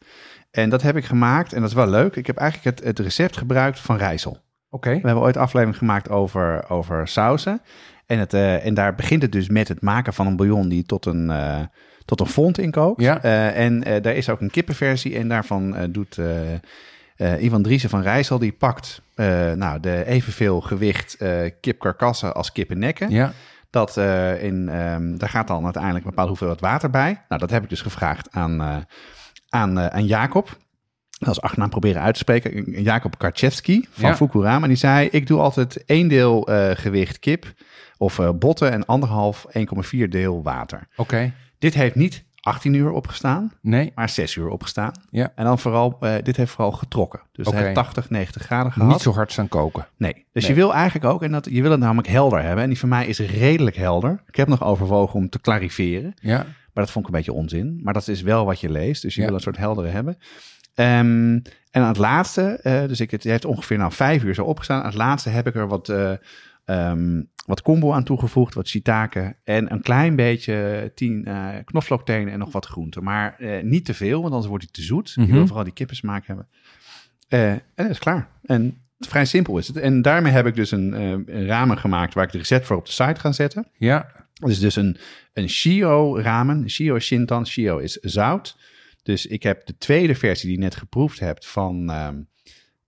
En 0.50 0.70
dat 0.70 0.82
heb 0.82 0.96
ik 0.96 1.04
gemaakt, 1.04 1.52
en 1.52 1.60
dat 1.60 1.68
is 1.70 1.74
wel 1.76 1.88
leuk. 1.88 2.16
Ik 2.16 2.26
heb 2.26 2.36
eigenlijk 2.36 2.76
het, 2.78 2.86
het 2.86 2.98
recept 2.98 3.36
gebruikt 3.36 3.80
van 3.80 3.96
rijsel. 3.96 4.38
Oké. 4.70 4.90
We 4.90 5.06
hebben 5.06 5.22
ooit 5.24 5.36
aflevering 5.36 5.78
gemaakt 5.78 6.08
over, 6.10 6.70
over 6.70 7.08
sausen. 7.08 7.60
En, 8.06 8.18
het, 8.18 8.34
eh, 8.34 8.66
en 8.66 8.74
daar 8.74 8.94
begint 8.94 9.22
het 9.22 9.32
dus 9.32 9.48
met 9.48 9.68
het 9.68 9.80
maken 9.80 10.12
van 10.14 10.26
een 10.26 10.36
bouillon 10.36 10.68
die 10.68 10.84
tot 10.84 11.06
een, 11.06 11.30
eh, 11.30 11.60
tot 12.04 12.20
een 12.20 12.26
fond 12.26 12.58
inkookt. 12.58 13.00
Ja. 13.00 13.22
Eh, 13.22 13.64
en 13.64 13.84
eh, 13.84 14.02
daar 14.02 14.14
is 14.14 14.28
ook 14.28 14.40
een 14.40 14.50
kippenversie. 14.50 15.16
En 15.18 15.28
daarvan 15.28 15.76
eh, 15.76 15.84
doet 15.90 16.18
eh 17.22 17.42
Ivan 17.42 17.62
Driessen 17.62 17.90
van 17.90 18.02
Rijssel, 18.02 18.38
die 18.38 18.52
pakt 18.52 19.02
eh, 19.14 19.52
nou, 19.52 19.80
de 19.80 20.04
evenveel 20.06 20.60
gewicht 20.60 21.14
eh 21.14 21.50
kipkarkassen 21.60 22.34
als 22.34 22.52
kippennekken. 22.52 23.10
Ja, 23.10 23.32
Dat, 23.70 23.96
in, 24.40 24.68
ehm, 24.68 25.16
daar 25.16 25.28
gaat 25.28 25.48
dan 25.48 25.64
uiteindelijk 25.64 26.04
een 26.04 26.10
bepaalde 26.10 26.30
hoeveelheid 26.30 26.60
water 26.60 26.90
bij. 26.90 27.22
Nou, 27.28 27.40
dat 27.40 27.50
heb 27.50 27.62
ik 27.62 27.68
dus 27.68 27.80
gevraagd 27.80 28.28
aan, 28.30 28.84
aan, 29.48 29.80
aan 29.80 30.06
Jacob. 30.06 30.56
Als 31.18 31.40
achternaam 31.40 31.70
proberen 31.70 32.02
uit 32.02 32.14
te 32.14 32.20
spreken. 32.20 32.82
Jacob 32.82 33.18
Karczewski 33.18 33.88
van 33.90 34.08
Ja. 34.08 34.16
Fukurama. 34.16 34.62
En 34.62 34.68
die 34.68 34.76
zei, 34.76 35.08
ik 35.10 35.26
doe 35.26 35.40
altijd 35.40 35.84
één 35.84 36.08
deel 36.08 36.48
gewicht 36.74 37.18
kip 37.18 37.52
of 37.96 38.20
botten 38.34 38.72
en 38.72 38.86
anderhalf, 38.86 39.46
1,4 39.94 40.08
deel 40.08 40.42
water. 40.42 40.88
oké. 40.96 41.32
Dit 41.58 41.74
heeft 41.74 41.94
niet 41.94 42.24
18 42.42 42.74
uur 42.74 42.90
opgestaan, 42.90 43.52
Nee, 43.60 43.92
maar 43.94 44.08
6 44.08 44.34
uur 44.36 44.48
opgestaan. 44.48 44.92
Ja. 45.10 45.32
En 45.34 45.44
dan 45.44 45.58
vooral, 45.58 45.96
eh, 46.00 46.14
dit 46.22 46.36
heeft 46.36 46.50
vooral 46.52 46.72
getrokken. 46.72 47.20
Dus 47.32 47.46
Oké. 47.46 47.56
hij 47.56 47.64
heeft 47.64 47.76
80, 47.76 48.10
90 48.10 48.42
graden 48.42 48.72
gehad. 48.72 48.88
niet 48.88 49.00
zo 49.00 49.12
hard 49.12 49.32
staan 49.32 49.48
koken. 49.48 49.86
Nee. 49.96 50.26
Dus 50.32 50.42
Nee. 50.42 50.52
je 50.52 50.56
wil 50.60 50.74
eigenlijk 50.74 51.04
ook, 51.14 51.22
en 51.22 51.32
dat, 51.32 51.48
je 51.50 51.62
wil 51.62 51.70
het 51.70 51.80
namelijk 51.80 52.08
helder 52.08 52.42
hebben. 52.42 52.62
En 52.62 52.70
die 52.70 52.78
van 52.78 52.88
mij 52.88 53.06
is 53.06 53.18
redelijk 53.18 53.76
helder. 53.76 54.22
Ik 54.26 54.36
heb 54.36 54.48
nog 54.48 54.62
overwogen 54.64 55.14
om 55.18 55.28
te 55.28 55.40
clariveren. 55.40 56.12
Ja, 56.20 56.36
Maar 56.74 56.84
dat 56.84 56.90
vond 56.92 57.06
ik 57.06 57.10
een 57.12 57.16
beetje 57.18 57.32
onzin. 57.32 57.80
Maar 57.82 57.92
dat 57.94 58.08
is 58.08 58.22
wel 58.22 58.44
wat 58.44 58.60
je 58.60 58.70
leest. 58.70 59.02
Dus 59.02 59.14
je 59.14 59.20
Ja. 59.20 59.26
wil 59.26 59.36
een 59.36 59.42
soort 59.42 59.56
heldere 59.56 59.88
hebben. 59.88 60.16
Ehm, 60.74 61.32
en 61.70 61.82
aan 61.82 61.88
het 61.88 61.96
laatste, 61.98 62.42
eh, 62.62 62.86
dus 62.86 63.00
ik, 63.00 63.10
het 63.10 63.22
heeft 63.22 63.44
ongeveer 63.44 63.78
nou 63.78 63.92
vijf 63.92 64.22
uur 64.24 64.34
zo 64.34 64.44
opgestaan. 64.44 64.78
Aan 64.80 64.86
het 64.86 64.94
laatste 64.94 65.28
heb 65.28 65.46
ik 65.46 65.54
er 65.54 65.68
wat, 65.68 65.88
eh 65.88 66.12
ehm, 66.64 67.22
wat 67.44 67.62
combo 67.62 67.92
aan 67.92 68.04
toegevoegd, 68.04 68.54
wat 68.54 68.68
shiitake 68.68 69.36
en 69.44 69.72
een 69.72 69.82
klein 69.82 70.16
beetje 70.16 70.92
tien 70.94 71.24
eh 71.24 71.48
knoflooktenen 71.64 72.32
en 72.32 72.38
nog 72.38 72.52
wat 72.52 72.66
groenten. 72.66 73.02
Maar 73.02 73.38
eh, 73.38 73.62
niet 73.62 73.84
te 73.84 73.94
veel, 73.94 74.20
want 74.20 74.30
anders 74.32 74.46
wordt 74.46 74.64
hij 74.64 74.72
te 74.72 74.82
zoet. 74.82 75.16
Mhm. 75.16 75.26
Je 75.26 75.32
wil 75.32 75.46
vooral 75.46 75.64
die 75.64 75.72
kippensmaak 75.72 76.26
hebben. 76.26 76.48
Eh, 77.28 77.50
en 77.50 77.62
dat 77.74 77.90
is 77.90 77.98
klaar. 77.98 78.28
En 78.42 78.76
vrij 78.98 79.24
simpel 79.24 79.58
is 79.58 79.66
het. 79.68 79.76
En 79.76 80.02
daarmee 80.02 80.32
heb 80.32 80.46
ik 80.46 80.54
dus 80.54 80.70
een, 80.70 80.92
een 80.92 81.46
ramen 81.46 81.78
gemaakt 81.78 82.14
waar 82.14 82.24
ik 82.24 82.32
de 82.32 82.38
recept 82.38 82.66
voor 82.66 82.76
op 82.76 82.86
de 82.86 82.92
site 82.92 83.20
ga 83.20 83.32
zetten. 83.32 83.66
ja, 83.76 84.08
Het 84.34 84.50
is 84.50 84.60
dus 84.60 84.76
een, 84.76 84.96
een 85.32 85.48
Shio 85.48 86.18
ramen. 86.18 86.70
Shio 86.70 86.98
Shintan. 86.98 87.46
Shio 87.46 87.78
is 87.78 87.92
zout. 87.92 88.56
Dus 89.02 89.26
ik 89.26 89.42
heb 89.42 89.66
de 89.66 89.78
tweede 89.78 90.14
versie 90.14 90.48
die 90.48 90.58
je 90.58 90.64
net 90.64 90.76
geproefd 90.76 91.20
hebt 91.20 91.46
van, 91.46 91.90
ehm, 91.90 92.20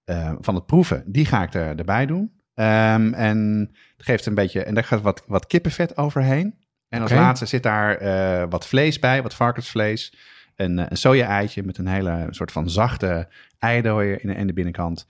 eh, 0.05 0.35
van 0.41 0.55
het 0.55 0.67
proeven. 0.67 1.05
Die 1.07 1.25
ga 1.27 1.43
ik 1.43 1.55
er, 1.55 1.79
erbij 1.79 2.07
doen. 2.07 2.33
Ehm, 2.55 3.13
en 3.13 3.69
het 3.97 4.07
geeft 4.07 4.27
een 4.27 4.35
beetje, 4.35 4.63
en 4.65 4.75
daar 4.75 4.85
gaat 4.85 5.01
wat, 5.03 5.23
wat 5.27 5.47
kippenvet 5.47 5.97
overheen. 5.97 6.63
En 6.89 7.03
als 7.03 7.11
laatste 7.13 7.47
zit 7.47 7.63
daar 7.63 7.97
eh, 7.97 8.47
wat 8.51 8.67
vlees 8.67 8.99
bij, 8.99 9.23
wat 9.23 9.35
varkensvlees. 9.35 10.15
Een, 10.57 10.79
eh, 10.79 10.87
een 10.89 10.97
soja-eitje 10.97 11.63
met 11.63 11.79
een 11.79 11.87
hele 11.87 12.27
soort 12.31 12.53
van 12.53 12.71
zachte 12.71 13.29
eidooier 13.59 14.23
in 14.23 14.29
de, 14.29 14.35
in 14.35 14.47
de 14.47 14.53
binnenkant. 14.53 15.07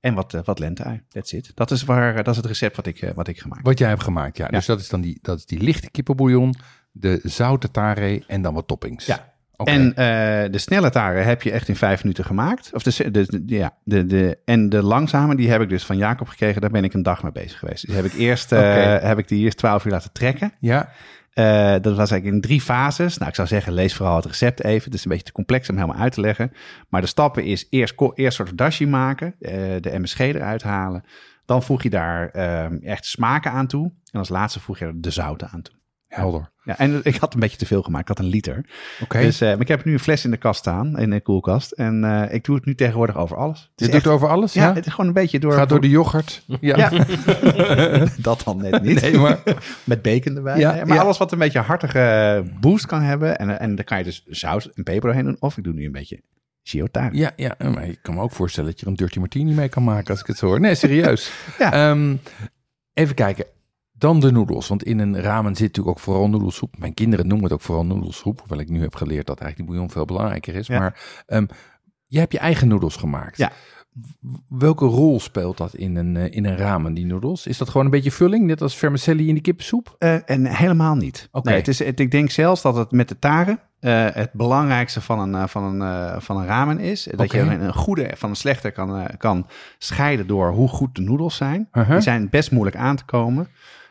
En 0.00 0.14
wat, 0.14 0.34
eh, 0.34 0.40
wat 0.44 0.58
lente-ei. 0.58 1.02
That's 1.08 1.32
it. 1.32 1.50
Dat 1.54 1.70
is, 1.70 1.82
waar, 1.84 2.14
dat 2.14 2.28
is 2.28 2.36
het 2.36 2.46
recept 2.46 2.76
wat 2.76 2.86
ik, 2.86 3.12
wat 3.14 3.28
ik 3.28 3.38
gemaakt 3.38 3.56
heb. 3.56 3.66
wat 3.66 3.78
jij 3.78 3.88
hebt 3.88 4.02
gemaakt. 4.02 4.36
Ja, 4.36 4.44
Ja. 4.44 4.50
dus 4.50 4.66
dat 4.66 4.80
is 4.80 4.88
dan 4.88 5.00
die, 5.00 5.18
dat 5.22 5.38
is 5.38 5.46
die 5.46 5.60
lichte 5.60 5.90
kippenbouillon, 5.90 6.54
de 6.92 7.20
zoute 7.22 7.70
tare 7.70 8.22
en 8.26 8.42
dan 8.42 8.54
wat 8.54 8.66
toppings. 8.66 9.06
Ja. 9.06 9.34
En 9.56 9.88
eh, 9.94 10.50
de 10.52 10.58
snelle 10.58 10.90
taren 10.90 11.24
heb 11.24 11.42
je 11.42 11.50
echt 11.50 11.68
in 11.68 11.76
vijf 11.76 12.02
minuten 12.02 12.24
gemaakt. 12.24 12.70
Of 12.74 12.82
de, 12.82 13.10
de, 13.10 13.26
de- 13.44 13.56
ja, 13.56 13.74
de, 13.84 14.06
de, 14.06 14.38
en 14.44 14.68
de 14.68 14.82
langzame, 14.82 15.36
die 15.36 15.50
heb 15.50 15.60
ik 15.60 15.68
dus 15.68 15.84
van 15.84 15.96
Jacob 15.96 16.28
gekregen. 16.28 16.60
Daar 16.60 16.70
ben 16.70 16.84
ik 16.84 16.94
een 16.94 17.02
dag 17.02 17.22
mee 17.22 17.32
bezig 17.32 17.58
geweest. 17.58 17.86
Dus 17.86 17.94
heb 17.94 18.04
ik 18.04 18.12
eerst 18.14 18.52
eh, 18.52 18.58
Oké. 18.58 19.06
heb 19.06 19.18
ik 19.18 19.28
die 19.28 19.44
eerst 19.44 19.58
twaalf 19.58 19.84
uur 19.84 19.92
laten 19.92 20.12
trekken. 20.12 20.52
Ja, 20.60 20.88
Eh, 21.32 21.44
dat 21.72 21.96
was 21.96 22.10
eigenlijk 22.10 22.24
in 22.24 22.40
drie 22.40 22.60
fases. 22.60 23.16
Nou, 23.18 23.28
ik 23.30 23.34
zou 23.36 23.48
zeggen, 23.48 23.72
lees 23.72 23.94
vooral 23.94 24.16
het 24.16 24.24
recept 24.24 24.64
even. 24.64 24.84
Het 24.84 24.94
is 24.94 25.04
een 25.04 25.10
beetje 25.10 25.24
te 25.26 25.32
complex 25.32 25.68
om 25.68 25.74
helemaal 25.76 26.00
uit 26.00 26.12
te 26.12 26.20
leggen. 26.20 26.52
Maar 26.88 27.00
de 27.00 27.06
stappen 27.06 27.44
is 27.44 27.66
eerst, 27.70 27.94
eerst 28.14 28.36
soort 28.36 28.58
dashi 28.58 28.86
maken, 28.86 29.34
de 29.80 29.90
MSG 29.98 30.18
eruit 30.18 30.62
halen. 30.62 31.04
Dan 31.44 31.62
voeg 31.62 31.82
je 31.82 31.90
daar 31.90 32.28
eh, 32.28 32.88
echt 32.90 33.04
smaken 33.06 33.50
aan 33.50 33.66
toe. 33.66 33.92
En 34.12 34.18
als 34.18 34.28
laatste 34.28 34.60
voeg 34.60 34.78
je 34.78 34.84
er 34.84 35.00
de 35.00 35.10
zouten 35.10 35.48
aan 35.48 35.62
toe. 35.62 35.74
Helder. 36.16 36.50
Ja, 36.62 36.78
en 36.78 37.00
ik 37.02 37.16
had 37.16 37.34
een 37.34 37.40
beetje 37.40 37.56
te 37.56 37.66
veel 37.66 37.82
gemaakt. 37.82 38.10
Ik 38.10 38.16
had 38.16 38.26
een 38.26 38.30
liter. 38.30 38.64
Oké. 39.02 39.20
Dus, 39.20 39.40
eh, 39.40 39.48
maar 39.48 39.60
ik 39.60 39.68
heb 39.68 39.84
nu 39.84 39.92
een 39.92 40.00
fles 40.00 40.24
in 40.24 40.30
de 40.30 40.36
kast 40.36 40.58
staan, 40.58 40.98
in 40.98 41.10
de 41.10 41.20
koelkast. 41.20 41.72
En 41.72 42.04
eh, 42.04 42.34
ik 42.34 42.44
doe 42.44 42.54
het 42.54 42.64
nu 42.64 42.74
tegenwoordig 42.74 43.16
over 43.16 43.36
alles. 43.36 43.60
Het 43.60 43.70
Je 43.74 43.84
doet 43.84 43.94
het 43.94 44.12
over 44.12 44.28
alles, 44.28 44.52
ja, 44.52 44.62
ja? 44.62 44.74
het 44.74 44.86
is 44.86 44.90
gewoon 44.92 45.06
een 45.06 45.12
beetje 45.12 45.38
door... 45.38 45.52
Gaat 45.52 45.68
door 45.68 45.80
de 45.80 45.88
yoghurt. 45.88 46.42
Ja. 46.60 46.76
Ja, 46.76 46.90
dat 48.18 48.42
dan 48.44 48.56
net 48.56 48.82
niet. 48.82 49.00
Nee, 49.00 49.18
maar... 49.18 49.38
Met 49.84 50.02
bacon 50.02 50.36
erbij. 50.36 50.58
Ja, 50.58 50.84
maar 50.84 50.98
alles 50.98 51.18
wat 51.18 51.32
een 51.32 51.38
beetje 51.38 51.60
hartige 51.60 52.44
boost 52.60 52.86
kan 52.86 53.02
hebben. 53.02 53.38
En, 53.38 53.60
en 53.60 53.74
dan 53.74 53.84
kan 53.84 53.98
je 53.98 54.04
dus 54.04 54.24
zout 54.26 54.70
en 54.74 54.82
peper 54.82 55.02
doorheen 55.02 55.24
doen. 55.24 55.36
Of 55.38 55.56
ik 55.56 55.64
doe 55.64 55.72
nu 55.72 55.84
een 55.84 55.92
beetje 55.92 56.20
shiotare. 56.66 57.16
Ja, 57.16 57.32
ja, 57.36 57.54
maar 57.58 57.86
ik 57.86 57.98
kan 58.02 58.14
me 58.14 58.20
ook 58.20 58.32
voorstellen 58.32 58.70
dat 58.70 58.78
je 58.78 58.86
er 58.86 58.92
een 58.92 58.98
dirty 58.98 59.18
martini 59.18 59.52
mee 59.52 59.68
kan 59.68 59.84
maken 59.84 60.10
als 60.10 60.20
ik 60.20 60.26
het 60.26 60.38
zo 60.38 60.46
hoor. 60.46 60.60
Nee, 60.60 60.74
serieus. 60.74 61.32
Ja. 61.58 61.72
Ehm, 61.72 62.16
even 62.92 63.14
kijken. 63.14 63.44
Dan 63.98 64.20
de 64.20 64.32
noedels. 64.32 64.68
Want 64.68 64.84
in 64.84 64.98
een 64.98 65.20
ramen 65.20 65.54
zit 65.54 65.66
natuurlijk 65.66 65.96
ook 65.96 66.02
vooral 66.02 66.28
noedelsoep. 66.28 66.78
Mijn 66.78 66.94
kinderen 66.94 67.26
noemen 67.26 67.44
het 67.44 67.52
ook 67.52 67.60
vooral 67.60 67.86
noedelsoep. 67.86 68.38
Hoewel 68.38 68.58
ik 68.58 68.68
nu 68.68 68.80
heb 68.80 68.94
geleerd 68.94 69.26
dat 69.26 69.40
eigenlijk 69.40 69.56
die 69.56 69.66
bouillon 69.66 69.90
veel 69.90 70.04
belangrijker 70.04 70.54
is. 70.54 70.66
Ja. 70.66 70.78
Maar 70.78 71.22
ehm, 71.26 71.46
je 72.06 72.18
hebt 72.18 72.32
je 72.32 72.38
eigen 72.38 72.68
noedels 72.68 72.96
gemaakt. 72.96 73.36
Ja. 73.36 73.52
welke 74.48 74.84
rol 74.84 75.20
speelt 75.20 75.56
dat 75.56 75.74
in 75.74 75.96
een, 75.96 76.16
eh, 76.16 76.36
in 76.36 76.44
een 76.44 76.56
ramen, 76.56 76.94
die 76.94 77.06
noedels? 77.06 77.46
Is 77.46 77.58
dat 77.58 77.68
gewoon 77.68 77.84
een 77.84 77.90
beetje 77.92 78.10
vulling, 78.10 78.46
net 78.46 78.62
als 78.62 78.76
vermicelli 78.76 79.28
in 79.28 79.34
die 79.34 79.42
kippensoep? 79.42 79.94
Eh, 79.98 80.30
en 80.30 80.46
helemaal 80.46 80.94
niet. 80.94 81.28
Oké. 81.32 81.48
Nee, 81.48 81.58
het 81.58 81.68
is, 81.68 81.78
het, 81.78 82.00
ik 82.00 82.10
denk 82.10 82.30
zelfs 82.30 82.62
dat 82.62 82.76
het 82.76 82.90
met 82.90 83.08
de 83.08 83.18
taren 83.18 83.60
eh, 83.80 84.06
het 84.12 84.32
belangrijkste 84.32 85.00
van 85.00 85.34
een, 85.34 85.48
van 85.48 85.80
een, 85.80 86.22
van 86.22 86.36
een 86.36 86.46
ramen 86.46 86.78
is. 86.78 87.08
Dat 87.16 87.32
je 87.32 87.40
een, 87.40 87.74
goede 87.74 88.10
van 88.14 88.30
een 88.30 88.36
slechte 88.36 88.70
kan, 88.70 89.06
kan 89.18 89.46
scheiden 89.78 90.26
door 90.26 90.50
hoe 90.50 90.68
goed 90.68 90.94
de 90.94 91.00
noedels 91.00 91.36
zijn. 91.36 91.68
Uh-huh. 91.72 91.92
Die 91.92 92.00
zijn 92.00 92.28
best 92.30 92.50
moeilijk 92.50 92.76
aan 92.76 92.96
te 92.96 93.04
komen. 93.04 93.48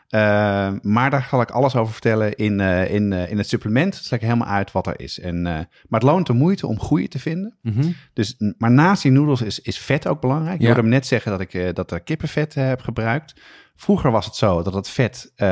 Eh, 0.10 0.72
maar 0.82 1.10
daar 1.10 1.28
zal 1.30 1.42
ik 1.42 1.52
alles 1.52 1.76
over 1.76 1.92
vertellen 1.94 2.36
in, 2.36 2.60
eh, 2.60 2.94
in, 2.94 3.14
eh, 3.14 3.32
in 3.32 3.38
het 3.38 3.48
supplement. 3.50 3.96
Het 3.98 4.12
leg 4.12 4.20
ik 4.20 4.26
helemaal 4.26 4.48
uit 4.48 4.72
wat 4.72 4.88
er 4.88 5.00
is. 5.00 5.20
En, 5.20 5.36
eh, 5.48 5.54
maar 5.54 6.00
het 6.00 6.04
loont 6.04 6.28
de 6.28 6.34
moeite 6.34 6.68
om 6.68 6.80
goede 6.80 7.08
te 7.08 7.20
vinden. 7.20 7.58
Mhm. 7.62 7.92
Dus, 8.14 8.36
maar 8.58 8.72
naast 8.72 9.02
die 9.02 9.12
noedels 9.12 9.42
is, 9.42 9.60
is 9.60 9.80
vet 9.80 10.08
ook 10.08 10.22
belangrijk. 10.22 10.56
Je 10.58 10.62
Ja. 10.62 10.66
hoorde 10.66 10.82
hem 10.82 10.90
net 10.92 11.08
zeggen 11.08 11.32
dat 11.32 11.42
ik 11.42 11.76
dat 11.76 11.92
er 11.92 12.00
kippenvet 12.00 12.54
heb 12.54 12.82
gebruikt. 12.82 13.34
Vroeger 13.76 14.12
was 14.12 14.26
het 14.26 14.36
zo 14.36 14.62
dat 14.64 14.74
het 14.74 14.90
vet 14.90 15.32
eh, 15.36 15.48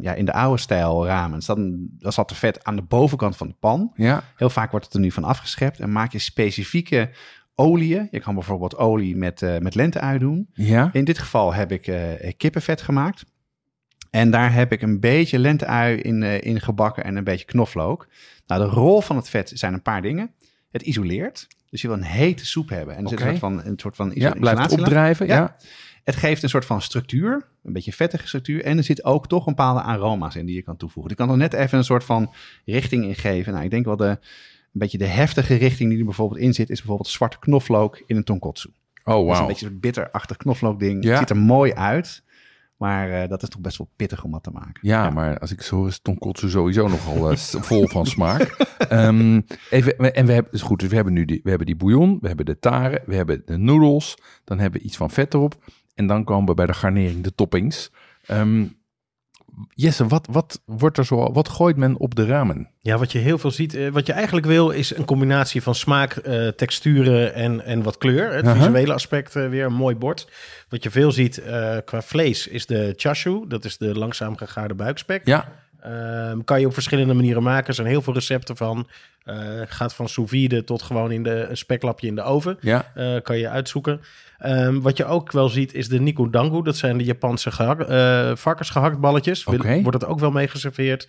ja, 0.00 0.14
in 0.14 0.24
de 0.24 0.32
oude 0.32 0.60
stijl 0.60 1.06
ramens, 1.06 1.46
dan, 1.46 1.88
dan 1.98 2.12
zat 2.12 2.30
er 2.30 2.36
vet 2.36 2.64
aan 2.64 2.76
de 2.76 2.82
bovenkant 2.82 3.36
van 3.36 3.46
de 3.48 3.54
pan. 3.60 3.92
Ja, 3.94 4.22
Heel 4.36 4.50
vaak 4.50 4.70
wordt 4.70 4.84
het 4.86 4.94
er 4.94 5.00
nu 5.00 5.10
van 5.10 5.24
afgeschept 5.24 5.80
en 5.80 5.92
maak 5.92 6.12
je 6.12 6.18
specifieke 6.18 7.10
oliën. 7.54 8.08
Je 8.10 8.20
kan 8.20 8.34
bijvoorbeeld 8.34 8.76
olie 8.76 9.16
met, 9.16 9.40
met 9.60 9.74
lenteui 9.74 10.18
doen. 10.18 10.48
ja. 10.52 10.88
In 10.92 11.04
dit 11.04 11.18
geval 11.18 11.54
heb 11.54 11.72
ik 11.72 11.92
kippenvet 12.36 12.82
gemaakt. 12.82 13.24
En 14.14 14.30
daar 14.30 14.52
heb 14.52 14.72
ik 14.72 14.82
een 14.82 15.00
beetje 15.00 15.38
lenteui 15.38 15.96
in, 15.96 16.22
eh, 16.22 16.40
in 16.40 16.60
gebakken 16.60 17.04
en 17.04 17.16
een 17.16 17.24
beetje 17.24 17.44
knoflook. 17.44 18.08
Nou, 18.46 18.62
de 18.62 18.68
rol 18.68 19.00
van 19.00 19.16
het 19.16 19.28
vet 19.28 19.50
zijn 19.54 19.72
een 19.72 19.82
paar 19.82 20.02
dingen. 20.02 20.30
Het 20.70 20.82
isoleert. 20.82 21.46
Dus 21.70 21.82
je 21.82 21.88
wil 21.88 21.96
een 21.96 22.02
hete 22.02 22.46
soep 22.46 22.68
hebben. 22.68 22.96
En 22.96 23.02
er 23.02 23.08
zit 23.08 23.18
Oké. 23.18 23.28
een 23.28 23.36
soort 23.36 23.52
van, 23.52 23.64
een 23.64 23.78
soort 23.78 23.96
van 23.96 24.10
ja 24.14 24.34
blijft 24.34 24.72
opdrijven. 24.72 25.26
Ja. 25.26 25.36
Ja. 25.36 25.56
Het 26.04 26.16
geeft 26.16 26.42
een 26.42 26.48
soort 26.48 26.64
van 26.64 26.82
structuur, 26.82 27.48
een 27.62 27.72
beetje 27.72 27.92
vettige 27.92 28.26
structuur. 28.26 28.64
En 28.64 28.76
er 28.76 28.84
zit 28.84 29.04
ook 29.04 29.28
toch 29.28 29.46
een 29.46 29.54
bepaalde 29.54 29.80
aroma's 29.80 30.34
in 30.34 30.46
die 30.46 30.54
je 30.54 30.62
kan 30.62 30.76
toevoegen. 30.76 31.12
Ik 31.12 31.18
kan 31.18 31.30
er 31.30 31.36
net 31.36 31.52
even 31.52 31.78
een 31.78 31.84
soort 31.84 32.04
van 32.04 32.32
richting 32.64 33.04
in 33.04 33.14
geven. 33.14 33.52
Nou, 33.52 33.64
ik 33.64 33.70
denk 33.70 33.84
wel 33.84 33.96
de, 33.96 34.08
een 34.08 34.18
beetje 34.72 34.98
de 34.98 35.06
heftige 35.06 35.54
richting 35.54 35.90
die 35.90 35.98
er 35.98 36.04
bijvoorbeeld 36.04 36.40
in 36.40 36.54
zit, 36.54 36.70
is 36.70 36.78
bijvoorbeeld 36.78 37.08
zwarte 37.08 37.38
knoflook 37.38 38.02
in 38.06 38.16
een 38.16 38.24
tonkotsu. 38.24 38.70
Oh, 39.04 39.26
Dat 39.26 39.34
is 39.34 39.40
een 39.40 39.46
beetje 39.46 39.66
een 39.66 39.80
bitterachtig 39.80 40.36
knoflookding. 40.36 41.04
Ja. 41.04 41.10
Het 41.10 41.18
ziet 41.18 41.30
er 41.30 41.36
mooi 41.36 41.72
uit, 41.72 42.22
maar 42.76 43.22
eh, 43.22 43.28
dat 43.28 43.42
is 43.42 43.48
toch 43.48 43.60
best 43.60 43.78
wel 43.78 43.90
pittig 43.96 44.24
om 44.24 44.30
dat 44.30 44.42
te 44.42 44.50
maken. 44.50 44.80
Ja, 44.80 45.10
maar 45.10 45.38
als 45.38 45.52
ik 45.52 45.62
zo 45.62 45.76
hoor, 45.76 45.88
is 45.88 46.00
tonkotsu 46.00 46.48
sowieso 46.48 46.88
nogal 46.88 47.30
eh, 47.30 47.36
vol 47.36 47.88
van 47.88 48.06
smaak. 48.06 48.42
Ehm, 48.88 49.40
even, 49.70 50.14
en 50.14 50.26
we 50.26 50.32
hebben, 50.32 50.52
is 50.52 50.62
goed, 50.62 50.80
dus 50.80 50.88
we 50.88 50.94
hebben 50.94 51.12
nu 51.12 51.24
die, 51.24 51.40
we 51.42 51.48
hebben 51.48 51.66
die 51.66 51.76
bouillon, 51.76 52.18
we 52.20 52.26
hebben 52.26 52.46
de 52.46 52.58
taren, 52.58 53.02
we 53.06 53.14
hebben 53.14 53.42
de 53.44 53.56
noedels, 53.56 54.14
dan 54.44 54.58
hebben 54.58 54.80
we 54.80 54.86
iets 54.86 54.96
van 54.96 55.10
vet 55.10 55.34
erop. 55.34 55.54
En 55.94 56.06
dan 56.06 56.24
komen 56.24 56.48
we 56.48 56.54
bij 56.54 56.66
de 56.66 56.74
garnering, 56.74 57.22
de 57.22 57.34
toppings. 57.34 57.92
Ehm, 58.26 58.66
Jesse, 59.74 60.06
wat, 60.06 60.28
wat 60.30 60.62
wordt 60.64 60.98
er 60.98 61.04
zo, 61.04 61.32
wat 61.32 61.48
gooit 61.48 61.76
men 61.76 61.96
op 61.96 62.14
de 62.14 62.26
ramen? 62.26 62.68
Ja, 62.80 62.98
wat 62.98 63.12
je 63.12 63.18
heel 63.18 63.38
veel 63.38 63.50
ziet, 63.50 63.74
eh, 63.74 63.88
wat 63.88 64.06
je 64.06 64.12
eigenlijk 64.12 64.46
wil, 64.46 64.70
is 64.70 64.96
een 64.96 65.04
combinatie 65.04 65.62
van 65.62 65.74
smaak, 65.74 66.12
eh, 66.12 66.48
texturen 66.48 67.34
en, 67.34 67.64
en 67.64 67.82
wat 67.82 67.98
kleur. 67.98 68.32
Het 68.32 68.48
visuele 68.48 68.92
aspect 68.92 69.36
eh, 69.36 69.48
weer 69.48 69.64
een 69.64 69.74
mooi 69.74 69.96
bord. 69.96 70.28
Wat 70.68 70.82
je 70.82 70.90
veel 70.90 71.12
ziet 71.12 71.42
qua 71.84 72.02
vlees 72.02 72.46
is 72.48 72.66
de 72.66 72.92
chashu, 72.96 73.44
dat 73.48 73.64
is 73.64 73.76
de 73.76 73.98
langzaam 73.98 74.36
gegaarde 74.36 74.74
buikspek. 74.74 75.26
Ja, 75.26 75.48
Ehm, 75.80 76.40
kan 76.44 76.60
je 76.60 76.66
op 76.66 76.72
verschillende 76.72 77.14
manieren 77.14 77.42
maken. 77.42 77.68
Er 77.68 77.74
zijn 77.74 77.86
heel 77.86 78.02
veel 78.02 78.14
recepten 78.14 78.56
van. 78.56 78.88
Gaat 79.66 79.94
van 79.94 80.08
sous 80.08 80.30
vide 80.30 80.64
tot 80.64 80.82
gewoon 80.82 81.10
in 81.10 81.22
de, 81.22 81.46
een 81.48 81.56
speklapje 81.56 82.06
in 82.06 82.14
de 82.14 82.22
oven. 82.22 82.58
ja, 82.60 82.92
kan 83.22 83.38
je 83.38 83.48
uitzoeken. 83.48 84.00
Ehm, 84.44 84.80
wat 84.80 84.96
je 84.96 85.04
ook 85.04 85.32
wel 85.32 85.48
ziet 85.48 85.74
is 85.74 85.88
de 85.88 86.00
nikodangu. 86.00 86.62
Dat 86.62 86.76
zijn 86.76 86.98
de 86.98 87.04
Japanse 87.04 87.50
gehak, 87.50 87.80
eh, 87.80 88.30
varkensgehaktballetjes. 88.34 89.44
Wordt 89.44 89.92
het 89.92 90.06
ook 90.06 90.20
wel 90.20 90.30
mee 90.30 90.48
geserveerd. 90.48 91.08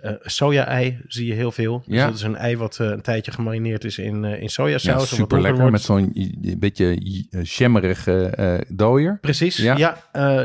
Eh, 0.00 0.12
soja-ei 0.22 0.98
zie 1.08 1.26
je 1.26 1.32
heel 1.32 1.52
veel. 1.52 1.82
Dus 1.86 1.96
Ja. 1.96 2.06
dat 2.06 2.14
is 2.14 2.22
een 2.22 2.36
ei 2.36 2.56
wat 2.56 2.78
eh, 2.80 2.86
een 2.86 3.00
tijdje 3.00 3.32
gemarineerd 3.32 3.84
is 3.84 3.98
in, 3.98 4.24
eh 4.24 4.34
in 4.34 4.40
ja 4.42 4.48
sojasaus. 4.48 5.14
super 5.14 5.40
lekker 5.40 5.60
wordt. 5.60 5.72
met 5.72 5.82
zo'n 5.82 6.12
beetje 6.58 7.00
uh, 7.30 7.44
jammerige 7.44 8.26
eh 8.26 8.54
dooier. 8.68 9.18
Precies, 9.20 9.56
Ja. 9.56 9.76
ja. 9.76 9.96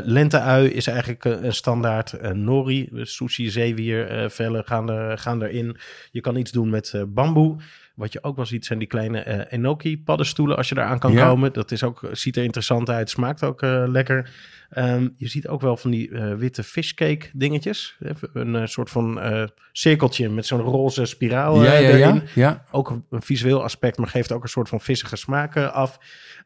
Lenteui 0.04 0.68
is 0.68 0.86
eigenlijk 0.86 1.24
een 1.24 1.52
standaard 1.54 2.34
nori. 2.34 2.88
Sushi, 3.02 3.50
zeewier, 3.50 4.30
vellen 4.30 4.64
gaan, 4.64 4.90
er, 4.90 5.18
gaan 5.18 5.42
erin. 5.42 5.76
Je 6.10 6.20
kan 6.20 6.36
iets 6.36 6.50
doen 6.52 6.70
met 6.70 7.04
bamboe. 7.08 7.56
Wat 7.98 8.12
je 8.12 8.22
ook 8.22 8.36
wel 8.36 8.46
ziet 8.46 8.66
zijn 8.66 8.78
die 8.78 8.88
kleine 8.88 9.20
eh, 9.20 9.58
enoki 9.58 10.02
paddenstoelen 10.02 10.56
als 10.56 10.68
je 10.68 10.76
eraan 10.76 10.98
kan 10.98 11.12
Ja. 11.12 11.28
komen. 11.28 11.52
Dat 11.52 11.70
is 11.70 11.82
ook, 11.82 12.08
ziet 12.12 12.36
er 12.36 12.42
interessant 12.42 12.90
uit, 12.90 13.10
smaakt 13.10 13.42
ook 13.42 13.62
eh, 13.62 13.84
lekker. 13.86 14.30
Ehm, 14.70 15.08
je 15.16 15.28
ziet 15.28 15.48
ook 15.48 15.60
wel 15.60 15.76
van 15.76 15.90
die 15.90 16.10
eh, 16.10 16.34
witte 16.34 16.62
fishcake 16.62 17.30
dingetjes. 17.32 17.96
Even 18.00 18.28
Een 18.32 18.56
eh, 18.56 18.66
soort 18.66 18.90
van 18.90 19.20
eh, 19.20 19.44
cirkeltje 19.72 20.28
met 20.28 20.46
zo'n 20.46 20.60
roze 20.60 21.04
spiraal 21.04 21.62
ja, 21.64 21.72
eh, 21.72 21.80
ja, 21.82 21.88
erin 21.88 22.14
ja, 22.14 22.22
ja. 22.34 22.64
ook 22.70 22.90
een, 23.10 23.22
visueel 23.22 23.62
aspect, 23.62 23.98
maar 23.98 24.08
geeft 24.08 24.32
ook 24.32 24.42
een 24.42 24.48
soort 24.48 24.68
van 24.68 24.80
vissige 24.80 25.16
smaak 25.16 25.54
eh, 25.56 25.72
af. 25.72 25.98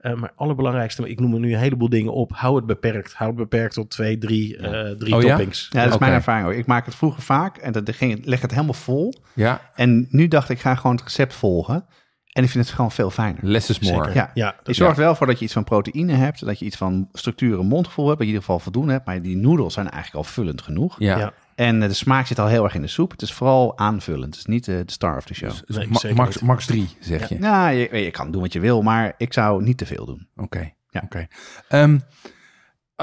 Eh, 0.03 0.15
maar 0.15 0.33
allerbelangrijkste, 0.37 1.09
ik 1.09 1.21
noem 1.21 1.35
er 1.35 1.41
nu 1.41 1.53
een 1.53 1.59
heleboel 1.59 1.89
dingen 1.89 2.13
op. 2.13 2.33
Hou 2.35 2.57
het 2.57 2.67
beperkt. 2.67 3.13
Hou 3.15 3.31
het 3.31 3.39
beperkt 3.39 3.75
tot 3.75 3.91
twee, 3.91 4.19
drie, 4.19 4.57
eh, 4.57 4.91
drie 4.91 5.15
Oh 5.15 5.21
toppings. 5.21 5.69
Ja, 5.71 5.85
dat 5.85 5.93
is 5.93 5.99
mijn 5.99 6.13
ervaring 6.13 6.47
ook. 6.47 6.53
Ik 6.53 6.67
maak 6.67 6.85
het 6.85 6.95
vroeger 6.95 7.23
vaak 7.23 7.57
en 7.57 7.73
dat 7.73 7.91
ging, 7.95 8.25
leg 8.25 8.41
het 8.41 8.51
helemaal 8.51 8.75
vol. 8.75 9.15
ja. 9.33 9.61
En 9.75 10.07
nu 10.11 10.29
dacht 10.29 10.49
ik, 10.49 10.61
ga 10.61 10.75
gewoon 10.75 10.97
het 10.97 11.05
recept 11.05 11.35
volgen. 11.35 11.85
En 12.33 12.43
ik 12.43 12.51
vind 12.51 12.65
het 12.65 12.75
gewoon 12.75 12.91
veel 12.93 13.11
fijner. 13.11 13.41
Less 13.45 13.71
is 13.71 13.79
more. 13.81 13.97
Zeker. 13.97 14.15
Ja. 14.15 14.31
Ja, 14.35 14.57
Je 14.65 14.73
zorgt 14.73 14.97
wel 14.97 15.15
voor 15.15 15.27
dat 15.27 15.39
je 15.39 15.45
iets 15.45 15.53
van 15.55 15.65
proteïne 15.65 16.13
hebt, 16.13 16.45
dat 16.45 16.59
je 16.59 16.65
iets 16.65 16.77
van 16.77 17.09
structuur 17.13 17.59
en 17.59 17.67
mondgevoel 17.67 18.07
hebt, 18.07 18.19
dat 18.19 18.27
je 18.29 18.33
in 18.33 18.39
ieder 18.41 18.41
geval 18.47 18.59
voldoende 18.65 18.93
hebt. 18.93 19.07
Maar 19.07 19.23
die 19.23 19.37
noedels 19.37 19.75
zijn 19.75 19.91
eigenlijk 19.91 20.27
al 20.27 20.33
vullend 20.33 20.63
genoeg. 20.63 20.97
Ja. 20.99 21.19
Ja. 21.19 21.33
En 21.55 21.83
eh, 21.83 21.89
de 21.89 21.95
smaak 21.95 22.27
zit 22.27 22.39
al 22.39 22.47
heel 22.47 22.65
erg 22.65 22.75
in 22.75 22.81
de 22.81 22.87
soep. 22.87 23.11
Het 23.11 23.23
is 23.23 23.33
vooral 23.33 23.79
aanvullend. 23.79 24.25
Het 24.27 24.37
is 24.37 24.45
niet 24.47 24.69
eh, 24.69 24.75
de 24.85 24.93
star 24.93 25.17
of 25.17 25.25
the 25.25 25.35
show. 25.35 25.51
Dus 25.67 25.77
Nee, 25.77 25.89
ma- 25.89 25.99
zeker 25.99 26.17
max, 26.17 26.39
max 26.41 26.67
drie, 26.67 26.89
zeg 27.01 27.29
je. 27.29 27.39
Nou, 27.39 27.73
je, 27.75 27.97
je 27.99 28.11
kan 28.11 28.31
doen 28.31 28.41
wat 28.41 28.53
je 28.53 28.61
wil, 28.61 28.83
maar 28.83 29.15
ik 29.17 29.33
zou 29.33 29.63
niet 29.63 29.79
te 29.79 29.87
veel 29.87 30.07
doen. 30.07 30.29
Oké. 30.37 30.73
Ja. 30.89 31.01
oké. 31.05 31.27
Ehm, 31.69 31.99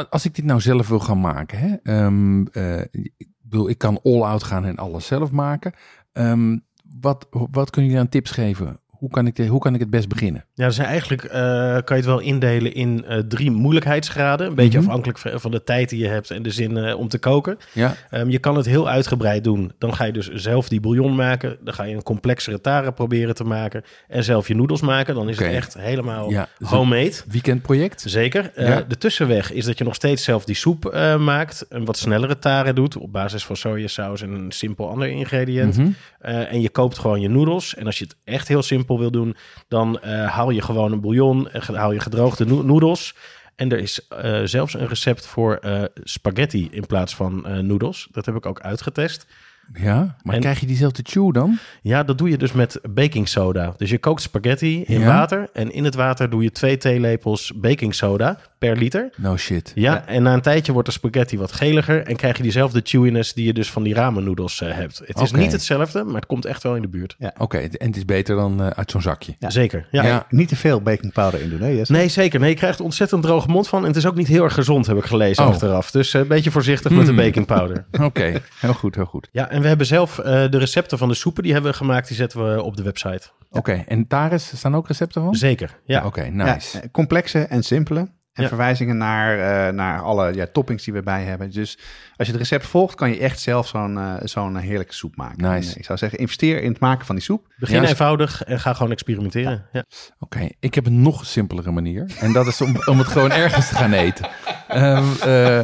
als 0.09 0.25
ik 0.25 0.35
dit 0.35 0.45
nou 0.45 0.61
zelf 0.61 0.87
wil 0.87 0.99
gaan 0.99 1.19
maken, 1.19 1.59
hè? 1.59 1.75
ehm, 1.83 2.45
eh, 2.45 2.81
ik, 3.17 3.27
bedoel, 3.41 3.69
ik 3.69 3.77
kan 3.77 3.99
all-out 4.03 4.43
gaan 4.43 4.65
en 4.65 4.77
alles 4.77 5.05
zelf 5.05 5.31
maken. 5.31 5.73
Ehm, 6.11 6.57
wat, 6.99 7.27
wat 7.51 7.69
kun 7.69 7.85
je 7.85 7.99
aan 7.99 8.09
tips 8.09 8.31
geven? 8.31 8.79
Hoe 8.99 9.09
kan 9.09 9.27
ik, 9.27 9.35
de, 9.35 9.45
hoe 9.47 9.59
kan 9.59 9.73
ik 9.73 9.79
het 9.79 9.89
best 9.89 10.07
beginnen? 10.07 10.45
Ja, 10.53 10.69
zijn 10.69 10.87
eigenlijk, 10.87 11.23
eh, 11.23 11.39
kan 11.61 11.83
je 11.85 11.93
het 11.93 12.05
wel 12.05 12.19
indelen 12.19 12.73
in 12.73 13.05
eh, 13.05 13.17
drie 13.17 13.51
moeilijkheidsgraden. 13.51 14.47
Een 14.47 14.55
beetje 14.55 14.77
Mhm. 14.79 14.87
afhankelijk 14.87 15.19
van 15.41 15.51
de 15.51 15.63
tijd 15.63 15.89
die 15.89 15.99
je 15.99 16.07
hebt 16.07 16.31
en 16.31 16.41
de 16.43 16.49
zin 16.51 16.77
eh, 16.77 16.97
om 16.99 17.07
te 17.07 17.19
koken. 17.19 17.57
Ja, 17.73 17.95
Ehm, 18.09 18.29
je 18.29 18.39
kan 18.39 18.55
het 18.55 18.65
heel 18.65 18.89
uitgebreid 18.89 19.43
doen. 19.43 19.71
Dan 19.77 19.93
ga 19.95 20.03
je 20.03 20.11
dus 20.11 20.27
zelf 20.27 20.69
die 20.69 20.79
bouillon 20.79 21.15
maken. 21.15 21.57
Dan 21.63 21.73
ga 21.73 21.83
je 21.83 21.95
een 21.95 22.03
complexere 22.03 22.61
tare 22.61 22.91
proberen 22.91 23.35
te 23.35 23.43
maken. 23.43 23.83
En 24.07 24.23
zelf 24.23 24.47
je 24.47 24.55
noedels 24.55 24.81
maken. 24.81 25.15
Dan 25.15 25.29
is 25.29 25.39
het 25.39 25.47
echt 25.51 25.73
helemaal 25.77 26.29
Ja, 26.29 26.47
dus 26.59 26.69
homemade. 26.69 27.13
weekendproject. 27.31 28.03
Zeker. 28.07 28.51
Ja. 28.55 28.81
de 28.87 28.97
tussenweg 28.97 29.51
is 29.51 29.65
dat 29.65 29.77
je 29.77 29.83
nog 29.83 29.95
steeds 29.95 30.23
zelf 30.23 30.45
die 30.45 30.55
soep 30.55 30.91
maakt. 31.19 31.65
Een 31.69 31.85
wat 31.85 31.97
snellere 31.97 32.39
tare 32.39 32.73
doet. 32.73 32.97
Op 32.97 33.11
basis 33.11 33.45
van 33.45 33.55
sojasaus 33.55 34.21
en 34.21 34.31
een 34.31 34.51
simpel 34.51 34.89
ander 34.89 35.07
ingrediënt. 35.07 35.77
Mhm. 35.77 35.89
En 36.19 36.61
je 36.61 36.69
koopt 36.69 36.97
gewoon 36.97 37.21
je 37.21 37.29
noedels. 37.29 37.75
En 37.75 37.85
als 37.85 37.97
je 37.97 38.03
het 38.03 38.15
echt 38.23 38.47
heel 38.47 38.61
simpel 38.63 38.88
wil 38.97 39.11
doen, 39.11 39.35
dan 39.67 39.99
eh, 39.99 40.27
haal 40.27 40.49
je 40.49 40.61
gewoon 40.61 40.91
een 40.91 41.01
bouillon. 41.01 41.49
En 41.49 41.75
haal 41.75 41.91
je 41.91 41.99
gedroogde 41.99 42.45
no- 42.45 42.61
noedels. 42.61 43.13
En 43.59 43.71
er 43.71 43.79
is 43.79 44.07
eh, 44.07 44.41
zelfs 44.43 44.73
een 44.73 44.87
recept 44.87 45.25
voor 45.25 45.55
eh, 45.55 45.83
spaghetti 46.03 46.67
in 46.71 46.85
plaats 46.85 47.15
van 47.15 47.45
eh, 47.45 47.57
noedels. 47.57 48.07
Dat 48.11 48.25
heb 48.25 48.35
ik 48.35 48.45
ook 48.45 48.61
uitgetest. 48.61 49.25
Ja, 49.73 50.15
maar 50.23 50.35
En- 50.35 50.41
krijg 50.41 50.59
je 50.59 50.65
diezelfde 50.65 51.01
chew 51.05 51.33
dan? 51.33 51.57
Ja, 51.81 52.03
dat 52.03 52.17
doe 52.17 52.29
je 52.29 52.37
dus 52.37 52.51
met 52.51 52.79
baking 52.89 53.27
soda. 53.27 53.73
Dus 53.77 53.89
je 53.89 53.97
kookt 53.97 54.21
spaghetti 54.21 54.83
in 54.83 54.99
Ja. 54.99 55.05
water. 55.05 55.49
En 55.53 55.71
in 55.73 55.83
het 55.83 55.95
water 55.95 56.29
doe 56.29 56.43
je 56.43 56.51
twee 56.51 56.77
theelepels 56.77 57.51
baking 57.55 57.95
soda 57.95 58.39
per 58.57 58.75
liter. 58.77 59.09
No 59.17 59.37
shit. 59.37 59.71
Ja, 59.75 60.05
en 60.07 60.23
na 60.23 60.33
een 60.33 60.41
tijdje 60.41 60.71
wordt 60.71 60.87
de 60.87 60.93
spaghetti 60.93 61.37
wat 61.37 61.51
geliger 61.51 62.03
en 62.05 62.15
krijg 62.15 62.37
je 62.37 62.43
diezelfde 62.43 62.81
chewiness 62.83 63.33
die 63.33 63.45
je 63.45 63.53
dus 63.53 63.71
van 63.71 63.83
die 63.83 63.93
ramen 63.93 64.23
noedels 64.23 64.61
eh, 64.61 64.73
hebt. 64.75 65.01
Het 65.05 65.19
is 65.21 65.31
niet 65.31 65.51
hetzelfde, 65.51 66.03
maar 66.03 66.15
het 66.15 66.25
komt 66.25 66.45
echt 66.45 66.63
wel 66.63 66.75
in 66.75 66.81
de 66.81 66.87
buurt. 66.87 67.15
Oké, 67.37 67.57
en 67.57 67.87
het 67.87 67.95
is 67.97 68.05
beter 68.05 68.35
dan 68.35 68.61
eh, 68.61 68.67
uit 68.67 68.91
zo'n 68.91 69.01
zakje. 69.01 69.35
Ja. 69.39 69.49
Zeker. 69.49 69.87
Ja. 69.91 70.05
Ja. 70.05 70.25
Niet 70.29 70.47
te 70.47 70.55
veel 70.55 70.81
baking 70.81 71.13
powder 71.13 71.41
in 71.41 71.49
doen, 71.49 71.61
hè? 71.61 71.81
Nee, 71.87 72.07
zeker. 72.07 72.39
Nee, 72.39 72.49
je 72.49 72.55
krijgt 72.55 72.79
ontzettend 72.81 73.23
droge 73.23 73.47
mond 73.49 73.67
van. 73.67 73.81
En 73.81 73.87
het 73.87 73.95
is 73.95 74.05
ook 74.05 74.15
niet 74.15 74.27
heel 74.27 74.43
erg 74.43 74.53
gezond, 74.53 74.87
heb 74.87 74.97
ik 74.97 75.03
gelezen 75.05 75.43
Oh. 75.43 75.49
achteraf. 75.49 75.91
Dus 75.91 76.13
eh, 76.13 76.21
een 76.21 76.27
beetje 76.27 76.51
voorzichtig 76.51 76.91
met 76.91 77.05
de 77.05 77.11
Hmm. 77.11 77.21
baking 77.21 77.45
powder. 77.45 77.85
Oké, 78.01 78.41
heel 78.59 78.73
goed, 78.73 78.95
heel 78.95 79.05
goed. 79.05 79.29
Ja, 79.31 79.49
en 79.59 79.65
we 79.65 79.67
hebben 79.67 79.87
zelf 79.87 80.19
eh, 80.19 80.49
de 80.49 80.57
recepten 80.57 80.97
van 80.97 81.07
de 81.07 81.13
soepen, 81.13 81.43
die 81.43 81.53
hebben 81.53 81.71
we 81.71 81.77
gemaakt. 81.77 82.07
Die 82.07 82.17
zetten 82.17 82.53
we 82.55 82.63
op 82.63 82.77
de 82.77 82.83
website. 82.83 83.27
Oké, 83.51 83.83
en 83.87 84.07
Taris, 84.07 84.51
staan 84.57 84.75
ook 84.75 84.87
recepten 84.87 85.21
van? 85.23 85.35
Zeker, 85.35 85.79
ja. 85.85 86.05
Oké, 86.05 86.23
Ja, 86.23 86.29
nice. 86.53 86.79
eh, 86.79 86.87
complexe 86.91 87.39
en 87.39 87.63
simpele. 87.63 87.99
En 88.33 88.43
Ja. 88.43 88.47
verwijzingen 88.47 88.97
naar, 88.97 89.39
eh, 89.67 89.73
naar 89.73 90.01
alle 90.01 90.33
ja, 90.33 90.47
toppings 90.53 90.83
die 90.83 90.93
we 90.93 91.01
bij 91.03 91.23
hebben. 91.23 91.51
Dus 91.51 91.77
als 92.15 92.27
je 92.27 92.33
het 92.33 92.41
recept 92.41 92.65
volgt, 92.65 92.95
kan 92.95 93.09
je 93.09 93.17
echt 93.19 93.39
zelf 93.39 93.67
zo'n 93.67 93.99
zo'n 94.23 94.55
heerlijke 94.57 94.93
soep 94.93 95.15
maken. 95.15 95.49
Nice. 95.51 95.71
En, 95.73 95.77
ik 95.77 95.85
zou 95.85 95.97
zeggen, 95.97 96.19
investeer 96.19 96.61
in 96.61 96.71
het 96.71 96.79
maken 96.79 97.05
van 97.05 97.15
die 97.15 97.23
soep. 97.23 97.53
Begin 97.57 97.81
Ja, 97.81 97.87
eenvoudig 97.87 98.43
en 98.43 98.59
ga 98.59 98.73
gewoon 98.73 98.91
experimenteren. 98.91 99.65
Ja. 99.71 99.83
Oké, 100.19 100.47
ik 100.59 100.73
heb 100.75 100.85
een 100.85 101.01
nog 101.01 101.25
simpelere 101.25 101.71
manier. 101.71 102.11
En 102.19 102.33
dat 102.33 102.47
is 102.47 102.61
om, 102.61 102.75
om 102.85 102.97
het 102.97 103.07
gewoon 103.07 103.31
ergens 103.31 103.67
te 103.67 103.75
gaan 103.75 103.93
eten. 103.93 104.29
Ehm, 104.67 105.03
eh, 105.23 105.59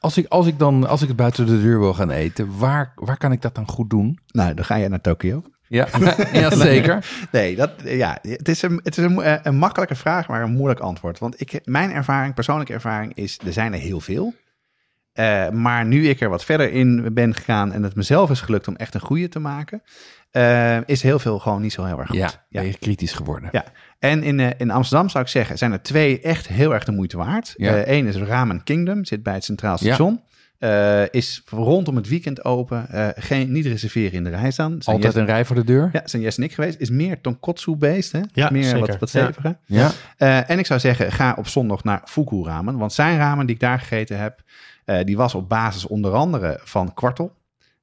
als, 0.00 0.16
ik, 0.16 0.26
als, 0.28 0.46
ik 0.46 0.58
dan, 0.58 0.86
als 0.86 1.02
ik 1.02 1.08
het 1.08 1.16
buiten 1.16 1.46
de 1.46 1.62
deur 1.62 1.78
wil 1.78 1.94
gaan 1.94 2.10
eten, 2.10 2.58
waar, 2.58 2.92
waar 2.94 3.16
kan 3.16 3.32
ik 3.32 3.42
dat 3.42 3.54
dan 3.54 3.68
goed 3.68 3.90
doen? 3.90 4.18
Nou, 4.26 4.54
dan 4.54 4.64
ga 4.64 4.74
je 4.74 4.88
naar 4.88 5.00
Tokio. 5.00 5.42
Ja, 5.68 5.88
ja 6.32 6.50
zeker. 6.56 7.26
Nee, 7.32 7.56
dat, 7.56 7.70
ja, 7.84 8.18
het 8.22 8.48
is, 8.48 8.62
een, 8.62 8.80
het 8.82 8.98
is 8.98 9.04
een, 9.04 9.22
eh, 9.22 9.34
een 9.42 9.56
makkelijke 9.56 9.94
vraag, 9.94 10.28
maar 10.28 10.42
een 10.42 10.56
moeilijk 10.56 10.80
antwoord. 10.80 11.18
Want 11.18 11.40
ik, 11.40 11.60
mijn 11.64 11.90
ervaring, 11.90 12.34
persoonlijke 12.34 12.72
ervaring, 12.72 13.14
is 13.14 13.38
er 13.46 13.52
zijn 13.52 13.72
er 13.72 13.78
heel 13.78 14.00
veel. 14.00 14.34
Eh, 15.12 15.48
maar 15.48 15.86
nu 15.86 16.08
ik 16.08 16.20
er 16.20 16.28
wat 16.28 16.44
verder 16.44 16.72
in 16.72 17.14
ben 17.14 17.34
gegaan 17.34 17.72
en 17.72 17.82
het 17.82 17.94
mezelf 17.94 18.30
is 18.30 18.40
gelukt 18.40 18.68
om 18.68 18.76
echt 18.76 18.94
een 18.94 19.00
goede 19.00 19.28
te 19.28 19.38
maken, 19.38 19.82
eh, 20.36 20.78
is 20.86 21.02
heel 21.02 21.18
veel 21.18 21.38
gewoon 21.38 21.62
niet 21.62 21.72
zo 21.72 21.84
heel 21.84 21.98
erg 21.98 22.08
goed. 22.08 22.16
Ja, 22.16 22.30
ben 22.50 22.66
je 22.66 22.78
kritisch 22.78 23.12
geworden. 23.12 23.48
Ja. 23.52 23.64
En 23.98 24.22
in, 24.22 24.40
eh, 24.40 24.50
in 24.56 24.70
Amsterdam 24.70 25.08
zou 25.08 25.24
ik 25.24 25.30
zeggen, 25.30 25.58
zijn 25.58 25.72
er 25.72 25.82
twee 25.82 26.20
echt 26.20 26.48
heel 26.48 26.74
erg 26.74 26.84
de 26.84 26.92
moeite 26.92 27.16
waard. 27.16 27.54
Ja. 27.56 27.82
Eén 27.88 28.06
is 28.06 28.16
Ramen 28.16 28.62
Kingdom, 28.64 29.04
zit 29.04 29.22
bij 29.22 29.34
het 29.34 29.44
Centraal 29.44 29.76
Ja. 29.80 29.94
Station. 29.94 30.20
Eh, 30.58 31.02
is 31.10 31.42
rondom 31.50 31.96
het 31.96 32.08
weekend 32.08 32.44
open. 32.44 32.88
Eh, 32.88 33.08
geen, 33.16 33.52
niet 33.52 33.66
reserveren 33.66 34.12
in 34.12 34.24
de 34.24 34.30
rij 34.30 34.50
staan. 34.50 34.70
Zijn 34.70 34.96
Altijd 34.96 35.02
Jess- 35.02 35.14
een 35.16 35.26
rij 35.34 35.44
voor 35.44 35.56
de 35.56 35.64
deur? 35.64 35.88
Ja, 35.92 36.02
zijn 36.04 36.22
Jess 36.22 36.38
en 36.38 36.44
ik 36.44 36.52
geweest. 36.54 36.80
Is 36.80 36.90
meer 36.90 37.20
tonkotsu-based, 37.20 38.12
hè? 38.12 38.20
Ja, 38.32 38.48
meer 38.52 38.62
zeker. 38.64 38.80
wat, 38.80 38.98
wat 38.98 39.12
Ja. 39.12 39.22
steviger. 39.22 39.56
Ja. 39.64 39.90
Eh, 40.16 40.50
en 40.50 40.58
ik 40.58 40.66
zou 40.66 40.80
zeggen, 40.80 41.12
ga 41.12 41.34
op 41.38 41.48
zondag 41.48 41.84
naar 41.84 42.00
Fuku 42.04 42.42
Ramen. 42.42 42.76
Want 42.78 42.92
zijn 42.92 43.18
ramen 43.18 43.46
die 43.46 43.54
ik 43.54 43.60
daar 43.60 43.78
gegeten 43.78 44.18
heb, 44.18 44.40
eh, 44.84 45.04
die 45.04 45.16
was 45.16 45.34
op 45.34 45.48
basis 45.48 45.86
onder 45.86 46.12
andere 46.12 46.60
van 46.64 46.94
kwartel. 46.94 47.32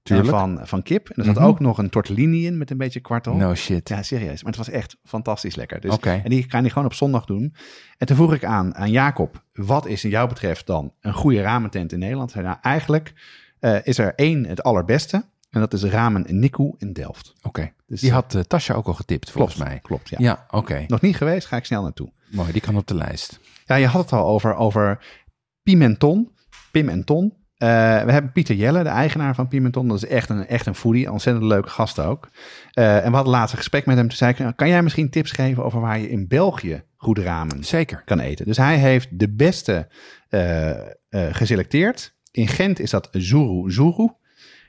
Tuurlijk. 0.04 0.28
En 0.32 0.40
van, 0.40 0.60
van 0.68 0.84
kip. 0.84 1.10
En 1.10 1.16
er 1.16 1.26
zat 1.26 1.36
Mhm. 1.36 1.44
ook 1.46 1.60
nog 1.60 1.78
een 1.78 1.90
tortellini 1.90 2.46
in 2.46 2.58
met 2.58 2.72
een 2.72 2.78
beetje 2.78 3.00
kwartel. 3.00 3.36
No 3.36 3.56
shit. 3.56 3.90
Ja, 3.90 4.04
serieus. 4.04 4.44
Maar 4.44 4.52
het 4.54 4.66
was 4.66 4.70
echt 4.70 4.98
fantastisch 5.04 5.56
lekker. 5.56 5.80
Dus. 5.82 5.98
En 6.00 6.30
die 6.30 6.46
kan 6.48 6.62
die 6.62 6.72
gewoon 6.72 6.88
op 6.88 6.94
zondag 6.94 7.26
doen. 7.26 7.56
En 7.98 8.08
toen 8.08 8.16
vroeg 8.16 8.34
ik 8.34 8.46
aan, 8.46 8.76
aan 8.76 8.92
Jacob, 8.92 9.44
wat 9.54 9.86
is 9.86 10.04
in 10.04 10.10
jou 10.10 10.28
betreft 10.28 10.68
dan 10.68 10.94
een 11.02 11.14
goede 11.14 11.42
ramentent 11.42 11.92
in 11.92 12.00
Nederland? 12.00 12.36
Nou, 12.36 12.58
eigenlijk 12.62 13.14
eh, 13.60 13.78
is 13.84 13.98
er 13.98 14.14
één 14.16 14.46
het 14.46 14.64
allerbeste. 14.64 15.26
En 15.50 15.60
dat 15.60 15.74
is 15.74 15.84
Ramen 15.84 16.26
Niku 16.40 16.74
in 16.78 16.94
Delft. 16.94 17.34
Oké. 17.42 17.72
Dus, 17.88 18.00
Die 18.02 18.10
eh, 18.10 18.16
had 18.16 18.36
eh, 18.36 18.42
Tasja 18.42 18.74
ook 18.74 18.88
al 18.88 18.94
getipt, 18.94 19.32
volgens 19.32 19.56
mij. 19.56 19.80
Klopt, 19.82 20.10
ja. 20.10 20.18
Ja, 20.20 20.46
oké. 20.50 20.84
Nog 20.88 21.02
niet 21.02 21.16
geweest, 21.16 21.48
ga 21.48 21.58
ik 21.58 21.66
snel 21.66 21.82
naartoe. 21.82 22.12
Mooi, 22.32 22.52
die 22.52 22.62
kan 22.62 22.78
op 22.78 22.88
de 22.88 22.96
lijst. 22.96 23.40
Ja, 23.66 23.76
je 23.76 23.86
had 23.88 24.02
het 24.02 24.14
al 24.14 24.28
over, 24.28 24.56
over 24.56 25.06
Pimenton. 25.64 26.32
Pim 26.72 27.06
en. 27.64 28.00
Eh, 28.00 28.06
we 28.06 28.12
hebben 28.12 28.32
Pieter 28.32 28.56
Jelle, 28.56 28.84
de 28.84 28.90
eigenaar 28.90 29.36
van 29.36 29.48
Pimenton. 29.48 29.88
Dat 29.88 29.98
is 29.98 30.10
echt 30.10 30.30
een, 30.30 30.48
echt 30.48 30.66
een 30.66 30.76
foodie. 30.76 31.12
Ontzettend 31.12 31.46
leuke 31.46 31.70
gast 31.70 32.00
ook. 32.00 32.30
Eh, 32.72 32.98
en 32.98 33.10
we 33.10 33.16
hadden 33.16 33.34
laatst 33.34 33.52
een 33.52 33.58
gesprek 33.58 33.86
met 33.86 33.98
hem. 33.98 34.08
Toen 34.08 34.18
zei 34.18 34.32
ik, 34.32 34.40
nou, 34.40 34.54
kan 34.54 34.68
jij 34.68 34.84
misschien 34.84 35.10
tips 35.10 35.32
geven 35.32 35.64
over 35.64 35.80
waar 35.80 36.00
je 36.00 36.10
in 36.10 36.28
België 36.28 36.84
goede 36.96 37.24
ramen 37.24 37.64
Zeker. 37.64 38.02
kan 38.06 38.20
eten? 38.20 38.46
Dus 38.46 38.58
hij 38.58 38.78
heeft 38.78 39.20
de 39.20 39.30
beste 39.30 39.88
eh, 40.30 40.72
geselecteerd. 41.10 42.16
In 42.32 42.48
Gent 42.48 42.80
is 42.80 42.90
dat 42.90 43.10
Zuru 43.12 43.72
Zuru. 43.72 44.10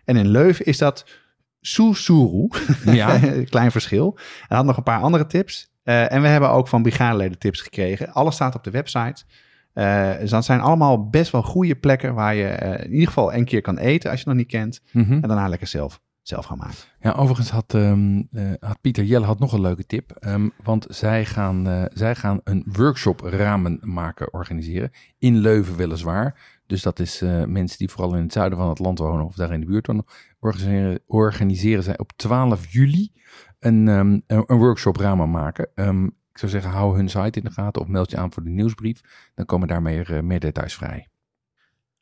En 0.05 0.17
in 0.17 0.29
Leuven 0.29 0.65
is 0.65 0.79
dat 0.79 1.07
Soesuru. 1.61 2.49
Ja. 2.85 3.19
Klein 3.45 3.71
verschil. 3.71 4.19
Hij 4.49 4.57
had 4.57 4.67
nog 4.67 4.77
een 4.77 4.83
paar 4.83 5.01
andere 5.01 5.27
tips. 5.27 5.73
En 5.85 6.23
we 6.23 6.29
hebben 6.29 6.51
ook 6.51 6.69
van 6.69 6.83
brigadeleden 6.83 7.39
tips 7.39 7.61
gekregen. 7.61 8.13
Alles 8.13 8.35
staat 8.35 8.55
op 8.55 8.65
de 8.65 8.71
website. 8.71 9.25
Eh, 9.75 10.19
dus 10.19 10.31
dat 10.31 10.45
zijn 10.45 10.61
allemaal 10.61 11.09
best 11.09 11.33
wel 11.33 11.43
goede 11.43 11.75
plekken 11.75 12.15
waar 12.15 12.35
je 12.35 12.47
eh, 12.47 12.85
in 12.85 12.93
ieder 12.93 13.07
geval 13.07 13.35
een 13.35 13.45
keer 13.45 13.61
kan 13.61 13.79
eten 13.79 14.11
als 14.11 14.21
je 14.21 14.25
het 14.29 14.35
nog 14.35 14.45
niet 14.45 14.53
kent. 14.53 14.81
Mhm. 14.93 15.13
En 15.13 15.21
daarna 15.21 15.49
lekker 15.49 15.67
zelf, 15.67 16.01
zelf 16.23 16.45
gaan 16.45 16.59
maken. 16.59 16.77
Ja, 17.01 17.13
overigens 17.13 17.51
had, 17.51 17.75
ehm, 17.75 18.23
eh, 18.33 18.51
had 18.61 18.81
Pieter 18.81 19.05
Jelle 19.05 19.27
had 19.27 19.39
nog 19.39 19.53
een 19.53 19.61
leuke 19.61 19.87
tip. 19.87 20.11
ehm, 20.11 20.49
want 20.63 20.87
zij 20.89 21.25
gaan, 21.25 21.89
zij 21.93 22.15
gaan 22.15 22.41
een 22.45 22.67
workshop 22.73 23.21
ramen 23.21 23.79
maken 23.83 24.33
organiseren. 24.33 24.91
In 25.19 25.37
Leuven 25.37 25.77
weliswaar. 25.77 26.53
Dus 26.67 26.83
dat 26.83 26.99
is 26.99 27.21
mensen 27.47 27.79
die 27.79 27.91
vooral 27.91 28.15
in 28.15 28.23
het 28.23 28.33
zuiden 28.33 28.59
van 28.59 28.69
het 28.69 28.79
land 28.79 28.99
wonen 28.99 29.25
of 29.25 29.35
daar 29.35 29.53
in 29.53 29.61
de 29.61 29.67
buurt 29.67 29.87
wonen. 29.87 30.05
Organiseren, 30.41 31.01
organiseren 31.07 31.83
zij 31.83 31.99
op 31.99 32.13
12 32.17 32.73
juli 32.73 33.13
een, 33.59 33.89
ehm, 33.89 34.21
een, 34.27 34.45
een 34.47 34.59
workshop 34.59 34.97
ramen 34.97 35.31
maken. 35.31 35.69
Ik 36.35 36.41
zou 36.41 36.53
zeggen, 36.53 36.71
hou 36.71 36.97
hun 36.97 37.09
site 37.09 37.39
in 37.39 37.45
de 37.45 37.51
gaten 37.51 37.83
of 37.83 37.89
meld 37.89 38.11
je 38.11 38.17
aan 38.17 38.33
voor 38.33 38.43
de 38.43 38.51
nieuwsbrief. 38.51 39.01
Dan 39.35 39.45
komen 39.45 39.69
daar 39.69 39.83
meer, 39.83 40.15
eh, 40.15 40.23
meer 40.23 40.41
details 40.41 40.75
vrij. 40.75 41.09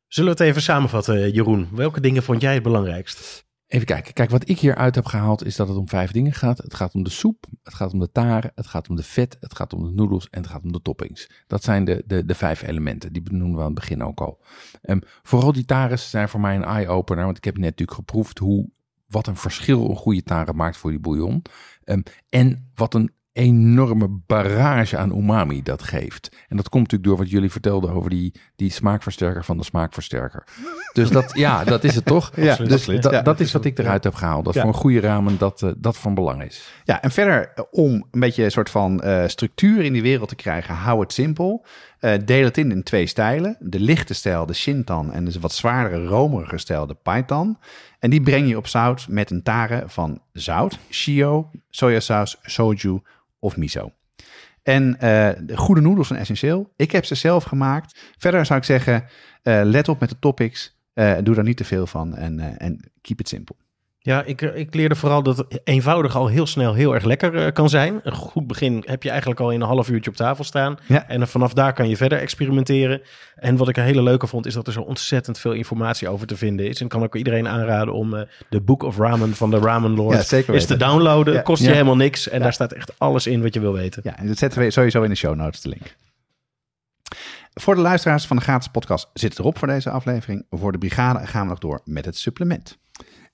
Zullen 0.06 0.32
we 0.32 0.38
het 0.38 0.48
even 0.48 0.62
samenvatten, 0.62 1.30
Jeroen? 1.30 1.68
Welke 1.72 2.00
dingen 2.00 2.22
vond 2.22 2.40
jij 2.40 2.54
het 2.54 2.62
belangrijkst? 2.62 3.44
Even 3.66 3.86
kijken. 3.86 4.12
Kijk, 4.12 4.30
wat 4.30 4.48
ik 4.48 4.58
hieruit 4.58 4.94
heb 4.94 5.04
gehaald 5.04 5.44
is 5.44 5.56
dat 5.56 5.68
het 5.68 5.76
om 5.76 5.88
vijf 5.88 6.10
dingen 6.10 6.32
gaat. 6.32 6.58
Het 6.58 6.74
gaat 6.74 6.94
om 6.94 7.02
de 7.02 7.10
soep, 7.10 7.46
het 7.62 7.74
gaat 7.74 7.92
om 7.92 7.98
de 7.98 8.12
taren, 8.12 8.52
het 8.54 8.66
gaat 8.66 8.88
om 8.88 8.96
de 8.96 9.02
vet, 9.02 9.36
het 9.40 9.54
gaat 9.54 9.72
om 9.72 9.84
de 9.84 9.92
noedels 9.92 10.28
en 10.30 10.40
het 10.40 10.50
gaat 10.50 10.62
om 10.62 10.72
de 10.72 10.82
toppings. 10.82 11.30
Dat 11.46 11.64
zijn 11.64 11.84
de, 11.84 12.02
de, 12.06 12.24
de 12.24 12.34
vijf 12.34 12.62
elementen. 12.62 13.12
Die 13.12 13.22
benoemen 13.22 13.56
we 13.56 13.60
aan 13.60 13.70
het 13.70 13.74
begin 13.74 14.02
ook 14.02 14.20
al. 14.20 14.42
Ehm, 14.82 15.00
vooral 15.22 15.52
die 15.52 15.64
tares 15.64 16.10
zijn 16.10 16.28
voor 16.28 16.40
mij 16.40 16.54
een 16.56 16.64
eye-opener, 16.64 17.24
want 17.24 17.36
ik 17.36 17.44
heb 17.44 17.56
net 17.56 17.64
natuurlijk 17.64 17.98
geproefd 17.98 18.38
hoe, 18.38 18.68
wat 19.06 19.26
een 19.26 19.36
verschil 19.36 19.90
een 19.90 19.96
goede 19.96 20.22
tare 20.22 20.52
maakt 20.52 20.76
voor 20.76 20.90
die 20.90 21.00
bouillon. 21.00 21.42
Ehm, 21.84 22.02
en 22.28 22.70
wat 22.74 22.94
een 22.94 23.12
enorme 23.32 24.08
barrage 24.26 24.96
aan 24.96 25.16
umami 25.16 25.62
dat 25.62 25.82
geeft. 25.82 26.36
En 26.48 26.56
dat 26.56 26.68
komt 26.68 26.82
natuurlijk 26.82 27.10
door 27.10 27.18
wat 27.18 27.30
jullie 27.30 27.50
vertelden 27.50 27.90
over 27.90 28.10
die, 28.10 28.34
die 28.56 28.70
smaakversterker 28.70 29.44
van 29.44 29.56
de 29.56 29.64
smaakversterker. 29.64 30.44
Dus 30.92 31.10
dat, 31.10 31.30
ja, 31.34 31.64
dat 31.64 31.84
is 31.84 31.94
het 31.94 32.04
toch? 32.04 32.30
Ja, 32.36 32.50
Absoluut, 32.50 32.70
dus 32.70 32.78
absoluut. 32.78 33.02
Dat, 33.02 33.12
Ja, 33.12 33.22
dat 33.22 33.40
is 33.40 33.52
wat 33.52 33.64
ik 33.64 33.78
eruit 33.78 34.04
heb 34.04 34.14
gehaald. 34.14 34.44
Dat 34.44 34.54
Ja. 34.54 34.60
voor 34.60 34.70
een 34.70 34.76
goede 34.76 35.00
ramen 35.00 35.38
dat, 35.38 35.62
eh, 35.62 35.70
dat 35.76 35.98
van 35.98 36.14
belang 36.14 36.42
is. 36.42 36.72
Ja, 36.84 37.02
en 37.02 37.10
verder 37.10 37.52
eh, 37.54 37.64
om 37.70 38.06
een 38.10 38.20
beetje 38.20 38.44
een 38.44 38.50
soort 38.50 38.70
van 38.70 39.00
eh, 39.00 39.26
structuur 39.26 39.84
in 39.84 39.92
die 39.92 40.02
wereld 40.02 40.28
te 40.28 40.34
krijgen, 40.34 40.74
hou 40.74 41.00
het 41.00 41.12
simpel. 41.12 41.64
Eh, 41.98 42.12
deel 42.24 42.44
het 42.44 42.58
in 42.58 42.70
in 42.70 42.82
twee 42.82 43.06
stijlen. 43.06 43.56
De 43.60 43.80
lichte 43.80 44.14
stijl, 44.14 44.46
de 44.46 44.52
shintan, 44.54 45.12
en 45.12 45.24
dus 45.24 45.36
wat 45.36 45.52
zwaardere, 45.52 46.04
romerige 46.04 46.58
stijl, 46.58 46.86
de 46.86 46.94
paitan. 46.94 47.58
En 47.98 48.10
die 48.10 48.22
breng 48.22 48.48
je 48.48 48.56
op 48.56 48.66
zout 48.66 49.06
met 49.08 49.30
een 49.30 49.42
tare 49.42 49.82
van 49.86 50.20
zout, 50.32 50.78
shio, 50.90 51.50
sojasaus, 51.70 52.36
soju 52.42 53.00
of 53.42 53.56
miso. 53.56 53.92
En 54.62 54.98
eh, 54.98 55.30
de 55.40 55.56
goede 55.56 55.80
noedels 55.80 56.06
zijn 56.06 56.20
essentieel. 56.20 56.72
Ik 56.76 56.92
heb 56.92 57.04
ze 57.04 57.14
zelf 57.14 57.44
gemaakt. 57.44 57.98
Verder 58.18 58.46
zou 58.46 58.58
ik 58.58 58.64
zeggen, 58.64 59.04
eh, 59.42 59.60
let 59.64 59.88
op 59.88 60.00
met 60.00 60.08
de 60.08 60.18
topics. 60.18 60.80
Eh, 60.92 61.14
doe 61.22 61.34
daar 61.34 61.44
niet 61.44 61.56
te 61.56 61.64
veel 61.64 61.86
van 61.86 62.16
en, 62.16 62.90
keep 63.00 63.20
it 63.20 63.28
simple. 63.28 63.56
Ja, 64.04 64.22
ik, 64.22 64.42
eh, 64.42 64.56
ik 64.56 64.74
leerde 64.74 64.94
vooral 64.94 65.22
dat 65.22 65.46
eenvoudig 65.64 66.16
al 66.16 66.26
heel 66.26 66.46
snel 66.46 66.74
heel 66.74 66.94
erg 66.94 67.04
lekker 67.04 67.34
eh, 67.34 67.52
kan 67.52 67.68
zijn. 67.68 68.00
Een 68.02 68.12
goed 68.12 68.46
begin 68.46 68.82
heb 68.86 69.02
je 69.02 69.10
eigenlijk 69.10 69.40
al 69.40 69.50
in 69.50 69.60
een 69.60 69.66
half 69.66 69.88
uurtje 69.88 70.10
op 70.10 70.16
tafel 70.16 70.44
staan. 70.44 70.76
Ja. 70.86 71.08
En 71.08 71.28
vanaf 71.28 71.52
daar 71.52 71.72
kan 71.72 71.88
je 71.88 71.96
verder 71.96 72.18
experimenteren. 72.18 73.02
En 73.36 73.56
wat 73.56 73.68
ik 73.68 73.76
een 73.76 73.84
hele 73.84 74.02
leuke 74.02 74.26
vond, 74.26 74.46
is 74.46 74.54
dat 74.54 74.66
er 74.66 74.72
zo 74.72 74.80
ontzettend 74.80 75.38
veel 75.38 75.52
informatie 75.52 76.08
over 76.08 76.26
te 76.26 76.36
vinden 76.36 76.68
is. 76.68 76.80
En 76.80 76.88
kan 76.88 77.02
ik 77.02 77.14
iedereen 77.14 77.48
aanraden 77.48 77.94
om 77.94 78.14
eh, 78.14 78.22
de 78.48 78.60
Book 78.60 78.82
of 78.82 78.98
Ramen 78.98 79.34
van 79.34 79.50
de 79.50 79.58
Ramen 79.58 79.94
Lord 79.94 80.30
Ja, 80.30 80.52
is 80.52 80.66
te 80.66 80.76
downloaden. 80.76 81.34
Ja. 81.34 81.40
Kost 81.40 81.62
je 81.62 81.70
helemaal 81.70 81.96
niks. 81.96 82.28
En 82.28 82.40
daar 82.40 82.52
staat 82.52 82.72
echt 82.72 82.98
alles 82.98 83.26
in 83.26 83.42
wat 83.42 83.54
je 83.54 83.60
wil 83.60 83.72
weten. 83.72 84.02
Ja, 84.04 84.18
en 84.18 84.26
dat 84.26 84.38
zetten 84.38 84.60
we 84.60 84.70
sowieso 84.70 85.02
in 85.02 85.10
de 85.10 85.16
show 85.16 85.34
notes, 85.34 85.60
de 85.60 85.68
link. 85.68 85.96
Voor 87.54 87.74
de 87.74 87.80
luisteraars 87.80 88.26
van 88.26 88.36
de 88.36 88.42
gratis 88.42 88.68
podcast 88.68 89.10
zit 89.14 89.30
het 89.30 89.38
erop 89.38 89.58
voor 89.58 89.68
deze 89.68 89.90
aflevering. 89.90 90.46
Voor 90.50 90.72
de 90.72 90.78
brigade 90.78 91.26
gaan 91.26 91.42
we 91.42 91.48
nog 91.48 91.58
door 91.58 91.80
met 91.84 92.04
het 92.04 92.16
supplement. 92.16 92.78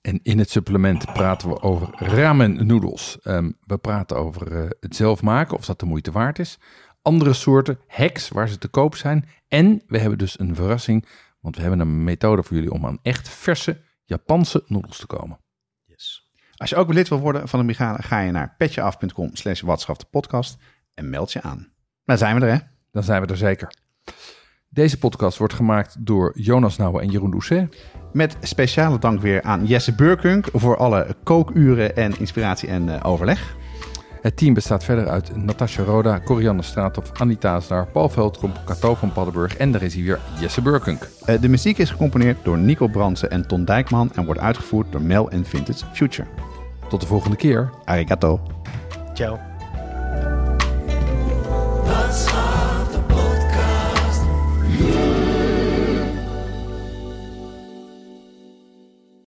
En 0.01 0.19
in 0.23 0.39
het 0.39 0.49
supplement 0.49 1.13
praten 1.13 1.49
we 1.49 1.61
over 1.61 1.89
ramen 1.95 2.67
noedels. 2.67 3.17
Ehm, 3.21 3.51
we 3.65 3.77
praten 3.77 4.17
over 4.17 4.51
eh, 4.51 4.69
het 4.79 4.95
zelf 4.95 5.21
maken, 5.21 5.57
of 5.57 5.65
dat 5.65 5.79
de 5.79 5.85
moeite 5.85 6.11
waard 6.11 6.39
is. 6.39 6.59
Andere 7.01 7.33
soorten, 7.33 7.79
hacks 7.87 8.29
waar 8.29 8.49
ze 8.49 8.57
te 8.57 8.67
koop 8.67 8.95
zijn. 8.95 9.29
En 9.47 9.81
we 9.87 9.97
hebben 9.97 10.17
dus 10.17 10.39
een 10.39 10.55
verrassing, 10.55 11.05
want 11.39 11.55
we 11.55 11.61
hebben 11.61 11.79
een 11.79 12.03
methode 12.03 12.43
voor 12.43 12.55
jullie 12.55 12.71
om 12.71 12.85
aan 12.85 12.99
echt 13.01 13.29
verse 13.29 13.81
Japanse 14.05 14.63
noedels 14.67 14.97
te 14.97 15.07
komen. 15.07 15.39
Yes. 15.85 16.29
Als 16.55 16.69
je 16.69 16.75
ook 16.75 16.93
lid 16.93 17.07
wil 17.07 17.19
worden 17.19 17.47
van 17.47 17.59
de 17.59 17.65
brigade, 17.65 18.03
ga 18.03 18.19
je 18.19 18.31
naar 18.31 18.55
petjeaf.com 18.57 19.35
slash 19.35 19.63
podcast 20.09 20.57
en 20.93 21.09
meld 21.09 21.31
je 21.31 21.41
aan. 21.41 21.71
Dan 22.05 22.17
zijn 22.17 22.39
we 22.39 22.45
er, 22.45 22.53
hè? 22.53 22.59
Dan 22.91 23.03
zijn 23.03 23.21
we 23.21 23.27
er 23.27 23.37
zeker. 23.37 23.71
Deze 24.71 24.97
podcast 24.97 25.37
wordt 25.37 25.53
gemaakt 25.53 25.95
door 25.99 26.31
Jonas 26.35 26.77
Nouwen 26.77 27.01
en 27.01 27.09
Jeroen 27.09 27.31
Doucet. 27.31 27.77
Met 28.13 28.37
speciale 28.41 28.99
dank 28.99 29.21
weer 29.21 29.41
aan 29.41 29.65
Jesse 29.65 29.95
Burkunk 29.95 30.47
voor 30.53 30.77
alle 30.77 31.15
kookuren 31.23 31.95
en 31.95 32.19
inspiratie 32.19 32.69
en 32.69 32.89
eh, 32.89 33.05
overleg. 33.05 33.55
Het 34.21 34.37
team 34.37 34.53
bestaat 34.53 34.83
verder 34.83 35.07
uit 35.07 35.35
Natasja 35.35 35.83
Roda, 35.83 36.21
Corianne 36.21 36.61
Straathof, 36.61 37.11
Anita 37.13 37.55
Asdaar, 37.55 37.87
Paul 37.87 38.09
Veldkamp, 38.09 38.61
Kato 38.65 38.95
van 38.95 39.13
Paddenburg 39.13 39.57
en 39.57 39.71
de 39.71 39.79
weer 39.79 40.19
Jesse 40.39 40.61
Burkunk. 40.61 41.09
Eh, 41.25 41.41
de 41.41 41.49
muziek 41.49 41.77
is 41.77 41.89
gecomponeerd 41.89 42.37
door 42.43 42.57
Nico 42.57 42.87
Bransen 42.87 43.31
en 43.31 43.47
Ton 43.47 43.65
Dijkman 43.65 44.11
en 44.13 44.25
wordt 44.25 44.39
uitgevoerd 44.39 44.91
door 44.91 45.01
Mel 45.01 45.29
en 45.29 45.45
Vintage 45.45 45.85
Future. 45.93 46.27
Tot 46.89 47.01
de 47.01 47.07
volgende 47.07 47.37
keer. 47.37 47.69
Arigato. 47.85 48.41
Ciao. 49.13 49.39